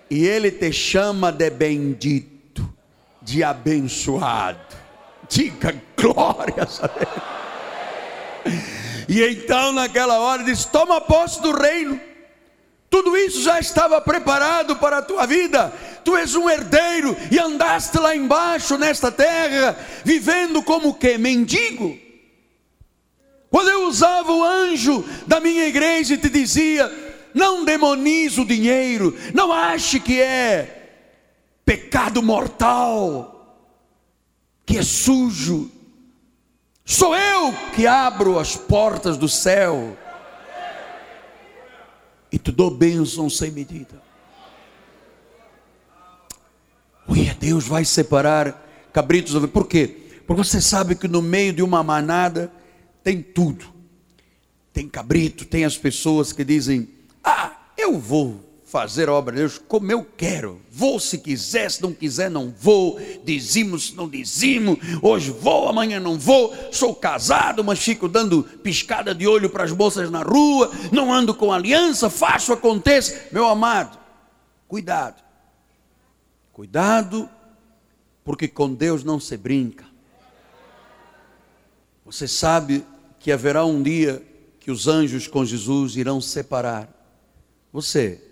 e 0.10 0.26
Ele 0.26 0.50
te 0.50 0.72
chama 0.72 1.32
de 1.32 1.50
bendito, 1.50 2.74
de 3.22 3.44
abençoado. 3.44 4.78
Diga 5.30 5.76
glórias 5.98 6.82
a 6.82 6.88
Deus. 6.88 8.77
E 9.08 9.24
então, 9.24 9.72
naquela 9.72 10.20
hora, 10.20 10.44
diz: 10.44 10.66
Toma 10.66 11.00
posse 11.02 11.42
do 11.42 11.52
reino 11.52 12.00
tudo 12.90 13.18
isso 13.18 13.42
já 13.42 13.60
estava 13.60 14.00
preparado 14.00 14.78
para 14.78 15.00
a 15.00 15.02
tua 15.02 15.26
vida. 15.26 15.74
Tu 16.04 16.16
és 16.16 16.36
um 16.36 16.50
herdeiro 16.50 17.18
e 17.30 17.38
andaste 17.38 17.98
lá 18.00 18.16
embaixo 18.16 18.78
nesta 18.78 19.12
terra, 19.12 19.78
vivendo 20.06 20.64
como 20.64 20.94
que 20.94 21.18
mendigo. 21.18 21.98
Quando 23.50 23.70
eu 23.70 23.88
usava 23.88 24.32
o 24.32 24.44
anjo 24.44 25.04
da 25.26 25.40
minha 25.40 25.66
igreja 25.66 26.14
e 26.14 26.18
te 26.18 26.30
dizia: 26.30 26.90
não 27.34 27.66
demonize 27.66 28.40
o 28.40 28.46
dinheiro, 28.46 29.18
não 29.34 29.52
ache 29.52 30.00
que 30.00 30.22
é 30.22 30.90
pecado 31.66 32.24
mortal, 32.24 33.68
que 34.66 34.78
é 34.78 34.84
sujo. 34.84 35.72
Sou 36.90 37.14
eu 37.14 37.54
que 37.76 37.86
abro 37.86 38.40
as 38.40 38.56
portas 38.56 39.18
do 39.18 39.28
céu 39.28 39.98
e 42.32 42.40
te 42.40 42.50
dou 42.50 42.72
bênção 42.72 43.30
sem 43.30 43.52
medida. 43.52 44.02
Ui, 47.06 47.26
Deus 47.38 47.68
vai 47.68 47.84
separar 47.84 48.90
cabritos. 48.94 49.36
Por 49.50 49.68
quê? 49.68 50.22
Porque 50.26 50.42
você 50.42 50.62
sabe 50.62 50.96
que 50.96 51.10
no 51.10 51.22
meio 51.22 51.52
de 51.52 51.62
uma 51.62 51.84
manada 51.84 52.50
tem 53.04 53.22
tudo. 53.22 53.66
Tem 54.72 54.88
cabrito, 54.88 55.44
tem 55.44 55.66
as 55.66 55.78
pessoas 55.78 56.32
que 56.32 56.46
dizem: 56.46 56.88
Ah, 57.22 57.52
eu 57.78 58.00
vou 58.00 58.47
fazer 58.68 59.08
a 59.08 59.14
obra 59.14 59.34
de 59.34 59.40
Deus 59.40 59.58
como 59.58 59.90
eu 59.90 60.04
quero. 60.04 60.62
Vou 60.70 61.00
se 61.00 61.18
quiser, 61.18 61.72
se 61.72 61.82
não 61.82 61.94
quiser, 61.94 62.30
não 62.30 62.54
vou. 62.56 63.00
Dizimo 63.24 63.80
se 63.80 63.96
não 63.96 64.10
dizimo. 64.10 64.78
Hoje 65.02 65.32
vou, 65.32 65.70
amanhã 65.70 66.02
não 66.02 66.20
vou. 66.20 66.54
Sou 66.72 66.94
casado, 66.94 67.64
mas 67.64 67.80
fico 67.80 68.10
dando 68.10 68.44
piscada 68.44 69.16
de 69.16 69.26
olho 69.26 69.50
para 69.50 69.64
as 69.64 69.72
moças 69.72 70.12
na 70.12 70.22
rua. 70.22 70.70
Não 70.92 71.14
ando 71.14 71.34
com 71.34 71.52
aliança, 71.52 72.10
faço, 72.10 72.52
acontece. 72.52 73.30
Meu 73.32 73.48
amado, 73.48 73.98
cuidado. 74.68 75.24
Cuidado, 76.52 77.30
porque 78.22 78.50
com 78.50 78.74
Deus 78.74 79.02
não 79.02 79.18
se 79.18 79.38
brinca. 79.38 79.86
Você 82.06 82.28
sabe 82.28 82.86
que 83.18 83.32
haverá 83.32 83.64
um 83.64 83.82
dia 83.82 84.22
que 84.60 84.72
os 84.72 84.88
anjos 84.88 85.26
com 85.26 85.46
Jesus 85.46 85.96
irão 85.96 86.20
separar 86.20 86.94
você 87.72 88.27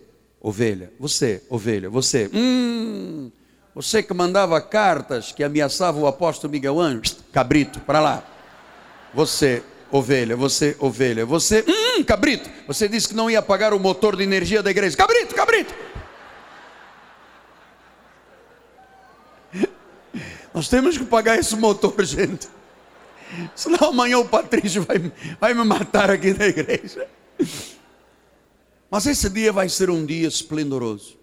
ovelha, 0.46 0.93
você, 1.00 1.41
ovelha, 1.50 1.89
você, 1.89 2.30
hum, 2.32 3.32
você 3.74 4.04
que 4.04 4.14
mandava 4.14 4.62
cartas 4.62 5.32
que 5.32 5.43
ameaçava 5.43 5.98
o 5.98 6.06
apóstolo 6.06 6.52
Miguel 6.52 6.80
Anjo, 6.80 7.16
cabrito, 7.34 7.80
para 7.80 8.00
lá. 8.00 8.24
Você, 9.12 9.64
ovelha, 9.89 10.36
você, 10.36 10.76
ovelha, 10.80 11.26
você, 11.26 11.66
hum, 11.68 12.04
cabrito, 12.04 12.48
você 12.68 12.88
disse 12.88 13.08
que 13.08 13.16
não 13.16 13.28
ia 13.28 13.41
pagar 13.41 13.74
o 13.74 13.80
motor 13.80 14.16
de 14.16 14.22
energia 14.22 14.62
da 14.62 14.70
igreja, 14.70 14.96
cabrito, 14.96 15.34
cabrito. 15.34 15.74
Nós 20.54 20.70
temos 20.70 20.96
que 20.96 21.06
pagar 21.06 21.39
esse 21.39 21.56
motor, 21.56 22.06
gente. 22.06 22.48
Senão 23.56 23.89
amanhã 23.89 24.20
o 24.20 24.26
Patrício 24.26 24.84
vai, 24.84 25.12
vai 25.41 25.56
me 25.56 25.64
matar 25.64 26.12
aqui 26.12 26.36
na 26.38 26.46
igreja. 26.46 27.08
Mas 28.90 29.06
esse 29.06 29.30
dia 29.30 29.52
vai 29.52 29.70
ser 29.70 29.90
um 29.90 30.06
dia 30.06 30.28
esplendoroso. 30.28 31.18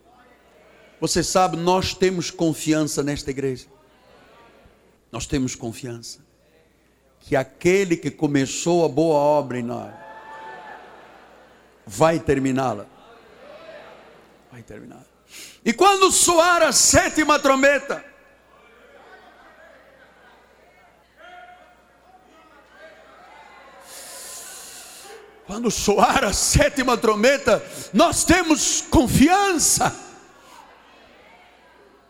Você 1.01 1.23
sabe, 1.23 1.57
nós 1.57 1.95
temos 1.95 2.31
confiança 2.31 3.03
nesta 3.03 3.31
igreja. 3.31 3.67
Nós 5.11 5.27
temos 5.27 5.55
confiança 5.55 6.21
que 7.21 7.37
aquele 7.37 7.97
que 7.97 8.11
começou 8.11 8.85
a 8.85 8.89
boa 8.89 9.17
obra 9.17 9.59
em 9.59 9.63
nós 9.63 9.93
vai 11.87 12.19
terminá-la. 12.19 12.87
Vai 14.51 14.63
terminar. 14.63 15.05
E 15.65 15.73
quando 15.73 16.11
soar 16.11 16.63
a 16.63 16.73
sétima 16.73 17.39
trombeta, 17.39 18.05
Quando 25.53 25.71
soar 25.71 26.25
a 26.25 26.33
sétima 26.33 26.97
trombeta, 26.97 27.63
nós 27.93 28.25
temos 28.25 28.81
confiança. 28.81 29.95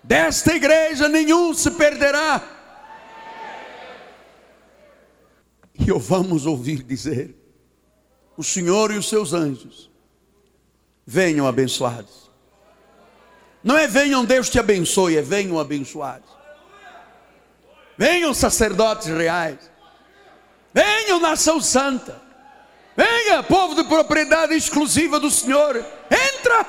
Desta 0.01 0.55
igreja 0.55 1.09
nenhum 1.09 1.53
se 1.53 1.72
perderá. 1.72 2.40
E 5.76 5.88
eu 5.88 5.99
vamos 5.99 6.47
ouvir 6.47 6.84
dizer: 6.84 7.34
o 8.36 8.45
Senhor 8.45 8.93
e 8.93 8.97
os 8.97 9.09
seus 9.09 9.32
anjos 9.32 9.90
venham 11.05 11.45
abençoados. 11.45 12.30
Não 13.61 13.76
é 13.76 13.88
venham 13.88 14.24
Deus 14.24 14.49
te 14.49 14.61
abençoe, 14.61 15.16
é 15.16 15.20
venham 15.20 15.59
abençoados. 15.59 16.30
Venham 17.99 18.32
sacerdotes 18.32 19.09
reais. 19.09 19.59
Venham 20.72 21.18
nação 21.18 21.61
santa. 21.61 22.30
Venha, 22.97 23.43
povo 23.43 23.74
de 23.74 23.84
propriedade 23.84 24.55
exclusiva 24.55 25.18
do 25.18 25.30
Senhor, 25.30 25.84
entra. 26.11 26.66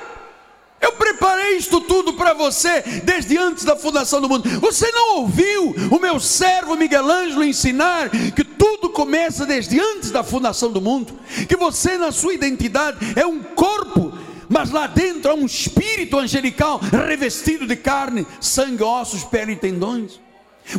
Eu 0.80 0.94
preparei 0.94 1.58
isto 1.58 1.80
tudo 1.82 2.14
para 2.14 2.34
você 2.34 2.82
desde 3.04 3.38
antes 3.38 3.64
da 3.64 3.76
fundação 3.76 4.20
do 4.20 4.28
mundo. 4.28 4.50
Você 4.60 4.92
não 4.92 5.20
ouviu 5.20 5.74
o 5.90 6.00
meu 6.00 6.20
servo 6.20 6.76
Miguel 6.76 7.10
Ângelo 7.10 7.44
ensinar 7.44 8.10
que 8.10 8.44
tudo 8.44 8.90
começa 8.90 9.46
desde 9.46 9.80
antes 9.80 10.12
da 10.12 10.24
fundação 10.24 10.72
do 10.72 10.82
mundo? 10.82 11.18
Que 11.48 11.56
você, 11.56 11.98
na 11.98 12.12
sua 12.12 12.34
identidade, 12.34 12.98
é 13.16 13.26
um 13.26 13.42
corpo, 13.42 14.12
mas 14.50 14.72
lá 14.72 14.88
dentro 14.88 15.32
há 15.32 15.34
um 15.34 15.46
espírito 15.46 16.20
angelical 16.20 16.80
revestido 17.08 17.66
de 17.66 17.78
carne, 17.78 18.28
sangue, 18.42 18.84
ossos, 18.84 19.24
pele 19.24 19.54
e 19.54 19.58
tendões. 19.58 20.23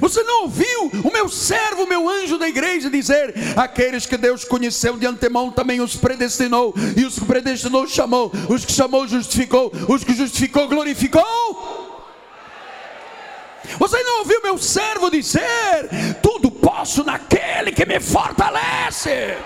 Você 0.00 0.22
não 0.22 0.42
ouviu 0.42 0.90
o 1.04 1.12
meu 1.12 1.28
servo, 1.28 1.84
o 1.84 1.88
meu 1.88 2.08
anjo 2.08 2.38
da 2.38 2.48
igreja 2.48 2.90
dizer: 2.90 3.34
aqueles 3.56 4.06
que 4.06 4.16
Deus 4.16 4.44
conheceu 4.44 4.96
de 4.96 5.06
antemão 5.06 5.50
também 5.50 5.80
os 5.80 5.96
predestinou, 5.96 6.74
e 6.96 7.04
os 7.04 7.18
que 7.18 7.24
predestinou 7.24 7.86
chamou, 7.86 8.32
os 8.48 8.64
que 8.64 8.72
chamou 8.72 9.06
justificou, 9.06 9.70
os 9.88 10.02
que 10.02 10.14
justificou 10.14 10.68
glorificou. 10.68 11.24
Você 13.78 14.02
não 14.02 14.20
ouviu 14.20 14.42
meu 14.42 14.58
servo 14.58 15.10
dizer: 15.10 15.88
tudo 16.22 16.50
posso 16.50 17.04
naquele 17.04 17.72
que 17.72 17.84
me 17.84 18.00
fortalece. 18.00 19.36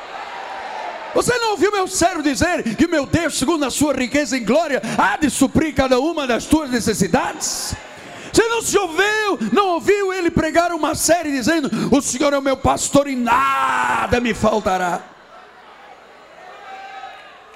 Você 1.15 1.37
não 1.39 1.53
ouviu 1.53 1.73
meu 1.73 1.89
servo 1.89 2.23
dizer 2.23 2.63
que 2.77 2.87
meu 2.87 3.07
Deus, 3.07 3.39
segundo 3.39 3.65
a 3.65 3.71
sua 3.71 3.93
riqueza 3.95 4.37
em 4.37 4.45
glória, 4.45 4.81
há 4.97 5.17
de 5.17 5.31
suprir 5.31 5.75
cada 5.75 5.99
uma 5.99 6.27
das 6.27 6.45
tuas 6.45 6.71
necessidades? 6.71 7.75
Você 8.39 8.47
não 8.47 8.63
se 8.63 8.79
ouviu, 8.79 9.51
não 9.53 9.67
ouviu 9.71 10.13
ele 10.13 10.31
pregar 10.31 10.71
uma 10.71 10.95
série 10.95 11.33
dizendo: 11.33 11.69
O 11.91 12.01
Senhor 12.01 12.33
é 12.33 12.39
o 12.39 12.43
meu 12.43 12.57
pastor 12.57 13.09
e 13.09 13.17
nada 13.17 14.21
me 14.21 14.33
faltará. 14.33 15.01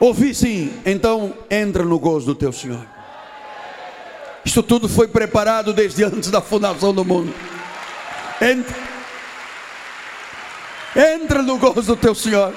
Ouvi 0.01 0.35
sim, 0.35 0.83
então 0.85 1.35
entra 1.49 1.85
no 1.85 2.01
gozo 2.01 2.27
do 2.27 2.35
teu 2.35 2.53
Senhor. 2.53 2.85
Isto 4.45 4.61
tudo 4.61 4.89
foi 4.89 5.07
preparado 5.07 5.73
desde 5.73 6.03
antes 6.03 6.33
da 6.33 6.41
fundação 6.41 6.93
do 6.93 7.05
mundo. 7.05 7.33
Entra, 8.41 8.77
entra 10.97 11.43
no 11.43 11.59
gozo 11.59 11.83
do 11.83 11.97
teu 11.97 12.13
Senhor. 12.13 12.53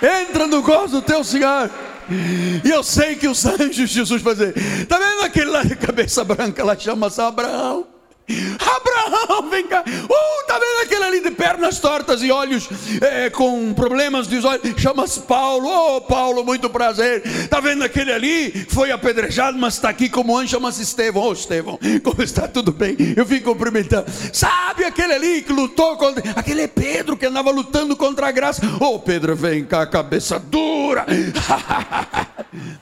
Entra 0.00 0.46
no 0.46 0.62
gozo 0.62 1.00
do 1.00 1.02
teu 1.02 1.24
Senhor. 1.24 1.68
E 2.08 2.68
eu 2.68 2.82
sei 2.82 3.16
que 3.16 3.26
os 3.26 3.44
anjos, 3.44 3.90
Jesus 3.90 4.22
vai 4.22 4.34
dizer: 4.34 4.56
Está 4.56 4.98
vendo 4.98 5.22
aquele 5.22 5.50
lá 5.50 5.62
de 5.62 5.74
cabeça 5.74 6.22
branca? 6.24 6.62
Ela 6.62 6.78
chama-se 6.78 7.20
Abraão. 7.20 7.95
Abraão, 8.58 9.48
vem 9.48 9.66
cá. 9.66 9.84
Uh, 9.86 10.46
tá 10.46 10.58
vendo 10.58 10.82
aquele 10.82 11.04
ali 11.04 11.20
de 11.20 11.30
pernas 11.30 11.78
tortas 11.78 12.22
e 12.22 12.30
olhos 12.30 12.68
é, 13.00 13.30
com 13.30 13.72
problemas 13.72 14.26
dos 14.26 14.44
olhos? 14.44 14.62
Chama-se 14.76 15.20
Paulo. 15.20 15.68
Oh, 15.68 16.00
Paulo, 16.00 16.44
muito 16.44 16.68
prazer. 16.68 17.22
Tá 17.48 17.60
vendo 17.60 17.84
aquele 17.84 18.12
ali? 18.12 18.66
Foi 18.68 18.90
apedrejado, 18.90 19.56
mas 19.56 19.74
está 19.74 19.90
aqui 19.90 20.08
como 20.08 20.36
anjo, 20.36 20.50
chama-se 20.50 20.82
Estevão. 20.82 21.28
Oh, 21.28 21.32
Estevão, 21.32 21.78
como 22.02 22.22
está? 22.22 22.48
Tudo 22.48 22.72
bem? 22.72 22.96
Eu 23.16 23.24
vim 23.24 23.40
cumprimentando. 23.40 24.10
Sabe 24.32 24.84
aquele 24.84 25.12
ali 25.12 25.42
que 25.42 25.52
lutou 25.52 25.96
contra. 25.96 26.22
Aquele 26.34 26.62
é 26.62 26.68
Pedro 26.68 27.16
que 27.16 27.26
andava 27.26 27.50
lutando 27.50 27.96
contra 27.96 28.28
a 28.28 28.32
graça. 28.32 28.60
Oh, 28.80 28.98
Pedro, 28.98 29.36
vem 29.36 29.64
cá, 29.64 29.86
cabeça 29.86 30.38
dura. 30.38 31.06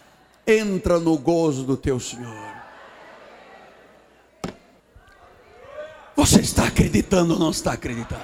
Entra 0.47 0.99
no 0.99 1.19
gozo 1.19 1.65
do 1.65 1.77
teu 1.77 2.01
Senhor. 2.01 2.54
Você 6.17 6.41
está 6.41 6.69
acreditando 6.69 7.35
ou 7.35 7.41
não 7.41 7.51
está 7.51 7.73
acreditando? 7.73 8.23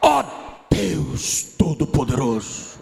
Ó 0.00 0.20
oh, 0.20 0.74
Deus 0.74 1.42
Todo-Poderoso. 1.58 2.78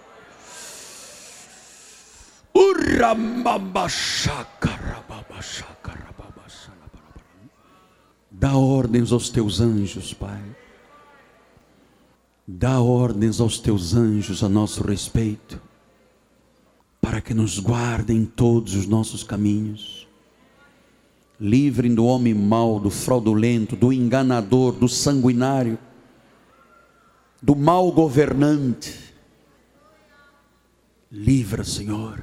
Dá 8.30 8.57
ordens 8.57 9.12
aos 9.12 9.30
teus 9.30 9.61
anjos, 9.61 10.12
Pai. 10.12 10.43
Dá 12.47 12.80
ordens 12.80 13.40
aos 13.40 13.59
teus 13.59 13.95
anjos 13.95 14.43
a 14.43 14.49
nosso 14.49 14.82
respeito, 14.82 15.61
para 17.01 17.20
que 17.20 17.32
nos 17.32 17.59
guardem 17.59 18.24
todos 18.24 18.74
os 18.74 18.86
nossos 18.86 19.22
caminhos 19.22 20.01
Livrem 21.43 21.93
do 21.93 22.05
homem 22.05 22.32
mau, 22.32 22.78
do 22.78 22.88
fraudulento, 22.88 23.74
do 23.74 23.93
enganador, 23.93 24.70
do 24.74 24.88
sanguinário, 24.88 25.76
do 27.43 27.57
mau 27.57 27.90
governante. 27.90 29.12
Livra, 31.11 31.64
Senhor, 31.64 32.22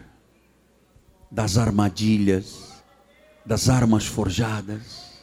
das 1.29 1.57
armadilhas, 1.57 2.81
das 3.45 3.67
armas 3.67 4.05
forjadas, 4.05 5.21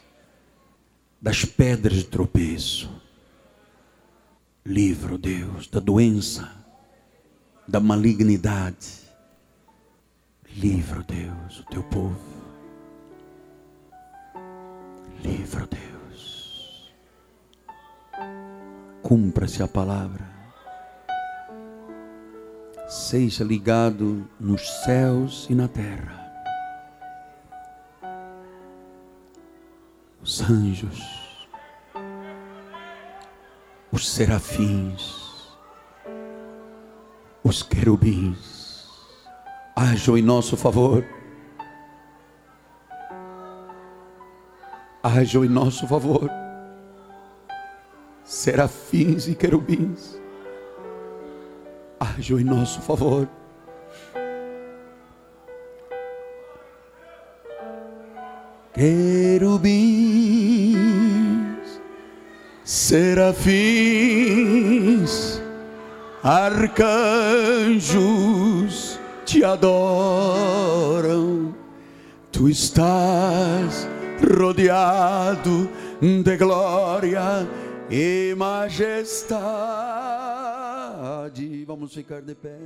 das 1.19 1.43
pedras 1.43 1.97
de 1.97 2.03
tropeço. 2.03 2.91
Livra, 4.63 5.17
Deus, 5.17 5.67
da 5.67 5.79
doença, 5.79 6.47
da 7.67 7.79
malignidade. 7.79 8.89
Livra, 10.55 11.01
Deus, 11.01 11.61
o 11.61 11.63
teu 11.63 11.81
povo. 11.81 12.46
Livra, 15.23 15.67
Deus. 15.67 16.93
Cumpra-se 19.01 19.63
a 19.63 19.67
palavra. 19.67 20.25
Seja 22.87 23.43
ligado 23.43 24.27
nos 24.39 24.61
céus 24.83 25.47
e 25.49 25.55
na 25.55 25.67
terra. 25.67 26.25
Os 30.21 30.41
anjos, 30.41 31.47
os 33.91 34.09
serafins, 34.09 35.55
os 37.43 37.63
querubins, 37.63 38.87
ajam 39.75 40.17
em 40.17 40.21
nosso 40.21 40.57
favor 40.57 41.05
hajam 45.07 45.43
em 45.45 45.49
nosso 45.49 45.87
favor. 45.87 46.29
Serafins 48.23 49.27
e 49.27 49.35
querubins, 49.35 50.19
hajam 51.99 52.39
em 52.39 52.43
nosso 52.43 52.81
favor. 52.81 53.27
Querubins, 58.73 59.71
serafins, 62.63 63.11
arcanjos 66.21 67.77
te 69.25 69.43
adoram. 69.43 69.87
Tu 72.31 72.49
estás 72.49 73.87
rodeado 74.21 75.69
de 76.01 76.37
glória 76.37 77.47
e 77.89 78.33
majestade. 78.37 79.07
Vamos 81.65 81.93
ficar 81.93 82.21
de 82.21 82.35
pé. 82.35 82.57